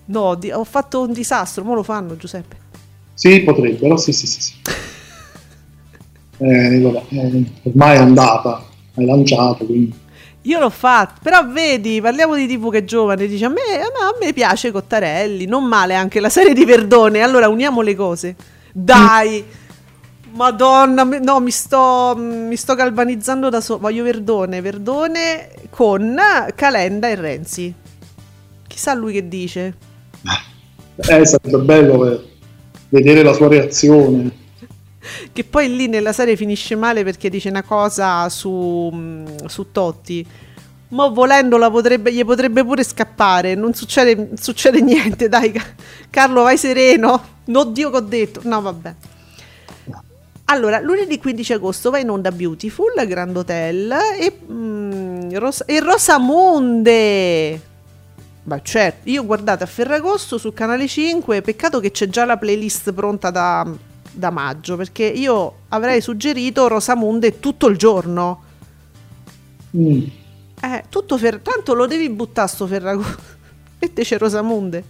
No, 0.05 0.36
di- 0.36 0.51
ho 0.51 0.63
fatto 0.63 1.01
un 1.01 1.13
disastro, 1.13 1.63
mo 1.63 1.75
lo 1.75 1.84
fanno 1.84 2.17
Giuseppe. 2.17 2.55
Sì, 3.13 3.41
potrebbero, 3.41 3.97
sì, 3.97 4.11
sì, 4.13 4.25
sì. 4.25 4.41
sì. 4.41 4.53
eh, 6.38 6.80
vabbè, 6.80 7.03
eh, 7.09 7.43
ormai 7.63 7.97
è 7.97 7.99
andata, 7.99 8.63
hai 8.95 9.05
lanciato, 9.05 9.65
quindi... 9.65 10.05
Io 10.43 10.59
l'ho 10.59 10.69
fatto, 10.69 11.19
però 11.21 11.45
vedi, 11.45 11.99
parliamo 11.99 12.34
di 12.36 12.47
TV 12.47 12.71
che 12.71 12.78
è 12.78 12.84
giovane, 12.86 13.28
dice 13.28 13.45
a 13.45 13.49
me, 13.49 13.82
a 13.82 14.15
me 14.19 14.32
piace 14.32 14.71
Cottarelli, 14.71 15.45
non 15.45 15.65
male 15.65 15.93
anche 15.93 16.21
la 16.21 16.30
serie 16.30 16.53
di 16.53 16.63
Verdone, 16.63 17.21
allora 17.21 17.49
uniamo 17.49 17.82
le 17.82 17.95
cose. 17.95 18.36
Dai! 18.71 19.43
Madonna, 20.32 21.03
no, 21.03 21.39
mi 21.39 21.51
sto, 21.51 22.15
mi 22.17 22.55
sto 22.55 22.75
galvanizzando 22.75 23.49
da 23.49 23.61
solo. 23.61 23.80
Voglio 23.80 24.03
Verdone, 24.03 24.61
Verdone 24.61 25.49
con 25.69 26.19
Calenda 26.55 27.07
e 27.07 27.15
Renzi. 27.15 27.73
Chissà 28.67 28.93
lui 28.93 29.13
che 29.13 29.28
dice. 29.28 29.75
Eh, 30.95 31.25
sarebbe 31.25 31.57
bello 31.59 32.23
vedere 32.89 33.23
la 33.23 33.34
sua 33.34 33.47
reazione. 33.47 34.45
Che 35.32 35.43
poi 35.43 35.73
lì 35.75 35.88
nella 35.88 36.11
serie 36.11 36.36
finisce 36.36 36.75
male 36.75 37.03
perché 37.03 37.30
dice 37.30 37.49
una 37.49 37.63
cosa 37.63 38.28
su, 38.30 39.25
su 39.45 39.71
Totti. 39.71 40.25
Ma 40.89 41.07
volendola 41.07 41.69
potrebbe, 41.69 42.13
gli 42.13 42.23
potrebbe 42.23 42.63
pure 42.63 42.84
scappare. 42.84 43.55
Non 43.55 43.73
succede, 43.73 44.30
succede 44.36 44.80
niente, 44.82 45.28
dai. 45.30 45.53
Carlo, 46.09 46.43
vai 46.43 46.57
sereno. 46.57 47.21
Oddio 47.51 47.89
che 47.89 47.95
ho 47.95 48.01
detto. 48.01 48.41
No, 48.43 48.61
vabbè. 48.61 48.95
Allora, 50.49 50.79
lunedì 50.79 51.17
15 51.19 51.53
agosto 51.53 51.89
va 51.89 51.99
in 51.99 52.09
onda 52.09 52.31
Beautiful, 52.31 52.93
Grand 53.05 53.35
Hotel 53.35 53.93
e, 54.17 54.39
mm, 54.49 55.31
Ros- 55.33 55.63
e 55.65 55.79
Rosamonde. 55.81 57.61
Beh, 58.43 58.61
certo, 58.63 59.09
io 59.09 59.25
guardate 59.25 59.65
a 59.65 59.67
Ferragosto 59.67 60.37
su 60.37 60.53
Canale 60.53 60.87
5, 60.87 61.41
peccato 61.41 61.81
che 61.81 61.91
c'è 61.91 62.07
già 62.07 62.23
la 62.23 62.37
playlist 62.37 62.93
pronta 62.93 63.29
da, 63.29 63.69
da 64.09 64.29
maggio, 64.29 64.77
perché 64.77 65.03
io 65.03 65.53
avrei 65.67 65.99
suggerito 65.99 66.69
Rosamonde 66.69 67.41
tutto 67.41 67.67
il 67.67 67.75
giorno. 67.75 68.43
Mm. 69.75 70.03
Eh, 70.61 70.83
tutto 70.87 71.17
Fer- 71.17 71.41
tanto 71.41 71.73
lo 71.73 71.87
devi 71.87 72.09
buttare 72.09 72.47
sto 72.47 72.65
Ferragosto. 72.67 73.21
e 73.79 73.91
te 73.91 74.03
c'è 74.03 74.17
Rosamonde. 74.17 74.81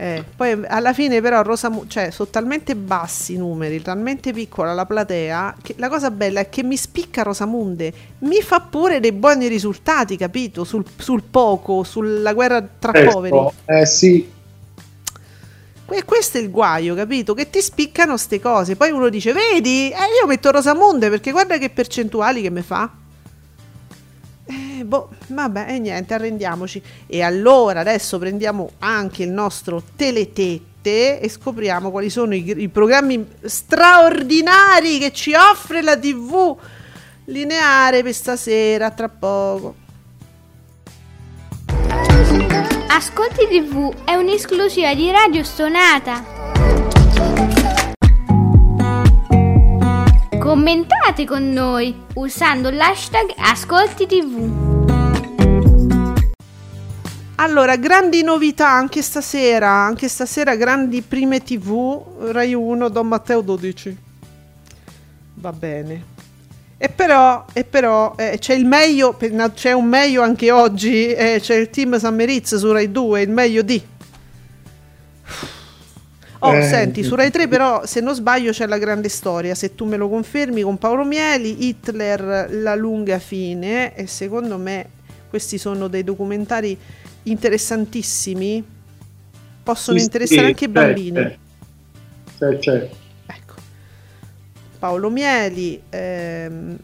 Eh, 0.00 0.24
poi 0.34 0.58
alla 0.66 0.94
fine 0.94 1.20
però 1.20 1.42
Rosa, 1.42 1.70
cioè, 1.86 2.10
sono 2.10 2.30
talmente 2.30 2.74
bassi 2.74 3.34
i 3.34 3.36
numeri, 3.36 3.82
talmente 3.82 4.32
piccola 4.32 4.72
la 4.72 4.86
platea, 4.86 5.56
che 5.60 5.74
la 5.76 5.90
cosa 5.90 6.10
bella 6.10 6.40
è 6.40 6.48
che 6.48 6.62
mi 6.62 6.78
spicca 6.78 7.22
Rosamunde, 7.22 7.92
mi 8.20 8.40
fa 8.40 8.60
pure 8.60 8.98
dei 8.98 9.12
buoni 9.12 9.46
risultati, 9.46 10.16
capito? 10.16 10.64
Sul, 10.64 10.86
sul 10.96 11.22
poco, 11.24 11.82
sulla 11.82 12.32
guerra 12.32 12.66
tra 12.78 12.92
eh, 12.92 13.04
poveri. 13.04 13.48
Eh 13.66 13.84
sì. 13.84 14.32
Questo 16.06 16.38
è 16.38 16.40
il 16.40 16.50
guaio, 16.50 16.94
capito? 16.94 17.34
Che 17.34 17.50
ti 17.50 17.60
spiccano 17.60 18.16
ste 18.16 18.40
cose. 18.40 18.76
Poi 18.76 18.90
uno 18.92 19.10
dice, 19.10 19.34
vedi, 19.34 19.90
eh, 19.90 19.96
io 20.18 20.26
metto 20.26 20.50
Rosamunde 20.50 21.10
perché 21.10 21.30
guarda 21.30 21.58
che 21.58 21.68
percentuali 21.68 22.40
che 22.40 22.50
mi 22.50 22.62
fa. 22.62 22.90
Eh, 24.50 24.84
boh, 24.84 25.10
vabbè, 25.28 25.66
e 25.68 25.78
niente, 25.78 26.14
arrendiamoci. 26.14 26.82
E 27.06 27.22
allora 27.22 27.80
adesso 27.80 28.18
prendiamo 28.18 28.72
anche 28.80 29.22
il 29.22 29.30
nostro 29.30 29.82
Teletette 29.94 31.20
e 31.20 31.28
scopriamo 31.28 31.90
quali 31.90 32.10
sono 32.10 32.34
i, 32.34 32.54
i 32.56 32.68
programmi 32.68 33.24
straordinari 33.42 34.98
che 34.98 35.12
ci 35.12 35.34
offre 35.34 35.82
la 35.82 35.96
TV 35.96 36.56
lineare 37.26 38.02
per 38.02 38.12
stasera, 38.12 38.90
tra 38.90 39.08
poco. 39.08 39.76
Ascolti 42.88 43.46
TV 43.48 43.94
è 44.04 44.16
un'esclusiva 44.16 44.92
di 44.94 45.12
Radio 45.12 45.44
Stonata. 45.44 47.59
Commentate 50.40 51.26
con 51.26 51.52
noi 51.52 51.94
usando 52.14 52.70
l'hashtag 52.70 53.34
Ascolti 53.36 54.06
TV. 54.06 54.88
Allora, 57.34 57.76
grandi 57.76 58.22
novità 58.22 58.70
anche 58.70 59.02
stasera, 59.02 59.68
anche 59.68 60.08
stasera 60.08 60.56
grandi 60.56 61.02
prime 61.02 61.42
TV, 61.42 62.30
Rai 62.30 62.54
1, 62.54 62.88
Don 62.88 63.06
Matteo 63.06 63.42
12. 63.42 63.96
Va 65.34 65.52
bene. 65.52 66.04
E 66.78 66.88
però, 66.88 67.44
e 67.52 67.64
però 67.64 68.14
eh, 68.16 68.38
c'è 68.38 68.54
il 68.54 68.64
meglio, 68.64 69.18
c'è 69.52 69.72
un 69.72 69.84
meglio 69.84 70.22
anche 70.22 70.50
oggi, 70.50 71.12
eh, 71.12 71.38
c'è 71.38 71.56
il 71.56 71.68
team 71.68 71.98
San 71.98 72.14
Merizio 72.14 72.56
su 72.56 72.72
Rai 72.72 72.90
2, 72.90 73.20
il 73.20 73.30
meglio 73.30 73.60
di. 73.60 73.82
Oh, 76.42 76.54
eh, 76.54 76.62
senti, 76.62 77.02
su 77.02 77.14
Rai 77.14 77.30
3 77.30 77.48
però, 77.48 77.84
se 77.84 78.00
non 78.00 78.14
sbaglio, 78.14 78.50
c'è 78.50 78.66
la 78.66 78.78
grande 78.78 79.10
storia, 79.10 79.54
se 79.54 79.74
tu 79.74 79.84
me 79.84 79.98
lo 79.98 80.08
confermi, 80.08 80.62
con 80.62 80.78
Paolo 80.78 81.04
Mieli, 81.04 81.66
Hitler, 81.68 82.48
la 82.50 82.74
lunga 82.74 83.18
fine, 83.18 83.94
e 83.94 84.06
secondo 84.06 84.56
me 84.56 84.88
questi 85.28 85.58
sono 85.58 85.88
dei 85.88 86.02
documentari 86.02 86.76
interessantissimi, 87.24 88.64
possono 89.62 89.98
sì, 89.98 90.04
interessare 90.04 90.40
sì, 90.40 90.46
anche 90.46 90.64
i 90.64 90.68
bambini. 90.68 91.38
C'è, 92.38 92.58
c'è. 92.58 92.90
Ecco. 93.26 93.54
Paolo 94.78 95.10
Mieli, 95.10 95.78
ehm, 95.90 96.78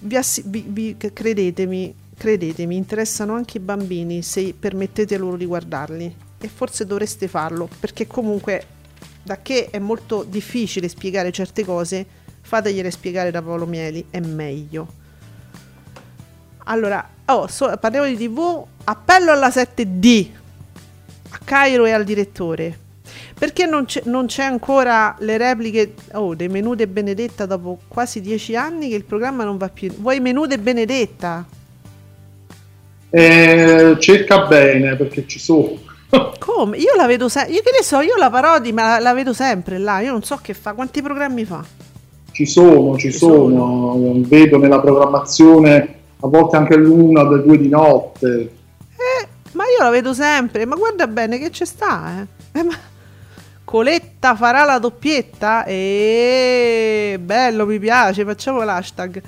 vi 0.00 0.16
assi- 0.16 0.44
vi, 0.46 0.64
vi, 0.66 0.96
credetemi, 0.96 1.94
credetemi, 2.16 2.76
interessano 2.76 3.34
anche 3.34 3.58
i 3.58 3.60
bambini 3.60 4.22
se 4.22 4.54
permettete 4.58 5.18
loro 5.18 5.36
di 5.36 5.44
guardarli 5.44 6.28
e 6.40 6.48
forse 6.48 6.86
dovreste 6.86 7.28
farlo 7.28 7.68
perché 7.78 8.06
comunque 8.06 8.64
da 9.22 9.38
che 9.42 9.68
è 9.70 9.78
molto 9.78 10.24
difficile 10.26 10.88
spiegare 10.88 11.30
certe 11.30 11.64
cose 11.64 12.06
fategliele 12.40 12.90
spiegare 12.90 13.30
da 13.30 13.42
Paolo 13.42 13.66
Mieli 13.66 14.06
è 14.10 14.20
meglio. 14.20 14.98
Allora 16.64 17.06
oh, 17.26 17.46
so, 17.46 17.72
parliamo 17.78 18.06
di 18.06 18.16
tv 18.16 18.64
appello 18.84 19.32
alla 19.32 19.48
7D 19.48 20.28
a 21.30 21.38
Cairo 21.44 21.84
e 21.84 21.92
al 21.92 22.04
direttore. 22.04 22.88
Perché 23.38 23.64
non 23.64 23.86
c'è, 23.86 24.02
non 24.04 24.26
c'è 24.26 24.42
ancora 24.42 25.16
le 25.20 25.38
repliche 25.38 25.94
oh, 26.12 26.34
dei 26.34 26.48
menù 26.48 26.74
de 26.74 26.86
Benedetta 26.86 27.46
dopo 27.46 27.80
quasi 27.88 28.20
dieci 28.20 28.54
anni 28.54 28.90
che 28.90 28.96
il 28.96 29.04
programma 29.04 29.44
non 29.44 29.56
va 29.56 29.68
più 29.68 29.90
vuoi 29.92 30.20
menù 30.20 30.46
de 30.46 30.58
Benedetta? 30.58 31.46
Eh, 33.08 33.96
cerca 33.98 34.46
bene 34.46 34.94
perché 34.94 35.26
ci 35.26 35.38
sono 35.38 35.78
come? 36.38 36.76
Io 36.78 36.94
la 36.96 37.06
vedo 37.06 37.28
sempre. 37.28 37.54
Io 37.54 37.62
che 37.62 37.70
ne 37.76 37.84
so, 37.84 38.00
io 38.00 38.16
la 38.16 38.30
parodi, 38.30 38.72
ma 38.72 38.82
la, 38.82 38.98
la, 38.98 39.14
vedo 39.14 39.32
sempre 39.32 39.78
là. 39.78 40.00
Io 40.00 40.12
non 40.12 40.22
so 40.22 40.38
che 40.42 40.54
fa. 40.54 40.72
Quanti 40.72 41.02
programmi 41.02 41.44
fa? 41.44 41.64
Ci 42.32 42.46
sono, 42.46 42.96
ci, 42.96 43.10
ci 43.10 43.18
sono. 43.18 43.94
sono. 43.94 44.12
Vedo 44.26 44.58
nella 44.58 44.80
programmazione 44.80 45.94
a 46.20 46.26
volte 46.26 46.56
anche 46.56 46.76
l'una 46.76 47.22
o 47.22 47.36
due 47.38 47.58
di 47.58 47.68
notte. 47.68 48.52
Eh, 48.96 49.28
ma 49.52 49.64
io 49.64 49.82
la 49.82 49.90
vedo 49.90 50.12
sempre. 50.12 50.64
Ma 50.66 50.76
guarda 50.76 51.06
bene 51.06 51.38
che 51.38 51.50
ci 51.50 51.64
sta, 51.64 52.20
eh. 52.20 52.58
eh 52.58 52.62
ma... 52.62 52.74
Coletta 53.62 54.34
farà 54.34 54.64
la 54.64 54.80
doppietta? 54.80 55.64
E 55.64 57.20
bello, 57.20 57.66
mi 57.66 57.78
piace. 57.78 58.24
Facciamo 58.24 58.64
l'hashtag. 58.64 59.22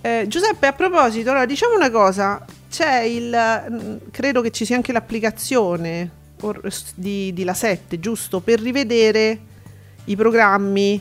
Eh, 0.00 0.26
Giuseppe, 0.28 0.66
a 0.66 0.72
proposito, 0.72 1.30
allora 1.30 1.46
diciamo 1.46 1.74
una 1.74 1.90
cosa 1.90 2.44
c'è 2.70 3.00
il 3.00 3.66
mm, 3.70 3.96
credo 4.10 4.40
che 4.40 4.50
ci 4.50 4.64
sia 4.64 4.76
anche 4.76 4.92
l'applicazione 4.92 6.10
di, 6.94 7.32
di 7.32 7.44
La 7.44 7.54
7 7.54 7.98
giusto 7.98 8.40
per 8.40 8.60
rivedere 8.60 9.40
i 10.04 10.14
programmi 10.14 11.00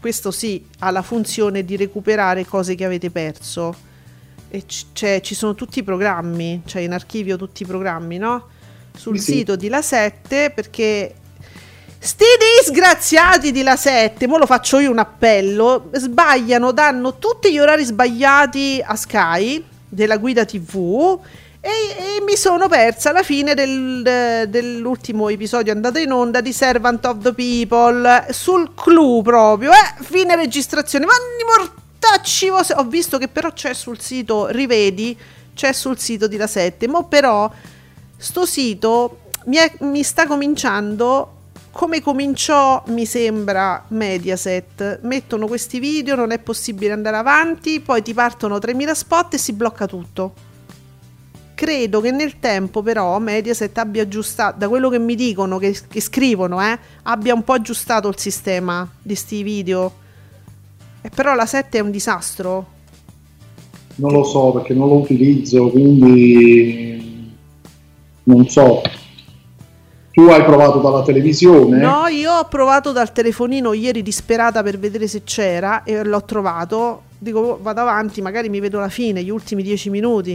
questo 0.00 0.30
sì 0.30 0.64
ha 0.80 0.90
la 0.90 1.02
funzione 1.02 1.64
di 1.64 1.76
recuperare 1.76 2.44
cose 2.44 2.74
che 2.74 2.84
avete 2.84 3.10
perso 3.10 3.86
e 4.48 4.64
c- 4.66 5.20
ci 5.20 5.34
sono 5.34 5.54
tutti 5.54 5.80
i 5.80 5.82
programmi 5.82 6.62
c'è 6.64 6.80
in 6.80 6.92
archivio 6.92 7.36
tutti 7.36 7.62
i 7.62 7.66
programmi 7.66 8.18
no? 8.18 8.48
sul 8.96 9.18
sì. 9.18 9.32
sito 9.32 9.54
di 9.54 9.68
La 9.68 9.82
7 9.82 10.50
perché 10.50 11.14
Sti 12.00 12.24
disgraziati 12.62 13.50
di 13.50 13.62
La 13.62 13.74
7, 13.76 14.28
mo 14.28 14.38
lo 14.38 14.46
faccio 14.46 14.78
io 14.78 14.90
un 14.90 14.98
appello, 14.98 15.90
sbagliano, 15.92 16.70
danno 16.70 17.18
tutti 17.18 17.50
gli 17.50 17.58
orari 17.58 17.84
sbagliati 17.84 18.80
a 18.84 18.94
Sky 18.94 19.64
della 19.88 20.16
guida 20.16 20.44
TV 20.44 21.18
e, 21.60 21.68
e 21.70 22.22
mi 22.24 22.36
sono 22.36 22.68
persa 22.68 23.10
la 23.10 23.24
fine 23.24 23.54
del- 23.54 24.46
dell'ultimo 24.48 25.28
episodio 25.28 25.72
andato 25.72 25.98
in 25.98 26.12
onda 26.12 26.40
di 26.40 26.52
Servant 26.52 27.04
of 27.04 27.18
the 27.20 27.32
People 27.34 28.26
sul 28.30 28.74
clou 28.74 29.20
proprio, 29.22 29.72
eh, 29.72 30.02
fine 30.04 30.36
registrazione, 30.36 31.04
ma 31.04 31.14
mortacci 31.56 32.48
ho 32.48 32.84
visto 32.84 33.18
che 33.18 33.26
però 33.26 33.52
c'è 33.52 33.74
sul 33.74 33.98
sito, 34.00 34.46
rivedi, 34.46 35.18
c'è 35.52 35.72
sul 35.72 35.98
sito 35.98 36.28
di 36.28 36.36
La 36.36 36.46
7, 36.46 36.86
mo 36.86 37.06
però 37.08 37.50
sto 38.16 38.46
sito 38.46 39.18
mi, 39.46 39.56
è- 39.56 39.72
mi 39.80 40.04
sta 40.04 40.26
cominciando 40.26 41.32
come 41.78 42.00
cominciò, 42.00 42.82
mi 42.88 43.06
sembra, 43.06 43.84
Mediaset. 43.90 44.98
Mettono 45.02 45.46
questi 45.46 45.78
video, 45.78 46.16
non 46.16 46.32
è 46.32 46.40
possibile 46.40 46.90
andare 46.90 47.16
avanti, 47.16 47.78
poi 47.78 48.02
ti 48.02 48.12
partono 48.12 48.58
3000 48.58 48.94
spot 48.94 49.34
e 49.34 49.38
si 49.38 49.52
blocca 49.52 49.86
tutto. 49.86 50.32
Credo 51.54 52.00
che 52.00 52.10
nel 52.10 52.40
tempo, 52.40 52.82
però, 52.82 53.16
Mediaset 53.20 53.78
abbia 53.78 54.02
aggiustato, 54.02 54.58
da 54.58 54.68
quello 54.68 54.88
che 54.88 54.98
mi 54.98 55.14
dicono, 55.14 55.58
che, 55.58 55.78
che 55.88 56.00
scrivono, 56.00 56.60
eh, 56.60 56.76
abbia 57.04 57.32
un 57.32 57.44
po' 57.44 57.52
aggiustato 57.52 58.08
il 58.08 58.18
sistema 58.18 58.90
di 59.00 59.14
sti 59.14 59.42
video. 59.44 59.92
E 61.00 61.10
però 61.14 61.36
la 61.36 61.46
7 61.46 61.78
è 61.78 61.80
un 61.80 61.92
disastro. 61.92 62.66
Non 63.94 64.10
lo 64.10 64.24
so 64.24 64.50
perché 64.50 64.74
non 64.74 64.88
lo 64.88 64.96
utilizzo, 64.96 65.70
quindi 65.70 67.36
non 68.24 68.48
so. 68.48 68.82
Tu 70.18 70.24
hai 70.24 70.42
provato 70.42 70.80
dalla 70.80 71.02
televisione? 71.02 71.78
No, 71.78 72.08
io 72.08 72.32
ho 72.32 72.44
provato 72.46 72.90
dal 72.90 73.12
telefonino 73.12 73.72
ieri 73.72 74.02
disperata 74.02 74.64
per 74.64 74.76
vedere 74.76 75.06
se 75.06 75.22
c'era 75.22 75.84
e 75.84 76.02
l'ho 76.02 76.24
trovato. 76.24 77.02
Dico, 77.16 77.38
"Oh, 77.38 77.58
vado 77.62 77.82
avanti, 77.82 78.20
magari 78.20 78.48
mi 78.48 78.58
vedo 78.58 78.80
la 78.80 78.88
fine, 78.88 79.22
gli 79.22 79.30
ultimi 79.30 79.62
dieci 79.62 79.90
minuti. 79.90 80.32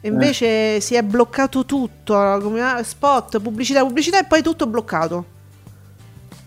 E 0.00 0.08
invece 0.08 0.80
si 0.80 0.94
è 0.94 1.02
bloccato 1.02 1.66
tutto, 1.66 2.14
come 2.40 2.62
ah, 2.62 2.82
spot, 2.82 3.38
pubblicità, 3.40 3.84
pubblicità 3.84 4.18
e 4.18 4.24
poi 4.24 4.40
tutto 4.40 4.66
bloccato. 4.66 5.24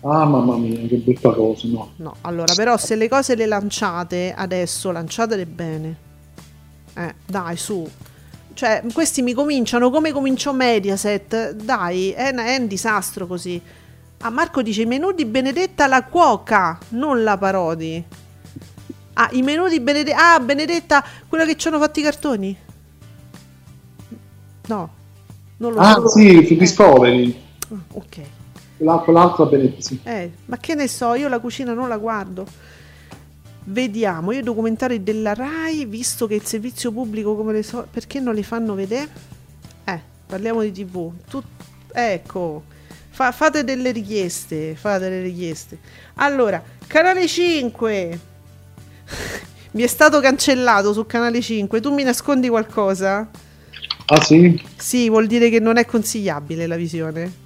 Ah, 0.00 0.24
mamma 0.24 0.56
mia, 0.56 0.84
che 0.88 0.96
brutta 0.96 1.30
cosa, 1.30 1.68
no. 1.68 1.92
No, 1.98 2.16
allora, 2.22 2.52
però 2.52 2.76
se 2.76 2.96
le 2.96 3.08
cose 3.08 3.36
le 3.36 3.46
lanciate 3.46 4.34
adesso, 4.36 4.90
lanciatele 4.90 5.46
bene. 5.46 5.96
Eh, 6.94 7.14
dai, 7.24 7.56
su. 7.56 7.88
Cioè, 8.54 8.82
questi 8.92 9.22
mi 9.22 9.32
cominciano 9.32 9.90
come 9.90 10.12
cominciò 10.12 10.52
Mediaset. 10.52 11.52
Dai, 11.52 12.10
è, 12.10 12.32
è 12.32 12.56
un 12.56 12.66
disastro 12.66 13.26
così. 13.26 13.60
Ah, 14.24 14.30
Marco 14.30 14.62
dice 14.62 14.82
i 14.82 14.86
menù 14.86 15.12
di 15.12 15.24
Benedetta 15.24 15.86
la 15.86 16.04
cuoca, 16.04 16.78
non 16.90 17.22
la 17.22 17.36
parodi. 17.36 18.02
Ah, 19.14 19.28
i 19.32 19.42
menù 19.42 19.68
di 19.68 19.80
Benedetta. 19.80 20.34
Ah, 20.34 20.40
Benedetta, 20.40 21.04
quella 21.28 21.44
che 21.44 21.56
ci 21.56 21.68
hanno 21.68 21.78
fatto 21.78 22.00
i 22.00 22.02
cartoni? 22.02 22.56
No, 24.68 24.90
non 25.56 25.72
lo 25.72 25.80
Ah, 25.80 25.94
so. 25.94 26.08
sì, 26.08 26.44
su 26.46 26.54
Eh, 26.54 27.34
ok. 27.92 28.20
La- 28.78 28.98
Quell'altra 28.98 29.44
Benedetta, 29.46 29.80
sì. 29.80 30.00
Eh, 30.02 30.30
ma 30.46 30.56
che 30.58 30.74
ne 30.74 30.88
so, 30.88 31.14
io 31.14 31.28
la 31.28 31.38
cucina 31.40 31.72
non 31.72 31.88
la 31.88 31.96
guardo. 31.98 32.46
Vediamo, 33.64 34.32
io 34.32 34.40
i 34.40 34.42
documentari 34.42 35.04
della 35.04 35.34
RAI, 35.34 35.84
visto 35.84 36.26
che 36.26 36.34
il 36.34 36.44
servizio 36.44 36.90
pubblico 36.90 37.36
come 37.36 37.52
le 37.52 37.62
so, 37.62 37.86
perché 37.88 38.18
non 38.18 38.34
li 38.34 38.42
fanno 38.42 38.74
vedere? 38.74 39.08
Eh, 39.84 40.00
parliamo 40.26 40.62
di 40.62 40.72
TV. 40.72 41.12
Tu- 41.28 41.42
ecco, 41.92 42.64
fa- 43.10 43.30
fate 43.30 43.62
delle 43.62 43.92
richieste, 43.92 44.74
fate 44.74 45.08
delle 45.08 45.22
richieste. 45.22 45.78
Allora, 46.14 46.60
canale 46.88 47.28
5. 47.28 48.20
mi 49.72 49.82
è 49.82 49.86
stato 49.86 50.18
cancellato 50.18 50.92
su 50.92 51.06
canale 51.06 51.40
5. 51.40 51.80
Tu 51.80 51.94
mi 51.94 52.02
nascondi 52.02 52.48
qualcosa? 52.48 53.30
Ah, 54.06 54.20
sì? 54.20 54.60
Sì, 54.76 55.08
vuol 55.08 55.28
dire 55.28 55.48
che 55.50 55.60
non 55.60 55.76
è 55.76 55.86
consigliabile 55.86 56.66
la 56.66 56.76
visione. 56.76 57.41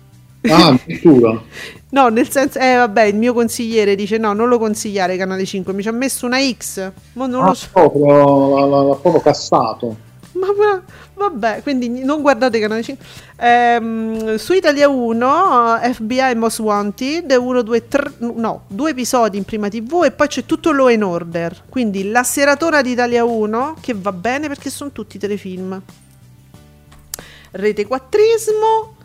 Ah, 0.50 0.68
addirittura. 0.82 1.42
No, 1.90 2.08
nel 2.08 2.28
senso, 2.30 2.58
eh 2.58 2.76
vabbè, 2.76 3.02
il 3.04 3.16
mio 3.16 3.32
consigliere 3.32 3.94
dice 3.94 4.18
no, 4.18 4.32
non 4.32 4.48
lo 4.48 4.58
consigliare 4.58 5.16
Canale 5.16 5.44
5, 5.44 5.72
mi 5.72 5.82
ci 5.82 5.88
ha 5.88 5.92
messo 5.92 6.26
una 6.26 6.38
X, 6.40 6.90
ma 7.14 7.26
non 7.26 7.42
Ah, 7.44 7.46
lo 7.48 7.54
so, 7.54 7.68
proprio, 7.72 8.66
l'ha, 8.66 8.94
proprio 8.96 9.20
cassato. 9.22 9.96
ma, 10.32 10.46
ma- 10.56 10.82
vabbè, 11.14 11.62
quindi 11.62 12.04
non 12.04 12.20
guardate 12.20 12.58
Canale 12.58 12.82
5. 12.82 13.04
Ehm, 13.38 14.34
su 14.36 14.52
Italia 14.52 14.88
1, 14.88 15.80
eh, 15.80 15.94
FBI 15.94 16.34
Most 16.34 16.58
Wanted, 16.58 17.30
1, 17.30 17.62
2, 17.62 17.88
3, 17.88 18.12
no, 18.34 18.64
due 18.66 18.90
episodi 18.90 19.38
in 19.38 19.44
prima 19.44 19.68
TV 19.68 20.02
e 20.04 20.10
poi 20.10 20.26
c'è 20.26 20.44
tutto 20.44 20.72
Law 20.72 20.88
and 20.88 21.02
Order, 21.02 21.62
quindi 21.70 22.10
la 22.10 22.24
seratona 22.24 22.82
di 22.82 22.90
Italia 22.90 23.24
1, 23.24 23.76
che 23.80 23.94
va 23.96 24.12
bene 24.12 24.48
perché 24.48 24.68
sono 24.70 24.90
tutti 24.90 25.18
telefilm. 25.18 25.80
Rete 27.52 27.86
Quattrismo, 27.86 28.95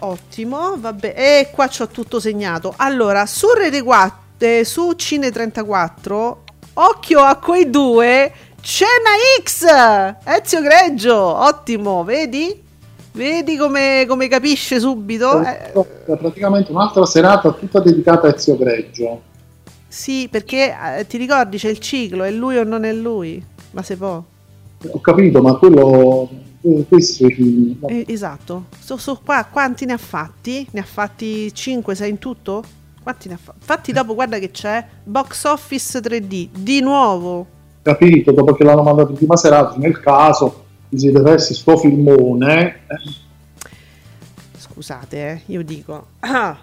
Ottimo, 0.00 0.74
vabbè. 0.76 1.14
E 1.16 1.48
qua 1.52 1.68
c'ho 1.68 1.88
tutto 1.88 2.20
segnato. 2.20 2.74
Allora, 2.76 3.26
su 3.26 3.46
Rete 3.56 3.82
4, 3.82 4.18
eh, 4.38 4.64
su 4.64 4.92
Cine 4.92 5.30
34, 5.30 6.42
occhio 6.74 7.20
a 7.20 7.36
quei 7.36 7.70
due, 7.70 8.32
c'è 8.60 8.84
una 8.84 9.42
X! 9.42 10.24
Ezio 10.24 10.60
Greggio, 10.60 11.16
ottimo, 11.16 12.04
vedi? 12.04 12.62
Vedi 13.12 13.56
come, 13.56 14.04
come 14.06 14.28
capisce 14.28 14.78
subito? 14.78 15.40
Eh, 15.42 15.72
È 15.72 16.16
praticamente 16.18 16.70
un'altra 16.70 17.06
serata 17.06 17.50
tutta 17.52 17.80
dedicata 17.80 18.26
a 18.28 18.34
Ezio 18.34 18.56
Greggio. 18.58 19.22
sì, 19.88 20.28
perché 20.30 20.76
eh, 20.98 21.06
ti 21.06 21.16
ricordi 21.16 21.56
c'è 21.56 21.70
il 21.70 21.78
ciclo, 21.78 22.24
è 22.24 22.30
lui 22.30 22.58
o 22.58 22.64
non 22.64 22.84
è 22.84 22.92
lui? 22.92 23.42
Ma 23.70 23.82
se 23.82 23.96
può. 23.96 24.22
Ho 24.90 25.00
capito, 25.00 25.40
ma 25.40 25.54
quello... 25.56 26.28
Questo 26.88 27.28
film. 27.28 27.78
Eh, 27.86 28.04
esatto. 28.08 28.66
So, 28.78 28.96
so 28.96 29.20
qua, 29.24 29.46
quanti 29.50 29.84
ne 29.84 29.92
ha 29.92 29.98
fatti? 29.98 30.66
Ne 30.72 30.80
ha 30.80 30.84
fatti 30.84 31.50
5-6 31.54 32.08
in 32.08 32.18
tutto? 32.18 32.64
Quanti 33.02 33.28
ne 33.28 33.34
ha 33.34 33.38
fatti? 33.38 33.58
Infatti 33.60 33.92
dopo 33.92 34.14
guarda 34.14 34.38
che 34.38 34.50
c'è 34.50 34.84
Box 35.04 35.44
Office 35.44 36.00
3D, 36.00 36.48
di 36.58 36.80
nuovo. 36.80 37.46
capito, 37.82 38.32
dopo 38.32 38.52
che 38.54 38.64
l'hanno 38.64 38.82
mandato 38.82 39.10
in 39.10 39.16
prima 39.16 39.36
serata, 39.36 39.76
nel 39.76 40.00
caso 40.00 40.64
vi 40.88 40.98
siete 40.98 41.20
persi 41.20 41.54
sto 41.54 41.76
filmone, 41.76 42.80
eh, 42.88 43.24
Scusate, 44.76 45.16
eh, 45.16 45.42
io 45.46 45.62
dico. 45.62 46.08
Ah. 46.20 46.58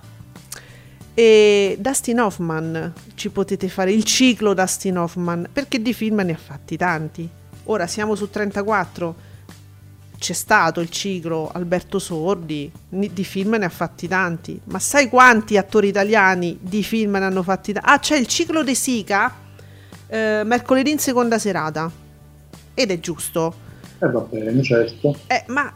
E 1.16 1.78
Dustin 1.80 2.20
Hoffman, 2.20 2.94
ci 3.16 3.30
potete 3.30 3.68
fare 3.70 3.92
il 3.92 4.04
ciclo 4.04 4.54
Dustin 4.54 4.98
Hoffman, 4.98 5.48
perché 5.52 5.82
di 5.82 5.94
film 5.94 6.22
ne 6.22 6.34
ha 6.34 6.38
fatti 6.38 6.78
tanti. 6.78 7.28
Ora 7.64 7.88
siamo 7.88 8.14
su 8.14 8.30
34, 8.30 9.16
c'è 10.24 10.32
stato 10.32 10.80
il 10.80 10.90
ciclo 10.90 11.52
Alberto 11.54 12.00
Sordi, 12.00 12.72
di 12.88 13.24
film 13.26 13.56
ne 13.56 13.66
ha 13.66 13.70
fatti 13.70 14.08
tanti, 14.08 14.58
ma 14.68 14.80
sai 14.80 15.10
quanti 15.10 15.58
attori 15.58 15.90
italiani 15.90 16.58
di 16.62 16.82
film 16.82 17.12
ne 17.18 17.26
hanno 17.26 17.44
fatti 17.44 17.74
tanti? 17.74 17.90
Ah, 17.90 18.00
c'è 18.00 18.16
il 18.16 18.26
ciclo 18.26 18.64
De 18.64 18.74
Sica, 18.74 19.36
eh, 20.08 20.44
mercoledì 20.46 20.92
in 20.92 21.00
seconda 21.00 21.38
serata, 21.38 21.92
ed 22.74 22.92
è 22.92 23.00
giusto. 23.02 23.54
eh, 24.00 24.08
va 24.08 24.22
bene, 24.22 24.64
certo. 24.64 25.14
Eh, 25.28 25.44
ma 25.48 25.70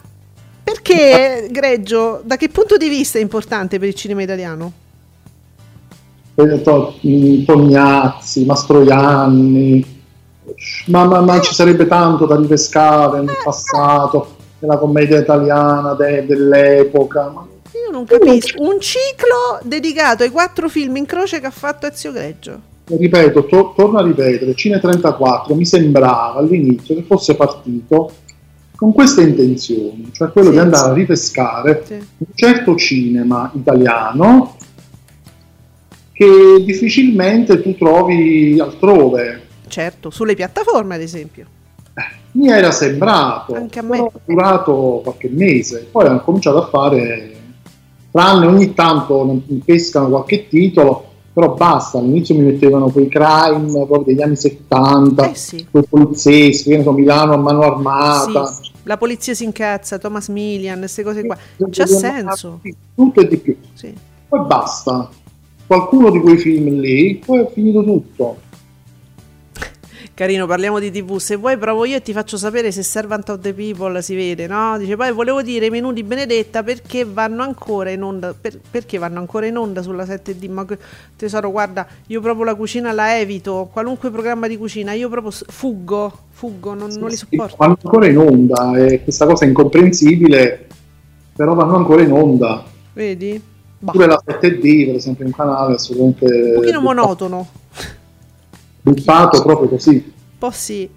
perché 0.64 1.48
Greggio, 1.52 2.22
da 2.24 2.38
che 2.38 2.48
punto 2.48 2.78
di 2.78 2.88
vista 2.88 3.18
è 3.18 3.20
importante 3.20 3.78
per 3.78 3.88
il 3.88 3.94
cinema 3.94 4.22
italiano? 4.22 4.72
To- 6.36 6.94
mh, 7.02 7.44
Tognazzi, 7.44 8.46
Mastroianni, 8.46 9.84
ma, 10.86 11.04
ma- 11.04 11.20
ma 11.20 11.38
ci 11.42 11.52
sarebbe 11.52 11.86
tanto 11.86 12.24
da 12.24 12.36
ripescare 12.36 13.20
nel 13.20 13.36
passato, 13.44 14.36
nella 14.60 14.76
commedia 14.78 15.18
italiana 15.20 15.94
de- 15.94 16.24
dell'epoca. 16.26 17.28
ma- 17.30 17.46
Io 17.84 17.90
non 17.92 18.04
capisco. 18.04 18.62
Un 18.62 18.80
ciclo 18.80 19.60
dedicato 19.62 20.22
ai 20.22 20.30
quattro 20.30 20.68
film 20.68 20.96
in 20.96 21.06
croce 21.06 21.40
che 21.40 21.46
ha 21.46 21.50
fatto 21.50 21.86
Ezio 21.86 22.12
Greggio. 22.12 22.60
ripeto, 22.86 23.44
to- 23.44 23.74
torno 23.76 23.98
a 23.98 24.02
ripetere, 24.02 24.54
Cine 24.54 24.80
34 24.80 25.54
mi 25.54 25.66
sembrava 25.66 26.34
all'inizio 26.38 26.94
che 26.94 27.02
fosse 27.02 27.34
partito 27.34 28.10
con 28.74 28.92
queste 28.94 29.22
intenzioni, 29.22 30.08
cioè 30.12 30.30
quello 30.30 30.48
Sì. 30.48 30.52
di 30.54 30.58
andare 30.60 30.90
a 30.90 30.94
ripescare 30.94 31.82
Sì. 31.84 31.92
un 31.94 32.26
certo 32.34 32.76
cinema 32.76 33.50
italiano 33.54 34.56
che 36.12 36.62
difficilmente 36.64 37.60
tu 37.62 37.76
trovi 37.76 38.58
altrove. 38.58 39.42
Certo, 39.68 40.10
sulle 40.10 40.34
piattaforme 40.34 40.94
ad 40.94 41.00
esempio. 41.02 41.44
Mi 42.32 42.48
era 42.48 42.70
sembrato, 42.70 43.54
Anche 43.54 43.78
a 43.78 43.82
me. 43.82 44.10
durato 44.24 45.00
qualche 45.02 45.28
mese, 45.30 45.88
poi 45.90 46.06
hanno 46.06 46.20
cominciato 46.20 46.62
a 46.62 46.66
fare, 46.68 47.32
tranne 48.10 48.46
ogni 48.46 48.74
tanto 48.74 49.40
pescano 49.64 50.08
qualche 50.08 50.46
titolo, 50.48 51.04
però 51.32 51.54
basta, 51.54 51.98
all'inizio 51.98 52.34
mi 52.34 52.42
mettevano 52.42 52.90
quei 52.90 53.08
crime 53.08 53.66
proprio 53.86 54.02
degli 54.04 54.20
anni 54.22 54.36
70, 54.36 55.30
Eh 55.30 55.34
sì. 55.34 55.66
quei 55.70 55.84
polizieschi, 55.88 56.70
che 56.70 56.82
so, 56.82 56.92
Milano 56.92 57.32
a 57.32 57.36
mano 57.38 57.62
armata, 57.62 58.46
Sì, 58.46 58.70
La 58.84 58.96
polizia 58.96 59.34
si 59.34 59.44
incazza, 59.44 59.98
Thomas 59.98 60.28
Millian, 60.28 60.78
queste 60.78 61.02
cose 61.02 61.24
qua. 61.26 61.36
C'ha 61.70 61.86
Sì, 61.86 61.94
senso. 61.94 62.60
Tutto 62.94 63.20
e 63.20 63.28
di 63.28 63.36
più. 63.36 63.56
Sì. 63.74 63.92
Poi 64.28 64.40
basta. 64.46 65.08
Qualcuno 65.66 66.10
di 66.10 66.20
quei 66.20 66.38
film 66.38 66.78
lì, 66.80 67.20
poi 67.24 67.40
è 67.40 67.50
finito 67.52 67.84
tutto. 67.84 68.36
Carino, 70.18 70.46
parliamo 70.48 70.80
di 70.80 70.90
TV. 70.90 71.18
Se 71.18 71.36
vuoi 71.36 71.56
provo 71.58 71.84
io 71.84 71.94
e 71.94 72.02
ti 72.02 72.12
faccio 72.12 72.36
sapere 72.36 72.72
se 72.72 72.82
Servant 72.82 73.28
of 73.28 73.38
the 73.38 73.54
People 73.54 74.02
si 74.02 74.16
vede, 74.16 74.48
no? 74.48 74.76
Dice 74.76 74.96
poi 74.96 75.12
volevo 75.12 75.42
dire 75.42 75.66
i 75.66 75.70
menù 75.70 75.92
di 75.92 76.02
Benedetta 76.02 76.64
perché 76.64 77.04
vanno 77.04 77.44
ancora 77.44 77.90
in 77.90 78.02
onda 78.02 78.34
per- 78.34 78.58
perché 78.68 78.98
vanno 78.98 79.20
ancora 79.20 79.46
in 79.46 79.56
onda 79.56 79.80
sulla 79.80 80.04
7D. 80.04 80.48
Ma 80.48 80.66
tesoro, 81.14 81.52
guarda, 81.52 81.86
io 82.08 82.20
proprio 82.20 82.46
la 82.46 82.56
cucina 82.56 82.90
la 82.90 83.16
evito, 83.16 83.68
qualunque 83.72 84.10
programma 84.10 84.48
di 84.48 84.56
cucina, 84.56 84.90
io 84.92 85.08
proprio 85.08 85.30
fuggo, 85.30 86.12
fuggo, 86.30 86.74
non, 86.74 86.88
non 86.98 87.10
li 87.10 87.14
Sì, 87.14 87.24
sopporto. 87.30 87.54
Vanno 87.56 87.78
ancora 87.80 88.08
in 88.08 88.18
onda, 88.18 88.76
e 88.76 89.04
questa 89.04 89.24
cosa 89.24 89.44
è 89.44 89.48
incomprensibile, 89.48 90.66
però 91.32 91.54
vanno 91.54 91.76
ancora 91.76 92.02
in 92.02 92.10
onda. 92.10 92.64
Vedi? 92.92 93.40
Bah, 93.78 93.92
Pure 93.92 94.06
la 94.06 94.20
7D, 94.26 94.86
per 94.86 94.94
esempio, 94.96 95.22
è 95.22 95.28
un 95.28 95.32
canale 95.32 95.74
assolutamente 95.74 96.24
un 96.24 96.54
pochino 96.54 96.80
monotono. 96.80 97.48
Buffato 98.92 99.42
proprio 99.42 99.68
così. 99.68 99.90
Un 99.90 100.38
po' 100.38 100.50
sì. 100.50 100.88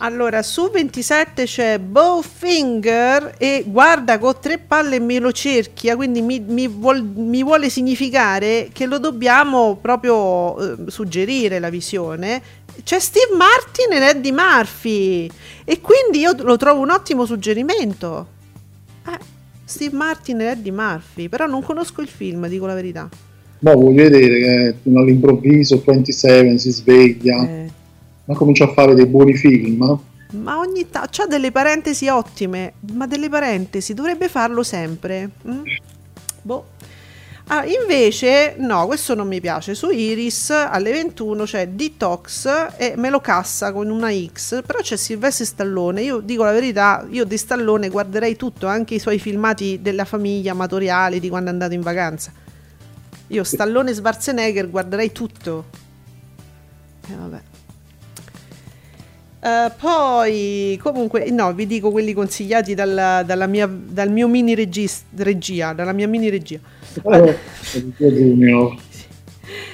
Allora, 0.00 0.44
su 0.44 0.70
27 0.70 1.44
c'è 1.44 1.80
Bowfinger 1.80 3.34
e 3.36 3.64
guarda 3.66 4.18
con 4.20 4.36
tre 4.40 4.58
palle 4.58 5.00
me 5.00 5.18
lo 5.18 5.32
cerchia, 5.32 5.96
quindi 5.96 6.22
mi, 6.22 6.38
mi 6.38 6.68
vuol- 6.68 7.02
mi 7.02 7.42
vuole 7.42 7.68
significare 7.68 8.70
che 8.72 8.86
lo 8.86 8.98
dobbiamo 8.98 9.76
proprio 9.80 10.56
eh, 10.56 10.76
suggerire 10.90 11.58
la 11.58 11.68
visione. 11.68 12.40
C'è 12.84 13.00
Steve 13.00 13.34
Martin 13.36 13.92
ed 13.92 14.02
Eddie 14.02 14.30
Murphy 14.30 15.28
e 15.64 15.80
quindi 15.80 16.20
io 16.20 16.32
lo 16.44 16.56
trovo 16.56 16.80
un 16.80 16.90
ottimo 16.90 17.26
suggerimento. 17.26 18.26
Eh, 19.04 19.18
Steve 19.64 19.96
Martin 19.96 20.40
ed 20.42 20.58
Eddie 20.58 20.70
Murphy, 20.72 21.28
però 21.28 21.46
non 21.46 21.64
conosco 21.64 22.02
il 22.02 22.08
film, 22.08 22.46
dico 22.46 22.66
la 22.66 22.74
verità. 22.74 23.08
Ma 23.60 23.74
voglio 23.74 24.08
vedere 24.08 24.38
che 24.40 24.74
fino 24.82 25.00
all'improvviso 25.00 25.82
27 25.84 26.58
si 26.58 26.70
sveglia, 26.70 27.42
Eh, 27.48 27.70
ma 28.26 28.34
comincia 28.34 28.64
a 28.64 28.72
fare 28.72 28.94
dei 28.94 29.06
buoni 29.06 29.34
film. 29.34 29.98
Ma 30.30 30.58
ogni 30.58 30.88
tanto 30.90 31.08
c'ha 31.10 31.26
delle 31.26 31.50
parentesi 31.50 32.06
ottime, 32.08 32.74
ma 32.92 33.06
delle 33.06 33.28
parentesi 33.28 33.94
dovrebbe 33.94 34.28
farlo 34.28 34.62
sempre. 34.62 35.30
mm? 35.48 35.62
Boh. 36.42 36.76
Ah, 37.50 37.64
invece, 37.64 38.56
no, 38.58 38.84
questo 38.86 39.14
non 39.14 39.26
mi 39.26 39.40
piace. 39.40 39.74
Su 39.74 39.88
Iris 39.88 40.50
alle 40.50 40.92
21 40.92 41.44
c'è 41.44 41.68
Detox 41.68 42.46
e 42.76 42.92
me 42.96 43.08
lo 43.08 43.20
cassa 43.20 43.72
con 43.72 43.88
una 43.88 44.10
X. 44.12 44.60
Però 44.66 44.80
c'è 44.80 44.96
Silvestre 44.96 45.46
Stallone. 45.46 46.02
Io 46.02 46.18
dico 46.20 46.44
la 46.44 46.52
verità, 46.52 47.06
io 47.08 47.24
di 47.24 47.38
Stallone 47.38 47.88
guarderei 47.88 48.36
tutto, 48.36 48.66
anche 48.66 48.96
i 48.96 48.98
suoi 48.98 49.18
filmati 49.18 49.78
della 49.80 50.04
famiglia 50.04 50.52
amatoriali 50.52 51.20
di 51.20 51.30
quando 51.30 51.48
è 51.48 51.52
andato 51.52 51.72
in 51.72 51.80
vacanza. 51.80 52.30
Io 53.28 53.44
Stallone 53.44 53.92
Schwarzenegger 53.94 54.70
guarderei 54.70 55.12
tutto. 55.12 55.64
E 57.08 57.14
vabbè. 57.14 57.40
Eh, 59.40 59.70
poi 59.78 60.78
comunque 60.82 61.30
no 61.30 61.52
vi 61.54 61.66
dico 61.66 61.92
quelli 61.92 62.12
consigliati 62.12 62.74
dalla, 62.74 63.22
dalla 63.22 63.46
mia, 63.46 63.68
dal 63.68 64.10
mio 64.10 64.26
mini 64.26 64.52
regis- 64.56 65.04
regia 65.14 65.72
dalla 65.74 65.92
mia 65.92 66.08
mini 66.08 66.28
regia 66.28 66.58
Eh, 67.04 67.38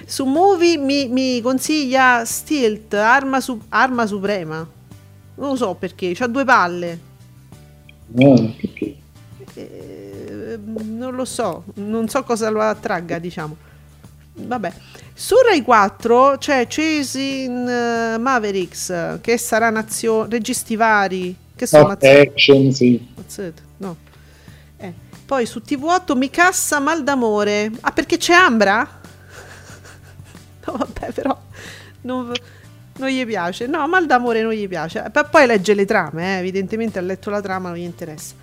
su 0.04 0.26
movie 0.26 0.76
mi, 0.76 1.08
mi 1.08 1.40
consiglia 1.40 2.26
Stilt 2.26 2.92
arma, 2.92 3.40
su- 3.40 3.58
arma 3.70 4.04
suprema 4.06 4.56
non 5.36 5.48
lo 5.48 5.56
so 5.56 5.74
perché 5.74 6.12
c'ha 6.14 6.26
due 6.26 6.44
palle 6.44 6.98
Eh, 8.18 8.54
perché? 8.60 8.96
Eh, 9.54 10.03
non 10.62 11.14
lo 11.14 11.24
so 11.24 11.64
non 11.74 12.08
so 12.08 12.22
cosa 12.24 12.48
lo 12.50 12.60
attragga 12.60 13.18
diciamo 13.18 13.56
vabbè 14.34 14.72
su 15.14 15.34
Rai 15.46 15.62
4 15.62 16.36
c'è 16.38 16.66
Chasing 16.68 17.68
eh, 17.68 18.18
Mavericks 18.18 19.18
che 19.20 19.38
sarà 19.38 19.70
nazio- 19.70 20.26
registi 20.28 20.76
vari 20.76 21.42
che 21.56 21.66
sono 21.66 21.88
nazioni 21.88 22.18
action, 22.18 22.72
sì. 22.72 23.08
Mazzetta, 23.14 23.62
no. 23.78 23.96
Eh, 24.76 24.92
Poi 25.24 25.46
su 25.46 25.62
TV8 25.64 26.16
mi 26.16 26.30
cassa 26.30 26.80
mal 26.80 27.04
d'amore. 27.04 27.70
Ah, 27.80 27.92
perché 27.92 28.16
c'è 28.16 28.34
Ambra? 28.34 29.02
No, 30.66 30.76
vabbè, 30.78 31.12
però 31.12 31.38
non, 32.02 32.32
non 32.96 33.08
gli 33.08 33.26
piace. 33.26 33.66
No, 33.66 33.86
mal 33.86 34.06
d'amore 34.06 34.40
non 34.40 34.52
gli 34.52 34.66
piace. 34.66 35.04
Eh, 35.04 35.24
Poi 35.30 35.46
legge 35.46 35.74
le 35.74 35.84
trame, 35.84 36.36
eh, 36.36 36.38
evidentemente 36.38 36.98
ha 36.98 37.02
letto 37.02 37.28
la 37.28 37.42
trama, 37.42 37.68
non 37.68 37.76
gli 37.78 37.82
interessa. 37.82 38.34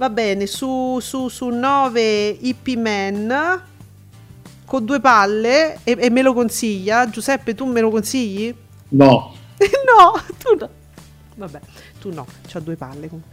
Va 0.00 0.08
bene, 0.08 0.46
su, 0.46 0.98
su, 1.02 1.28
su 1.28 1.50
9 1.50 2.28
IP 2.40 2.68
Man 2.76 3.62
con 4.64 4.82
due 4.86 4.98
palle 4.98 5.80
e, 5.84 5.94
e 5.98 6.08
me 6.08 6.22
lo 6.22 6.32
consiglia. 6.32 7.06
Giuseppe, 7.10 7.54
tu 7.54 7.66
me 7.66 7.82
lo 7.82 7.90
consigli? 7.90 8.54
No, 8.88 9.34
no, 9.60 10.22
tu 10.38 10.56
no. 10.58 10.70
Vabbè, 11.34 11.60
tu 12.00 12.10
no, 12.14 12.24
c'ha 12.48 12.60
due 12.60 12.76
palle. 12.76 13.08
comunque. 13.08 13.30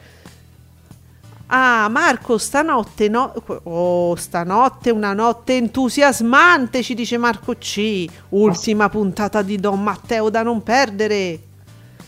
Ah, 1.46 1.88
Marco, 1.90 2.38
stanotte 2.38 3.08
no. 3.08 3.34
Oh, 3.64 4.18
stanotte 4.18 4.90
una 4.90 5.14
notte 5.14 5.56
entusiasmante, 5.56 6.84
ci 6.84 6.96
dice 6.96 7.18
Marco 7.18 7.54
C. 7.54 8.06
Ultima 8.30 8.90
puntata 8.90 9.42
di 9.42 9.56
Don 9.56 9.82
Matteo 9.82 10.30
da 10.30 10.44
non 10.44 10.62
perdere. 10.64 11.40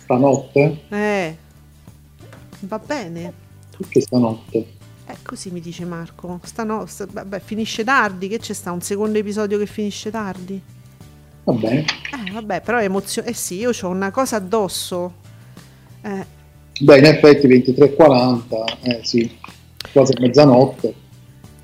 stanotte? 0.03 0.81
Eh. 0.89 1.37
Va 2.59 2.79
bene. 2.79 3.47
Perché 3.79 4.01
stanotte? 4.01 4.57
Eh, 5.07 5.15
così 5.23 5.51
mi 5.51 5.61
dice 5.61 5.85
Marco. 5.85 6.39
Stano, 6.43 6.85
sta- 6.85 7.07
vabbè, 7.09 7.39
finisce 7.39 7.83
tardi. 7.85 8.27
Che 8.27 8.39
c'è 8.39 8.53
sta? 8.53 8.71
Un 8.71 8.81
secondo 8.81 9.17
episodio 9.17 9.57
che 9.57 9.65
finisce 9.65 10.11
tardi? 10.11 10.61
Va 11.45 11.53
bene. 11.53 11.85
Eh, 12.27 12.31
vabbè, 12.31 12.61
però 12.61 12.77
è 12.77 12.83
emozione. 12.83 13.29
Eh 13.29 13.33
sì, 13.33 13.55
io 13.59 13.71
ho 13.81 13.87
una 13.87 14.11
cosa 14.11 14.35
addosso. 14.35 15.13
Eh, 16.01 16.25
Beh, 16.81 16.97
in 16.97 17.05
effetti 17.05 17.47
23.40, 17.47 18.77
eh 18.83 18.99
sì, 19.03 19.37
quasi 19.91 20.13
mezzanotte. 20.19 20.93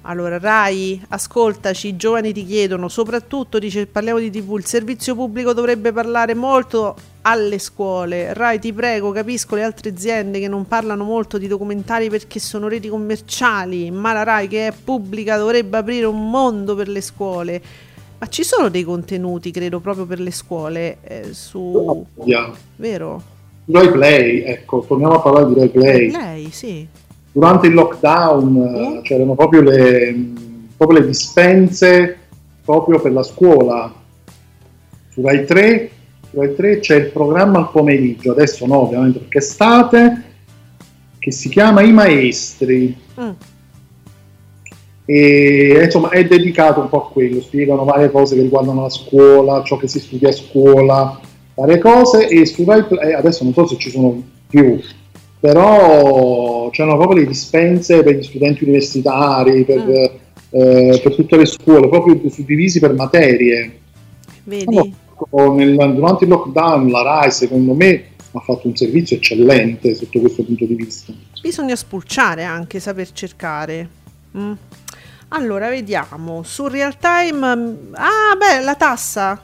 Allora, 0.07 0.37
Rai, 0.37 1.01
ascoltaci, 1.09 1.87
i 1.87 1.95
giovani 1.95 2.31
ti 2.31 2.45
chiedono, 2.45 2.89
soprattutto 2.89 3.57
dice 3.57 3.87
parliamo 3.87 4.19
di 4.19 4.29
TV, 4.29 4.55
il 4.57 4.65
servizio 4.65 5.15
pubblico 5.15 5.51
dovrebbe 5.51 5.91
parlare 5.91 6.35
molto 6.35 6.95
alle 7.21 7.57
scuole. 7.57 8.31
Rai, 8.35 8.59
ti 8.59 8.71
prego, 8.71 9.11
capisco 9.11 9.55
le 9.55 9.63
altre 9.63 9.89
aziende 9.89 10.39
che 10.39 10.47
non 10.47 10.67
parlano 10.67 11.03
molto 11.03 11.39
di 11.39 11.47
documentari 11.47 12.11
perché 12.11 12.39
sono 12.39 12.67
reti 12.67 12.87
commerciali, 12.87 13.89
ma 13.89 14.13
la 14.13 14.21
Rai 14.21 14.47
che 14.47 14.67
è 14.67 14.73
pubblica 14.73 15.37
dovrebbe 15.37 15.77
aprire 15.77 16.05
un 16.05 16.29
mondo 16.29 16.75
per 16.75 16.87
le 16.87 17.01
scuole. 17.01 17.61
Ma 18.19 18.27
ci 18.27 18.43
sono 18.43 18.69
dei 18.69 18.83
contenuti, 18.83 19.49
credo, 19.49 19.79
proprio 19.79 20.05
per 20.05 20.19
le 20.19 20.31
scuole 20.31 20.97
eh, 21.01 21.33
su... 21.33 22.05
Via. 22.23 22.51
vero? 22.75 23.33
Rai 23.65 23.89
Play, 23.89 24.43
ecco, 24.43 24.85
torniamo 24.87 25.15
a 25.15 25.19
parlare 25.19 25.47
di 25.47 25.55
Rai 25.55 25.69
Play. 25.69 26.11
Lei, 26.11 26.51
sì. 26.51 26.87
Durante 27.35 27.67
il 27.67 27.73
lockdown 27.73 28.55
eh, 28.55 29.01
c'erano 29.01 29.35
proprio 29.35 29.59
le, 29.59 30.15
proprio 30.77 30.99
le 30.99 31.07
dispense 31.07 32.17
proprio 32.63 33.01
per 33.01 33.11
la 33.11 33.23
scuola. 33.23 33.93
Su 35.09 35.21
Rai 35.21 35.43
3, 35.43 35.89
su 36.29 36.39
Rai 36.39 36.55
3 36.55 36.79
c'è 36.79 36.95
il 36.95 37.11
programma 37.11 37.57
al 37.57 37.71
pomeriggio, 37.71 38.31
adesso 38.31 38.65
no 38.65 38.83
ovviamente 38.83 39.19
perché 39.19 39.39
è 39.39 39.41
estate, 39.41 40.23
che 41.19 41.31
si 41.31 41.49
chiama 41.49 41.81
I 41.81 41.91
Maestri. 41.91 42.97
Mm. 43.19 43.29
e 45.05 45.81
insomma 45.83 46.09
è 46.09 46.25
dedicato 46.25 46.79
un 46.79 46.87
po' 46.87 47.07
a 47.07 47.11
quello, 47.11 47.41
spiegano 47.41 47.83
varie 47.83 48.11
cose 48.11 48.35
che 48.35 48.43
riguardano 48.43 48.83
la 48.83 48.89
scuola, 48.89 49.61
ciò 49.63 49.75
che 49.75 49.89
si 49.89 49.99
studia 49.99 50.29
a 50.29 50.33
scuola, 50.33 51.19
varie 51.53 51.79
cose 51.79 52.29
e 52.29 52.45
su 52.45 52.63
Rai 52.63 52.83
Play- 52.85 53.11
adesso 53.11 53.43
non 53.43 53.51
so 53.51 53.67
se 53.67 53.75
ci 53.77 53.89
sono 53.89 54.23
più, 54.47 54.79
però 55.41 56.64
c'erano 56.71 56.97
proprio 56.97 57.21
le 57.21 57.27
dispense 57.27 58.03
per 58.03 58.15
gli 58.15 58.23
studenti 58.23 58.63
universitari, 58.63 59.63
per, 59.65 59.79
Mm. 59.79 59.89
eh, 60.51 60.99
per 61.03 61.15
tutte 61.15 61.37
le 61.37 61.45
scuole, 61.45 61.87
proprio 61.89 62.19
suddivisi 62.29 62.79
per 62.79 62.93
materie. 62.93 63.79
Vedi? 64.43 64.93
Nel- 65.31 65.93
durante 65.95 66.25
il 66.25 66.29
lockdown 66.29 66.89
la 66.89 67.01
RAI 67.01 67.31
secondo 67.31 67.73
me 67.73 68.03
ha 68.33 68.39
fatto 68.41 68.67
un 68.67 68.75
servizio 68.75 69.15
eccellente 69.15 69.95
sotto 69.95 70.19
questo 70.19 70.43
punto 70.43 70.65
di 70.65 70.75
vista. 70.75 71.13
Bisogna 71.41 71.75
spulciare 71.75 72.43
anche, 72.43 72.79
saper 72.79 73.11
cercare. 73.11 73.87
Mm. 74.37 74.51
Allora, 75.29 75.69
vediamo. 75.69 76.43
Su 76.43 76.67
real 76.67 76.97
time... 76.97 77.55
mm, 77.55 77.93
Ah, 77.93 78.35
beh, 78.37 78.63
la 78.63 78.75
tassa. 78.75 79.41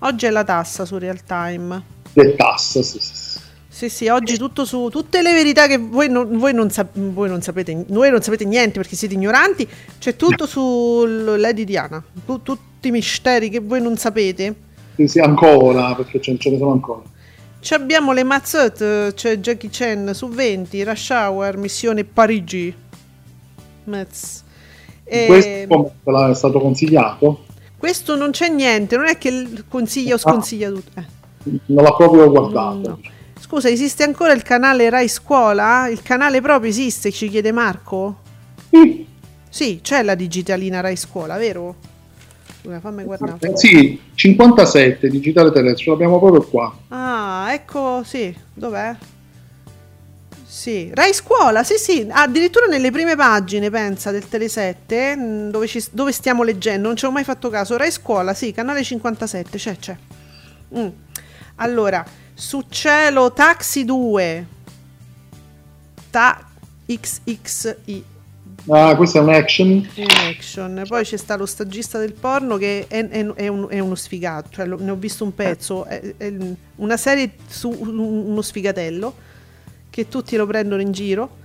Oggi 0.00 0.26
è 0.26 0.30
la 0.30 0.44
tassa 0.44 0.84
su 0.84 0.98
real 0.98 1.22
time. 1.24 1.82
Le 2.12 2.34
tasse, 2.34 2.82
sì, 2.82 2.98
sì, 2.98 3.14
sì. 3.14 3.25
Sì, 3.76 3.90
sì, 3.90 4.08
oggi 4.08 4.38
tutto 4.38 4.64
su 4.64 4.88
tutte 4.90 5.20
le 5.20 5.34
verità 5.34 5.66
che 5.66 5.76
voi 5.76 6.08
non, 6.08 6.38
voi 6.38 6.54
non, 6.54 6.70
sap- 6.70 6.96
voi 6.98 7.28
non 7.28 7.42
sapete, 7.42 7.84
voi 7.88 8.10
non 8.10 8.22
sapete 8.22 8.46
niente 8.46 8.78
perché 8.80 8.96
siete 8.96 9.12
ignoranti, 9.12 9.68
c'è 9.98 10.16
tutto 10.16 10.46
su 10.46 11.04
Lady 11.04 11.64
Diana, 11.64 12.02
Tu- 12.24 12.40
tutti 12.40 12.88
i 12.88 12.90
misteri 12.90 13.50
che 13.50 13.60
voi 13.60 13.82
non 13.82 13.98
sapete. 13.98 14.54
Sì, 14.94 15.06
sì, 15.08 15.18
ancora, 15.20 15.94
perché 15.94 16.22
ce, 16.22 16.38
ce 16.38 16.50
ne 16.52 16.56
sono 16.56 16.70
ancora. 16.72 17.02
Ci 17.60 17.74
abbiamo 17.74 18.12
le 18.14 18.22
mazzette, 18.22 19.12
c'è 19.14 19.36
Jackie 19.40 19.68
Chan 19.70 20.12
su 20.14 20.28
20, 20.28 20.82
Rush 20.82 21.10
Hour, 21.10 21.58
Missione 21.58 22.04
Parigi. 22.04 22.74
Metz. 23.84 24.42
E- 25.04 25.26
Questo 25.26 25.92
te 26.02 26.10
l'ha- 26.10 26.30
è 26.30 26.34
stato 26.34 26.60
consigliato? 26.60 27.44
questo 27.76 28.16
non 28.16 28.30
c'è 28.30 28.48
niente, 28.48 28.96
non 28.96 29.06
è 29.06 29.18
che 29.18 29.48
consiglia 29.68 30.14
o 30.14 30.18
sconsiglia 30.18 30.70
tutto. 30.70 30.98
eh. 30.98 31.04
Non 31.66 31.84
l'ha 31.84 31.92
proprio 31.92 32.30
guardato. 32.30 32.88
No. 32.88 33.00
Scusa, 33.38 33.68
esiste 33.68 34.02
ancora 34.02 34.32
il 34.32 34.42
canale 34.42 34.88
Rai 34.90 35.08
Scuola? 35.08 35.88
Il 35.88 36.02
canale 36.02 36.40
proprio 36.40 36.70
esiste, 36.70 37.12
ci 37.12 37.28
chiede 37.28 37.52
Marco? 37.52 38.20
Sì, 38.70 39.06
Sì, 39.48 39.80
c'è 39.82 40.02
la 40.02 40.14
digitalina 40.14 40.80
Rai 40.80 40.96
Scuola, 40.96 41.36
vero? 41.36 41.76
Scusa, 42.60 42.80
fammi 42.80 43.04
guardare. 43.04 43.36
eh, 43.40 43.56
sì, 43.56 44.00
57 44.14 45.08
digitale 45.08 45.52
terrestre, 45.52 45.90
l'abbiamo 45.92 46.18
proprio 46.18 46.42
qua. 46.42 46.76
Ah, 46.88 47.48
ecco, 47.52 48.02
sì, 48.04 48.34
dov'è? 48.54 48.94
Sì, 50.48 50.90
Rai 50.94 51.12
Scuola, 51.12 51.62
sì, 51.62 51.76
sì, 51.76 52.06
addirittura 52.10 52.66
nelle 52.66 52.90
prime 52.90 53.14
pagine, 53.14 53.70
pensa, 53.70 54.10
del 54.10 54.24
Tele7, 54.30 55.16
mh, 55.16 55.50
dove, 55.50 55.66
ci- 55.66 55.84
dove 55.92 56.10
stiamo 56.12 56.42
leggendo, 56.42 56.88
non 56.88 56.96
ci 56.96 57.04
ho 57.04 57.10
mai 57.12 57.24
fatto 57.24 57.50
caso. 57.50 57.76
Rai 57.76 57.92
Scuola, 57.92 58.32
sì, 58.34 58.52
canale 58.52 58.82
57, 58.82 59.58
c'è, 59.58 59.76
c'è. 59.76 59.96
Mm. 60.76 60.88
Allora, 61.56 62.04
su 62.38 62.62
cielo 62.68 63.32
Taxi 63.32 63.84
2, 63.86 64.46
Ta 66.10 66.44
XXI 66.86 68.04
Ah, 68.68 68.96
questo 68.96 69.18
è 69.18 69.20
un 69.20 69.28
action. 69.32 69.88
in 69.94 70.06
action. 70.10 70.82
Poi 70.88 71.04
c'è 71.04 71.16
sta 71.16 71.36
lo 71.36 71.46
stagista 71.46 71.98
del 71.98 72.12
porno 72.14 72.56
che 72.56 72.86
è, 72.88 73.08
è- 73.08 73.24
è 73.34 73.46
un- 73.48 73.66
è 73.70 73.78
uno 73.78 73.94
sfigato, 73.94 74.48
cioè 74.50 74.66
ne 74.66 74.90
ho 74.90 74.96
visto 74.96 75.22
un 75.22 75.32
pezzo, 75.34 75.84
è, 75.84 76.14
è 76.16 76.32
una 76.76 76.96
serie 76.96 77.30
su 77.46 77.68
un- 77.70 77.98
uno 77.98 78.42
sfigatello 78.42 79.14
che 79.88 80.08
tutti 80.08 80.34
lo 80.36 80.46
prendono 80.46 80.82
in 80.82 80.90
giro. 80.90 81.36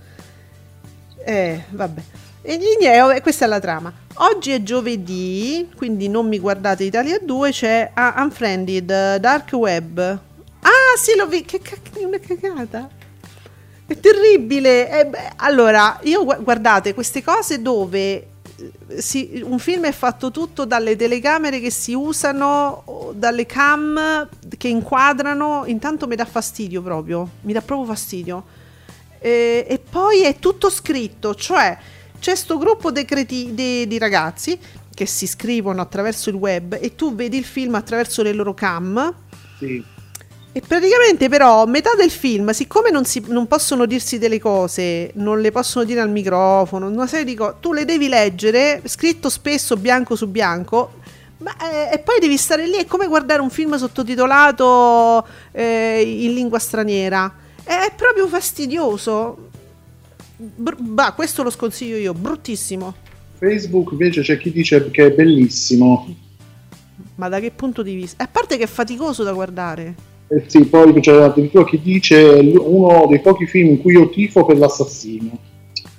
Eh, 1.24 1.62
vabbè. 1.70 2.00
E 2.42 2.56
niente, 2.56 3.20
questa 3.22 3.44
è 3.44 3.48
la 3.48 3.60
trama. 3.60 3.92
Oggi 4.14 4.50
è 4.50 4.62
giovedì, 4.64 5.68
quindi 5.76 6.08
non 6.08 6.26
mi 6.26 6.40
guardate 6.40 6.82
Italia 6.82 7.18
2, 7.22 7.50
c'è 7.52 7.90
ah, 7.94 8.14
Unfriended, 8.18 9.16
Dark 9.18 9.52
Web. 9.52 10.18
Ah, 10.64 10.96
sì, 10.96 11.16
l'ho 11.16 11.26
visto, 11.26 11.46
che 11.46 11.60
cacchio, 11.60 12.06
una 12.06 12.18
cagata. 12.18 12.88
È 13.86 13.98
terribile. 13.98 15.00
Eh, 15.00 15.06
beh, 15.06 15.32
allora, 15.36 15.98
io 16.02 16.24
gu- 16.24 16.42
guardate 16.42 16.94
queste 16.94 17.22
cose 17.22 17.60
dove 17.60 18.28
eh, 18.88 19.02
si- 19.02 19.42
un 19.44 19.58
film 19.58 19.84
è 19.86 19.92
fatto 19.92 20.30
tutto 20.30 20.64
dalle 20.64 20.94
telecamere 20.94 21.58
che 21.60 21.70
si 21.70 21.94
usano, 21.94 23.12
dalle 23.14 23.44
cam 23.44 24.28
che 24.56 24.68
inquadrano. 24.68 25.64
Intanto 25.66 26.06
mi 26.06 26.14
dà 26.14 26.24
fastidio 26.24 26.80
proprio. 26.80 27.28
Mi 27.42 27.52
dà 27.52 27.60
proprio 27.60 27.88
fastidio. 27.88 28.44
Eh, 29.18 29.66
e 29.68 29.78
poi 29.78 30.22
è 30.22 30.38
tutto 30.38 30.70
scritto, 30.70 31.34
cioè 31.34 31.76
c'è 32.20 32.34
sto 32.36 32.56
gruppo 32.58 32.92
creti- 32.92 33.52
di 33.86 33.98
ragazzi 33.98 34.58
che 34.94 35.06
si 35.06 35.26
scrivono 35.26 35.80
attraverso 35.80 36.28
il 36.28 36.34
web 36.36 36.76
e 36.80 36.94
tu 36.94 37.14
vedi 37.14 37.36
il 37.38 37.44
film 37.44 37.74
attraverso 37.74 38.22
le 38.22 38.32
loro 38.32 38.52
cam. 38.54 39.12
Sì. 39.58 39.84
E 40.54 40.60
praticamente 40.60 41.30
però 41.30 41.64
metà 41.64 41.94
del 41.96 42.10
film, 42.10 42.50
siccome 42.50 42.90
non, 42.90 43.06
si- 43.06 43.24
non 43.28 43.46
possono 43.46 43.86
dirsi 43.86 44.18
delle 44.18 44.38
cose, 44.38 45.10
non 45.14 45.40
le 45.40 45.50
possono 45.50 45.82
dire 45.86 46.00
al 46.00 46.10
microfono, 46.10 46.88
una 46.88 47.06
serie 47.06 47.24
di 47.24 47.34
cose, 47.34 47.54
tu 47.60 47.72
le 47.72 47.86
devi 47.86 48.06
leggere, 48.06 48.82
scritto 48.84 49.30
spesso 49.30 49.78
bianco 49.78 50.14
su 50.14 50.28
bianco, 50.28 51.00
ma, 51.38 51.56
eh, 51.56 51.94
e 51.94 51.98
poi 52.00 52.20
devi 52.20 52.36
stare 52.36 52.66
lì, 52.66 52.76
è 52.76 52.84
come 52.84 53.06
guardare 53.06 53.40
un 53.40 53.48
film 53.48 53.76
sottotitolato 53.76 55.26
eh, 55.52 56.02
in 56.02 56.34
lingua 56.34 56.58
straniera. 56.58 57.34
È 57.64 57.90
proprio 57.96 58.28
fastidioso. 58.28 59.48
Br- 60.36 60.80
bah, 60.80 61.12
questo 61.12 61.42
lo 61.42 61.50
sconsiglio 61.50 61.96
io, 61.96 62.12
bruttissimo. 62.12 62.94
Facebook 63.38 63.92
invece 63.92 64.20
c'è 64.20 64.36
chi 64.36 64.52
dice 64.52 64.90
che 64.90 65.06
è 65.06 65.10
bellissimo. 65.12 66.14
Ma 67.14 67.28
da 67.30 67.40
che 67.40 67.50
punto 67.52 67.82
di 67.82 67.94
vista? 67.94 68.22
A 68.22 68.28
parte 68.28 68.58
che 68.58 68.64
è 68.64 68.68
faticoso 68.68 69.22
da 69.22 69.32
guardare. 69.32 70.10
Eh 70.34 70.44
sì, 70.46 70.64
poi 70.64 70.98
c'è 71.00 71.12
addirittura 71.14 71.64
chi 71.64 71.80
dice 71.82 72.22
uno 72.58 73.06
dei 73.08 73.20
pochi 73.20 73.46
film 73.46 73.70
in 73.70 73.80
cui 73.80 73.92
io 73.94 74.08
tifo 74.08 74.44
per 74.44 74.56
l'assassino. 74.58 75.38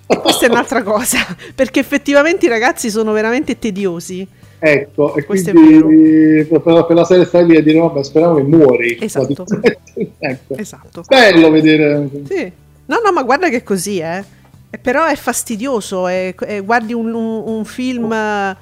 Questa 0.06 0.46
è 0.46 0.50
un'altra 0.50 0.84
cosa, 0.84 1.18
perché 1.56 1.80
effettivamente 1.80 2.46
i 2.46 2.50
ragazzi 2.50 2.90
sono 2.90 3.12
veramente 3.12 3.58
tediosi. 3.60 4.26
Ecco, 4.60 5.16
e 5.16 5.26
Questo 5.26 5.50
è 5.50 5.54
quindi 5.54 6.46
per, 6.46 6.86
per 6.88 6.96
la 6.96 7.04
serie 7.04 7.26
stai 7.26 7.46
lì 7.46 7.58
a 7.58 7.62
dire 7.62 7.80
vabbè 7.80 8.04
speriamo 8.04 8.36
che 8.36 8.44
muori. 8.44 8.98
Esatto. 9.02 9.46
ecco. 10.20 10.56
Esatto. 10.56 11.04
Bello 11.08 11.50
vedere. 11.52 12.10
Sì. 12.28 12.52
No, 12.86 13.00
no, 13.04 13.12
ma 13.12 13.24
guarda 13.24 13.50
che 13.50 13.58
è 13.58 13.64
così, 13.64 14.00
eh. 14.00 14.24
Però 14.82 15.06
è 15.06 15.16
fastidioso, 15.16 16.08
è- 16.08 16.34
è- 16.34 16.64
guardi 16.64 16.94
un, 16.94 17.14
un- 17.14 17.44
un 17.46 17.66
film, 17.66 18.12
eh, 18.12 18.56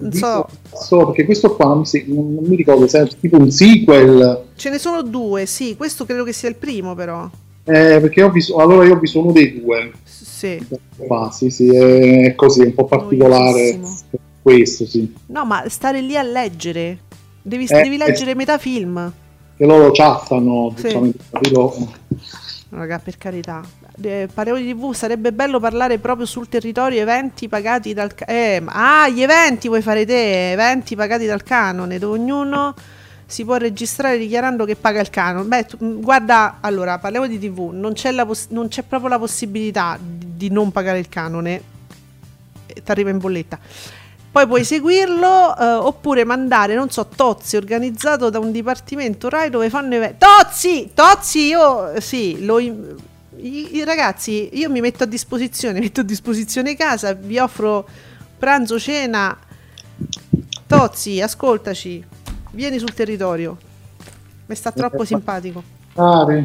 non 0.00 0.12
so, 0.12 0.48
So, 0.72 1.06
perché 1.06 1.24
questo 1.24 1.54
qua 1.56 1.74
mi 1.76 1.86
si- 1.86 2.04
non, 2.08 2.34
non 2.34 2.44
mi 2.44 2.56
ricordo 2.56 2.86
se 2.86 3.02
è 3.02 3.06
tipo 3.20 3.38
un 3.38 3.50
sequel. 3.50 4.44
ce 4.56 4.70
ne 4.70 4.78
sono 4.78 5.02
due, 5.02 5.46
sì, 5.46 5.76
questo 5.76 6.04
credo 6.04 6.24
che 6.24 6.32
sia 6.32 6.48
il 6.48 6.56
primo 6.56 6.94
però. 6.94 7.28
eh, 7.64 7.98
perché 8.00 8.22
ho 8.22 8.30
visto, 8.30 8.56
allora 8.56 8.84
io 8.86 8.94
ho 8.94 8.98
visto 8.98 9.20
uno 9.20 9.32
dei 9.32 9.60
due. 9.60 9.92
Sì. 10.04 10.64
Fa, 11.08 11.30
sì, 11.30 11.48
sì, 11.50 11.74
è 11.74 12.34
così, 12.34 12.60
è 12.62 12.66
un 12.66 12.74
po' 12.74 12.84
particolare. 12.84 13.80
Questo 14.42 14.86
sì. 14.86 15.12
No, 15.26 15.44
ma 15.44 15.68
stare 15.68 16.00
lì 16.02 16.16
a 16.16 16.22
leggere, 16.22 16.98
devi, 17.42 17.64
Eh, 17.64 17.82
devi 17.82 17.96
leggere 17.96 18.34
metà 18.34 18.58
film. 18.58 19.12
Che 19.56 19.64
loro 19.64 19.90
chattano, 19.92 20.72
Sì. 20.76 20.82
diciamo, 20.84 21.10
capito? 21.30 21.92
Raga, 22.68 22.98
per 22.98 23.16
carità. 23.16 23.62
Eh, 23.98 24.28
di 24.28 24.74
TV, 24.74 24.92
sarebbe 24.92 25.32
bello 25.32 25.58
parlare 25.58 25.98
proprio 25.98 26.26
sul 26.26 26.48
territorio 26.48 27.00
eventi 27.00 27.48
pagati 27.48 27.94
dal 27.94 28.12
eh, 28.26 28.62
ah, 28.66 29.08
gli 29.08 29.22
eventi 29.22 29.68
vuoi 29.68 29.80
fare 29.80 30.04
te, 30.04 30.52
eventi 30.52 30.94
pagati 30.94 31.24
dal 31.24 31.42
canone, 31.42 31.98
dove 31.98 32.18
ognuno 32.18 32.74
si 33.24 33.44
può 33.44 33.56
registrare 33.56 34.18
dichiarando 34.18 34.66
che 34.66 34.76
paga 34.76 35.00
il 35.00 35.08
canone. 35.08 35.46
Beh, 35.46 35.64
tu- 35.64 35.78
mh, 35.82 36.00
guarda, 36.00 36.58
allora, 36.60 36.98
parliamo 36.98 37.26
di 37.26 37.38
TV, 37.38 37.70
non 37.72 37.94
c'è, 37.94 38.10
la 38.12 38.26
poss- 38.26 38.48
non 38.50 38.68
c'è 38.68 38.82
proprio 38.82 39.08
la 39.08 39.18
possibilità 39.18 39.98
di, 40.00 40.36
di 40.36 40.50
non 40.50 40.70
pagare 40.70 40.98
il 40.98 41.08
canone. 41.08 41.62
Ti 42.66 42.90
arriva 42.90 43.08
in 43.10 43.18
bolletta. 43.18 43.58
Poi 44.30 44.46
puoi 44.46 44.64
seguirlo 44.64 45.56
eh, 45.56 45.64
oppure 45.64 46.24
mandare, 46.24 46.74
non 46.74 46.90
so, 46.90 47.06
Tozzi 47.06 47.56
organizzato 47.56 48.28
da 48.28 48.38
un 48.38 48.52
dipartimento 48.52 49.30
Rai 49.30 49.48
dove 49.48 49.70
fanno 49.70 49.94
eventi. 49.94 50.16
Tozzi! 50.18 50.90
Tozzi, 50.92 51.46
io 51.46 51.92
eh, 51.92 52.00
sì, 52.02 52.44
lo 52.44 52.58
in- 52.58 52.96
i, 53.38 53.76
i 53.76 53.84
ragazzi, 53.84 54.50
io 54.52 54.70
mi 54.70 54.80
metto 54.80 55.04
a 55.04 55.06
disposizione, 55.06 55.80
metto 55.80 56.00
a 56.00 56.04
disposizione 56.04 56.76
casa, 56.76 57.12
vi 57.14 57.38
offro 57.38 57.88
pranzo, 58.38 58.78
cena. 58.78 59.36
Tozzi, 60.66 61.20
ascoltaci, 61.20 62.04
vieni 62.50 62.78
sul 62.78 62.92
territorio. 62.92 63.56
Mi 64.46 64.54
sta 64.54 64.72
troppo 64.72 65.04
simpatico. 65.04 65.62
Ah, 65.94 66.26
sì. 66.28 66.44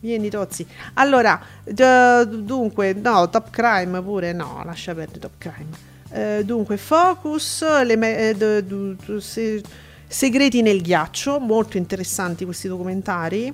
Vieni 0.00 0.30
Tozzi. 0.30 0.66
Allora, 0.94 1.40
dunque, 1.64 2.92
no, 2.94 3.28
Top 3.28 3.50
Crime 3.50 4.00
pure, 4.02 4.32
no, 4.32 4.62
lascia 4.64 4.94
perdere 4.94 5.18
Top 5.18 5.32
Crime. 5.38 5.94
Eh, 6.10 6.44
dunque, 6.44 6.76
Focus, 6.76 7.64
me- 7.96 8.28
eh, 8.28 8.34
d- 8.34 8.62
d- 8.62 8.96
d- 9.04 9.16
se- 9.18 9.62
Segreti 10.08 10.62
nel 10.62 10.82
ghiaccio, 10.82 11.40
molto 11.40 11.76
interessanti 11.76 12.44
questi 12.44 12.68
documentari. 12.68 13.52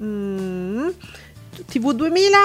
Mm. 0.00 0.88
TV 1.66 1.92
2000, 1.92 2.38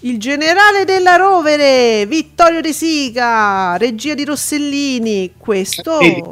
Il 0.00 0.18
generale 0.18 0.84
della 0.84 1.16
rovere, 1.16 2.06
Vittorio 2.06 2.60
De 2.60 2.72
Sica, 2.72 3.76
regia 3.76 4.14
di 4.14 4.24
Rossellini. 4.24 5.34
Questo... 5.36 5.98
Vedi. 5.98 6.22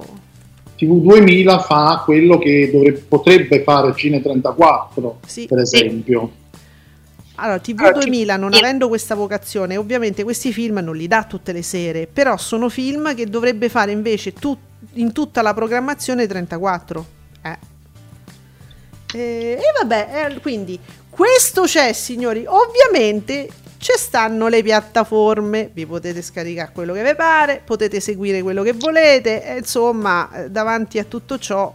TV 0.76 1.01
2000 1.02 1.59
fa 1.59 2.02
quello 2.05 2.39
che 2.39 2.70
dovrebbe, 2.72 3.01
potrebbe 3.09 3.62
fare 3.64 3.93
Cine 3.97 4.22
34, 4.22 5.20
Sì. 5.26 5.47
per 5.47 5.59
esempio. 5.59 6.30
Allora, 7.35 7.59
TV 7.59 7.93
2000, 7.93 8.36
non 8.36 8.55
avendo 8.55 8.89
questa 8.89 9.14
vocazione, 9.14 9.76
ovviamente 9.76 10.22
questi 10.22 10.52
film 10.52 10.78
non 10.78 10.97
li 10.97 11.06
dà 11.06 11.24
tutte 11.24 11.52
le 11.52 11.62
sere, 11.62 12.09
però 12.10 12.36
sono 12.36 12.68
film 12.68 13.14
che 13.14 13.26
dovrebbe 13.26 13.68
fare 13.68 13.90
invece 13.93 14.32
tut- 14.32 14.59
in 14.94 15.12
tutta 15.12 15.43
la 15.43 15.52
programmazione 15.52 16.26
34. 16.26 17.06
Eh. 17.43 17.59
E, 19.14 19.59
e 19.59 19.72
vabbè, 19.80 20.30
eh, 20.30 20.40
quindi 20.40 20.78
questo 21.09 21.62
c'è, 21.62 21.93
signori. 21.93 22.44
Ovviamente 22.47 23.48
ci 23.78 23.93
stanno 23.97 24.48
le 24.48 24.62
piattaforme, 24.62 25.70
vi 25.72 25.86
potete 25.86 26.20
scaricare 26.22 26.70
quello 26.72 26.93
che 26.93 27.02
vi 27.02 27.14
pare, 27.14 27.62
potete 27.64 28.01
seguire 28.01 28.43
quello 28.43 28.62
che 28.62 28.72
volete, 28.72 29.44
e 29.44 29.59
insomma, 29.59 30.30
eh, 30.32 30.51
davanti 30.51 30.98
a 30.98 31.05
tutto 31.05 31.39
ciò 31.39 31.72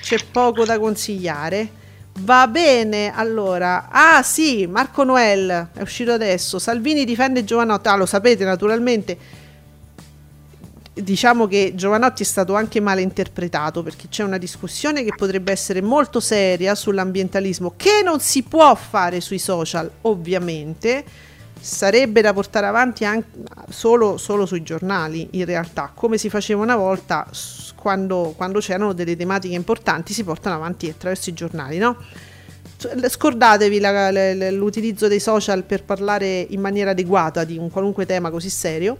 c'è 0.00 0.16
poco 0.30 0.64
da 0.64 0.78
consigliare. 0.78 1.78
Va 2.20 2.48
bene, 2.48 3.12
allora. 3.14 3.88
Ah, 3.90 4.22
sì, 4.22 4.66
Marco 4.66 5.04
Noel 5.04 5.70
è 5.72 5.80
uscito 5.80 6.12
adesso. 6.12 6.58
Salvini 6.58 7.04
difende 7.04 7.44
Giovanotti. 7.44 7.88
Ah, 7.88 7.96
lo 7.96 8.06
sapete 8.06 8.44
naturalmente. 8.44 9.16
Diciamo 11.02 11.46
che 11.46 11.72
Giovanotti 11.74 12.22
è 12.22 12.26
stato 12.26 12.54
anche 12.54 12.80
male 12.80 13.00
interpretato 13.00 13.82
perché 13.82 14.08
c'è 14.08 14.22
una 14.22 14.38
discussione 14.38 15.02
che 15.04 15.12
potrebbe 15.16 15.52
essere 15.52 15.80
molto 15.80 16.20
seria 16.20 16.74
sull'ambientalismo 16.74 17.74
che 17.76 18.02
non 18.04 18.20
si 18.20 18.42
può 18.42 18.74
fare 18.74 19.20
sui 19.20 19.38
social, 19.38 19.90
ovviamente. 20.02 21.04
Sarebbe 21.60 22.22
da 22.22 22.32
portare 22.32 22.66
avanti 22.66 23.04
anche 23.04 23.28
solo, 23.68 24.16
solo 24.16 24.46
sui 24.46 24.62
giornali, 24.62 25.28
in 25.32 25.44
realtà, 25.44 25.92
come 25.94 26.16
si 26.16 26.30
faceva 26.30 26.62
una 26.62 26.76
volta 26.76 27.26
quando, 27.76 28.32
quando 28.34 28.60
c'erano 28.60 28.94
delle 28.94 29.14
tematiche 29.14 29.54
importanti, 29.54 30.14
si 30.14 30.24
portano 30.24 30.54
avanti 30.56 30.88
attraverso 30.88 31.28
i 31.28 31.34
giornali, 31.34 31.76
no? 31.76 31.98
Cioè, 32.78 32.96
Scordatevi 33.06 33.78
la- 33.78 34.10
la- 34.10 34.50
l'utilizzo 34.50 35.06
dei 35.06 35.20
social 35.20 35.64
per 35.64 35.84
parlare 35.84 36.46
in 36.48 36.60
maniera 36.60 36.92
adeguata 36.92 37.44
di 37.44 37.58
un 37.58 37.70
qualunque 37.70 38.06
tema 38.06 38.30
così 38.30 38.48
serio. 38.48 38.96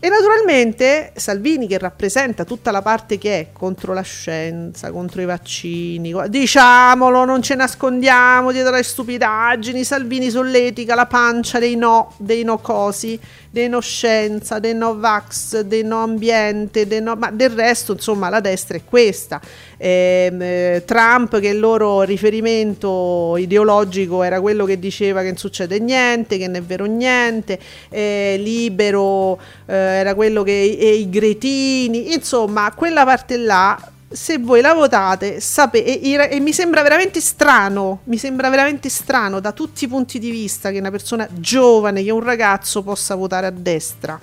E 0.00 0.08
naturalmente 0.08 1.10
Salvini 1.16 1.66
che 1.66 1.76
rappresenta 1.76 2.44
tutta 2.44 2.70
la 2.70 2.82
parte 2.82 3.18
che 3.18 3.40
è 3.40 3.46
contro 3.52 3.92
la 3.92 4.02
scienza, 4.02 4.92
contro 4.92 5.20
i 5.22 5.24
vaccini, 5.24 6.14
diciamolo, 6.28 7.24
non 7.24 7.42
ce 7.42 7.56
nascondiamo 7.56 8.52
dietro 8.52 8.76
le 8.76 8.84
stupidaggini, 8.84 9.82
Salvini 9.82 10.30
sull'etica, 10.30 10.94
la 10.94 11.06
pancia 11.06 11.58
dei 11.58 11.74
no, 11.74 12.14
dei 12.16 12.44
no 12.44 12.58
cosi, 12.58 13.18
dei 13.50 13.68
no 13.68 13.80
scienza, 13.80 14.58
dei 14.58 14.74
no 14.74 14.98
vax, 14.98 15.60
dei 15.60 15.82
no 15.82 16.02
ambiente, 16.02 16.86
dei 16.86 17.00
no... 17.00 17.14
ma 17.16 17.30
del 17.30 17.50
resto 17.50 17.92
insomma 17.92 18.28
la 18.28 18.40
destra 18.40 18.76
è 18.76 18.82
questa. 18.84 19.40
Ehm, 19.76 20.40
eh, 20.42 20.82
Trump 20.84 21.38
che 21.38 21.48
il 21.48 21.58
loro 21.58 22.02
riferimento 22.02 23.36
ideologico 23.38 24.22
era 24.22 24.40
quello 24.40 24.64
che 24.64 24.78
diceva 24.78 25.20
che 25.20 25.28
non 25.28 25.36
succede 25.36 25.78
niente, 25.78 26.36
che 26.36 26.46
non 26.46 26.56
è 26.56 26.62
vero 26.62 26.84
niente, 26.84 27.58
eh, 27.88 28.36
libero 28.38 29.38
eh, 29.66 29.74
era 29.74 30.14
quello 30.14 30.42
che 30.42 30.76
e 30.78 30.94
i 30.94 31.08
gretini, 31.08 32.14
insomma 32.14 32.72
quella 32.74 33.04
parte 33.04 33.36
là 33.36 33.92
se 34.10 34.38
voi 34.38 34.62
la 34.62 34.72
votate 34.72 35.38
sapete 35.40 36.00
e, 36.00 36.28
e- 36.30 36.40
mi 36.40 36.52
sembra 36.52 36.82
veramente 36.82 37.20
strano 37.20 38.00
mi 38.04 38.16
sembra 38.16 38.48
veramente 38.48 38.88
strano 38.88 39.38
da 39.38 39.52
tutti 39.52 39.84
i 39.84 39.88
punti 39.88 40.18
di 40.18 40.30
vista 40.30 40.70
che 40.70 40.78
una 40.78 40.90
persona 40.90 41.28
giovane 41.30 42.02
che 42.02 42.10
un 42.10 42.22
ragazzo 42.22 42.82
possa 42.82 43.14
votare 43.14 43.46
a 43.46 43.50
destra. 43.50 44.18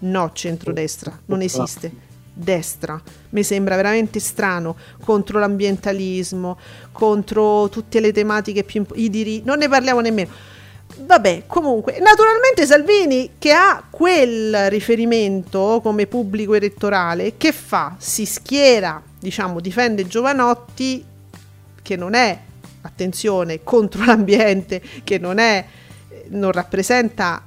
No 0.00 0.30
centrodestra 0.32 1.18
non 1.26 1.42
esiste. 1.42 2.10
Destra. 2.34 3.00
Mi 3.30 3.42
sembra 3.42 3.76
veramente 3.76 4.18
strano 4.18 4.74
contro 5.04 5.38
l'ambientalismo 5.38 6.58
contro 6.92 7.68
tutte 7.68 8.00
le 8.00 8.12
tematiche 8.12 8.64
più 8.64 8.80
imp- 8.80 8.96
i 8.96 9.10
diritti 9.10 9.46
non 9.46 9.58
ne 9.58 9.68
parliamo 9.68 10.00
nemmeno 10.00 10.30
Vabbè, 10.94 11.44
comunque, 11.46 11.98
naturalmente 12.00 12.66
Salvini 12.66 13.32
che 13.38 13.52
ha 13.52 13.82
quel 13.88 14.70
riferimento 14.70 15.80
come 15.82 16.06
pubblico 16.06 16.54
elettorale, 16.54 17.36
che 17.36 17.52
fa? 17.52 17.96
Si 17.98 18.26
schiera, 18.26 19.02
diciamo, 19.18 19.60
difende 19.60 20.06
Giovanotti, 20.06 21.04
che 21.80 21.96
non 21.96 22.14
è, 22.14 22.38
attenzione, 22.82 23.62
contro 23.62 24.04
l'ambiente, 24.06 24.82
che 25.02 25.18
non 25.18 25.38
è, 25.38 25.64
non 26.28 26.52
rappresenta 26.52 27.46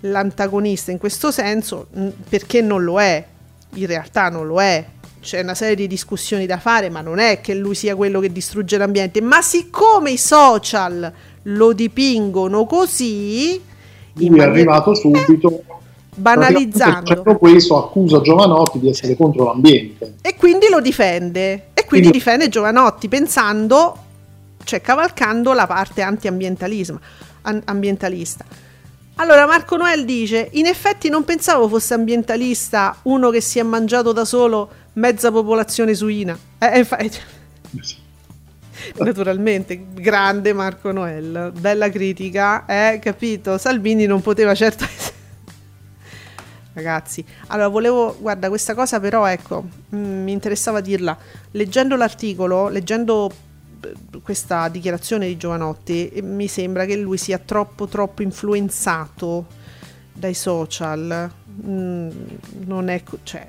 l'antagonista 0.00 0.90
in 0.90 0.98
questo 0.98 1.30
senso, 1.30 1.88
mh, 1.90 2.08
perché 2.28 2.62
non 2.62 2.84
lo 2.84 3.00
è, 3.00 3.24
in 3.74 3.86
realtà 3.86 4.28
non 4.28 4.46
lo 4.46 4.60
è. 4.60 4.84
C'è 5.20 5.40
una 5.42 5.54
serie 5.54 5.74
di 5.74 5.88
discussioni 5.88 6.46
da 6.46 6.58
fare, 6.58 6.88
ma 6.90 7.00
non 7.00 7.18
è 7.18 7.40
che 7.40 7.52
lui 7.54 7.74
sia 7.74 7.96
quello 7.96 8.20
che 8.20 8.32
distrugge 8.32 8.78
l'ambiente. 8.78 9.20
Ma 9.20 9.42
siccome 9.42 10.12
i 10.12 10.16
social 10.16 11.12
lo 11.42 11.72
dipingono 11.72 12.64
così, 12.66 13.60
Lui 14.14 14.38
è 14.38 14.42
arrivato 14.42 14.94
subito. 14.96 15.62
banalizzando. 16.14 17.22
Questo 17.38 17.76
accusa 17.78 18.20
Giovanotti 18.20 18.78
di 18.80 18.88
essere 18.88 19.16
contro 19.16 19.44
l'ambiente. 19.44 20.14
E 20.22 20.34
quindi 20.36 20.66
lo 20.68 20.80
difende. 20.80 21.52
E 21.74 21.84
quindi 21.84 22.08
Quindi- 22.08 22.10
difende 22.10 22.48
Giovanotti 22.48 23.08
pensando, 23.08 23.96
cioè 24.64 24.80
cavalcando 24.80 25.52
la 25.52 25.66
parte 25.66 26.02
anti-ambientalismo, 26.02 26.98
an- 27.42 27.62
ambientalista. 27.64 28.44
Allora 29.20 29.46
Marco 29.46 29.76
Noel 29.76 30.04
dice, 30.04 30.48
in 30.52 30.66
effetti 30.66 31.08
non 31.08 31.24
pensavo 31.24 31.66
fosse 31.68 31.94
ambientalista 31.94 32.96
uno 33.02 33.30
che 33.30 33.40
si 33.40 33.58
è 33.58 33.62
mangiato 33.62 34.12
da 34.12 34.24
solo 34.24 34.68
mezza 34.94 35.30
popolazione 35.32 35.94
suina. 35.94 36.36
Eh, 36.58 36.66
eh, 36.66 36.78
infa- 36.78 36.98
Naturalmente, 38.98 39.86
grande 39.92 40.52
Marco 40.52 40.92
Noel, 40.92 41.52
bella 41.58 41.90
critica, 41.90 42.64
eh, 42.66 42.98
capito? 43.00 43.58
Salvini 43.58 44.06
non 44.06 44.20
poteva 44.20 44.54
certo 44.54 44.84
essere... 44.84 45.16
Ragazzi, 46.72 47.24
allora 47.48 47.68
volevo, 47.68 48.16
guarda, 48.20 48.48
questa 48.48 48.74
cosa 48.74 49.00
però, 49.00 49.26
ecco, 49.26 49.64
mm, 49.94 50.22
mi 50.22 50.30
interessava 50.30 50.80
dirla. 50.80 51.16
Leggendo 51.52 51.96
l'articolo, 51.96 52.68
leggendo 52.68 53.32
eh, 53.82 54.20
questa 54.22 54.68
dichiarazione 54.68 55.26
di 55.26 55.36
Giovanotti, 55.36 56.08
eh, 56.08 56.22
mi 56.22 56.46
sembra 56.46 56.84
che 56.84 56.96
lui 56.96 57.16
sia 57.16 57.38
troppo, 57.38 57.88
troppo 57.88 58.22
influenzato 58.22 59.46
dai 60.12 60.34
social. 60.34 61.28
Mm, 61.66 62.10
non 62.66 62.88
è, 62.88 63.02
cioè, 63.24 63.44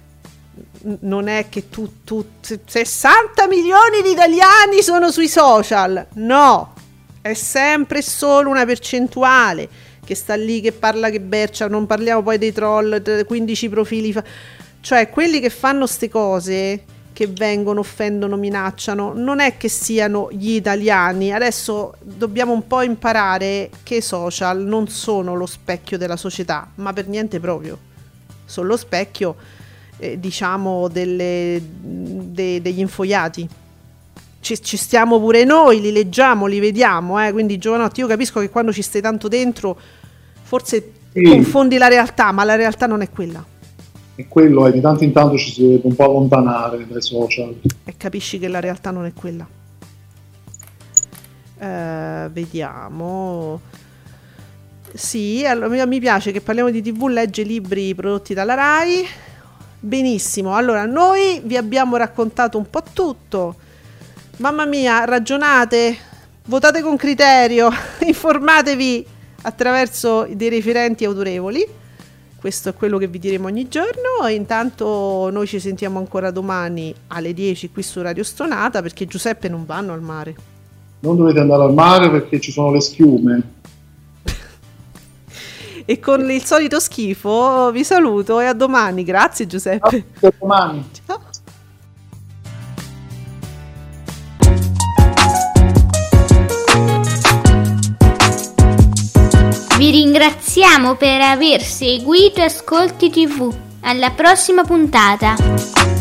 non 1.02 1.28
è 1.28 1.48
che 1.50 1.70
tu, 1.70 2.04
tu 2.04 2.26
60 2.66 3.48
milioni 3.48 4.02
di 4.04 4.12
italiani 4.12 4.82
sono 4.82 5.12
sui 5.12 5.28
social. 5.28 6.08
No, 6.14 6.74
è 7.22 7.34
sempre 7.34 8.02
solo 8.02 8.50
una 8.50 8.66
percentuale 8.66 9.68
che 10.04 10.16
sta 10.16 10.36
lì, 10.36 10.62
che 10.62 10.72
parla, 10.72 11.10
che 11.10 11.20
bercia. 11.20 11.68
Non 11.68 11.86
parliamo 11.86 12.24
poi 12.24 12.38
dei 12.38 12.52
troll, 12.52 12.98
d- 12.98 13.26
15 13.26 13.70
profili. 13.70 14.12
fa- 14.12 14.24
cioè, 14.82 15.10
quelli 15.10 15.40
che 15.40 15.50
fanno 15.50 15.86
ste 15.86 16.10
cose, 16.10 16.84
che 17.14 17.28
vengono, 17.28 17.82
offendono, 17.82 18.38
minacciano, 18.38 19.12
non 19.14 19.40
è 19.40 19.58
che 19.58 19.68
siano 19.68 20.30
gli 20.32 20.52
italiani. 20.52 21.34
Adesso 21.34 21.96
dobbiamo 22.02 22.54
un 22.54 22.66
po' 22.66 22.82
imparare 22.82 23.70
che 23.84 23.96
i 23.96 24.02
social 24.02 24.60
non 24.62 24.88
sono 24.88 25.36
lo 25.36 25.46
specchio 25.46 25.98
della 25.98 26.16
società, 26.16 26.72
ma 26.76 26.94
per 26.94 27.08
niente 27.08 27.40
proprio. 27.40 27.78
Sono 28.46 28.68
lo 28.68 28.78
specchio, 28.78 29.36
eh, 30.00 30.20
diciamo, 30.20 30.88
delle- 30.88 31.62
de- 31.82 32.62
degli 32.62 32.80
infoiati 32.80 33.48
ci, 34.42 34.62
ci 34.62 34.78
stiamo 34.78 35.20
pure 35.20 35.44
noi, 35.44 35.82
li 35.82 35.92
leggiamo, 35.92 36.46
li 36.46 36.60
vediamo, 36.60 37.22
eh, 37.26 37.32
quindi 37.34 37.58
Giovanotti 37.58 38.00
io 38.00 38.08
capisco 38.08 38.40
che 38.40 38.50
quando 38.50 38.72
ci 38.72 38.82
stai 38.82 39.02
tanto 39.02 39.28
dentro 39.28 39.78
forse 40.42 40.92
Sì. 41.12 41.24
confondi 41.24 41.78
la 41.78 41.88
realtà, 41.90 42.32
ma 42.32 42.44
la 42.46 42.56
realtà 42.56 42.86
non 42.86 43.02
è 43.02 43.10
quella 43.10 43.44
E 44.16 44.28
quello 44.28 44.68
è 44.68 44.72
di 44.72 44.80
tanto 44.80 45.04
in 45.04 45.12
tanto 45.12 45.38
ci 45.38 45.52
si 45.52 45.62
deve 45.62 45.82
un 45.84 45.96
po' 45.96 46.06
allontanare 46.06 46.86
dai 46.88 47.02
social. 47.02 47.54
e 47.84 47.94
capisci 47.98 48.40
che 48.40 48.48
la 48.48 48.60
realtà 48.62 48.92
non 48.92 49.06
è 49.06 49.14
quella. 49.14 49.46
Eh, 51.62 52.30
vediamo. 52.32 53.60
Sì, 54.94 55.46
allora, 55.46 55.86
mi 55.86 56.00
piace 56.00 56.32
che 56.32 56.42
parliamo 56.42 56.70
di 56.72 56.82
TV, 56.82 57.08
legge 57.08 57.44
libri 57.44 57.94
prodotti 57.94 58.34
dalla 58.34 58.54
RAI. 58.56 59.06
Benissimo, 59.82 60.56
allora 60.56 60.86
noi 60.86 61.40
vi 61.46 61.56
abbiamo 61.56 61.96
raccontato 61.96 62.58
un 62.58 62.70
po' 62.70 62.84
tutto. 62.92 63.56
Mamma 64.38 64.66
mia, 64.66 65.06
ragionate, 65.06 65.96
votate 66.48 66.82
con 66.82 66.98
criterio, 66.98 67.70
informatevi 68.06 69.06
attraverso 69.44 70.28
dei 70.32 70.50
referenti 70.50 71.06
autorevoli. 71.06 71.66
Questo 72.38 72.70
è 72.70 72.74
quello 72.74 72.98
che 72.98 73.08
vi 73.08 73.20
diremo 73.20 73.48
ogni 73.48 73.70
giorno. 73.70 74.28
E 74.28 74.34
intanto 74.34 75.30
noi 75.32 75.48
ci 75.48 75.60
sentiamo 75.60 75.98
ancora 76.00 76.30
domani 76.32 76.94
alle 77.08 77.34
10 77.34 77.72
qui 77.72 77.82
su 77.82 78.02
Radio 78.02 78.24
Stonata 78.24 78.82
perché 78.82 79.06
Giuseppe 79.06 79.48
non 79.48 79.66
vanno 79.66 79.94
al 79.94 80.02
mare. 80.02 80.36
Non 81.02 81.16
dovete 81.16 81.40
andare 81.40 81.64
al 81.64 81.74
mare 81.74 82.10
perché 82.10 82.42
ci 82.42 82.52
sono 82.52 82.72
le 82.72 82.82
schiume. 82.82 83.59
E 85.90 86.00
con 86.00 86.30
il 86.30 86.46
solito 86.46 86.80
schifo 86.80 87.72
vi 87.72 87.84
saluto 87.84 88.40
e 88.40 88.46
a 88.46 88.54
domani. 88.54 89.04
Grazie 89.04 89.48
Giuseppe. 89.48 90.06
A 90.22 90.32
domani. 90.38 90.88
Ciao. 91.04 91.20
Vi 99.80 99.90
ringraziamo 99.90 100.94
per 100.94 101.22
aver 101.22 101.64
seguito 101.64 102.44
Ascolti 102.44 103.10
TV. 103.10 103.52
Alla 103.82 104.12
prossima 104.12 104.64
puntata. 104.64 105.99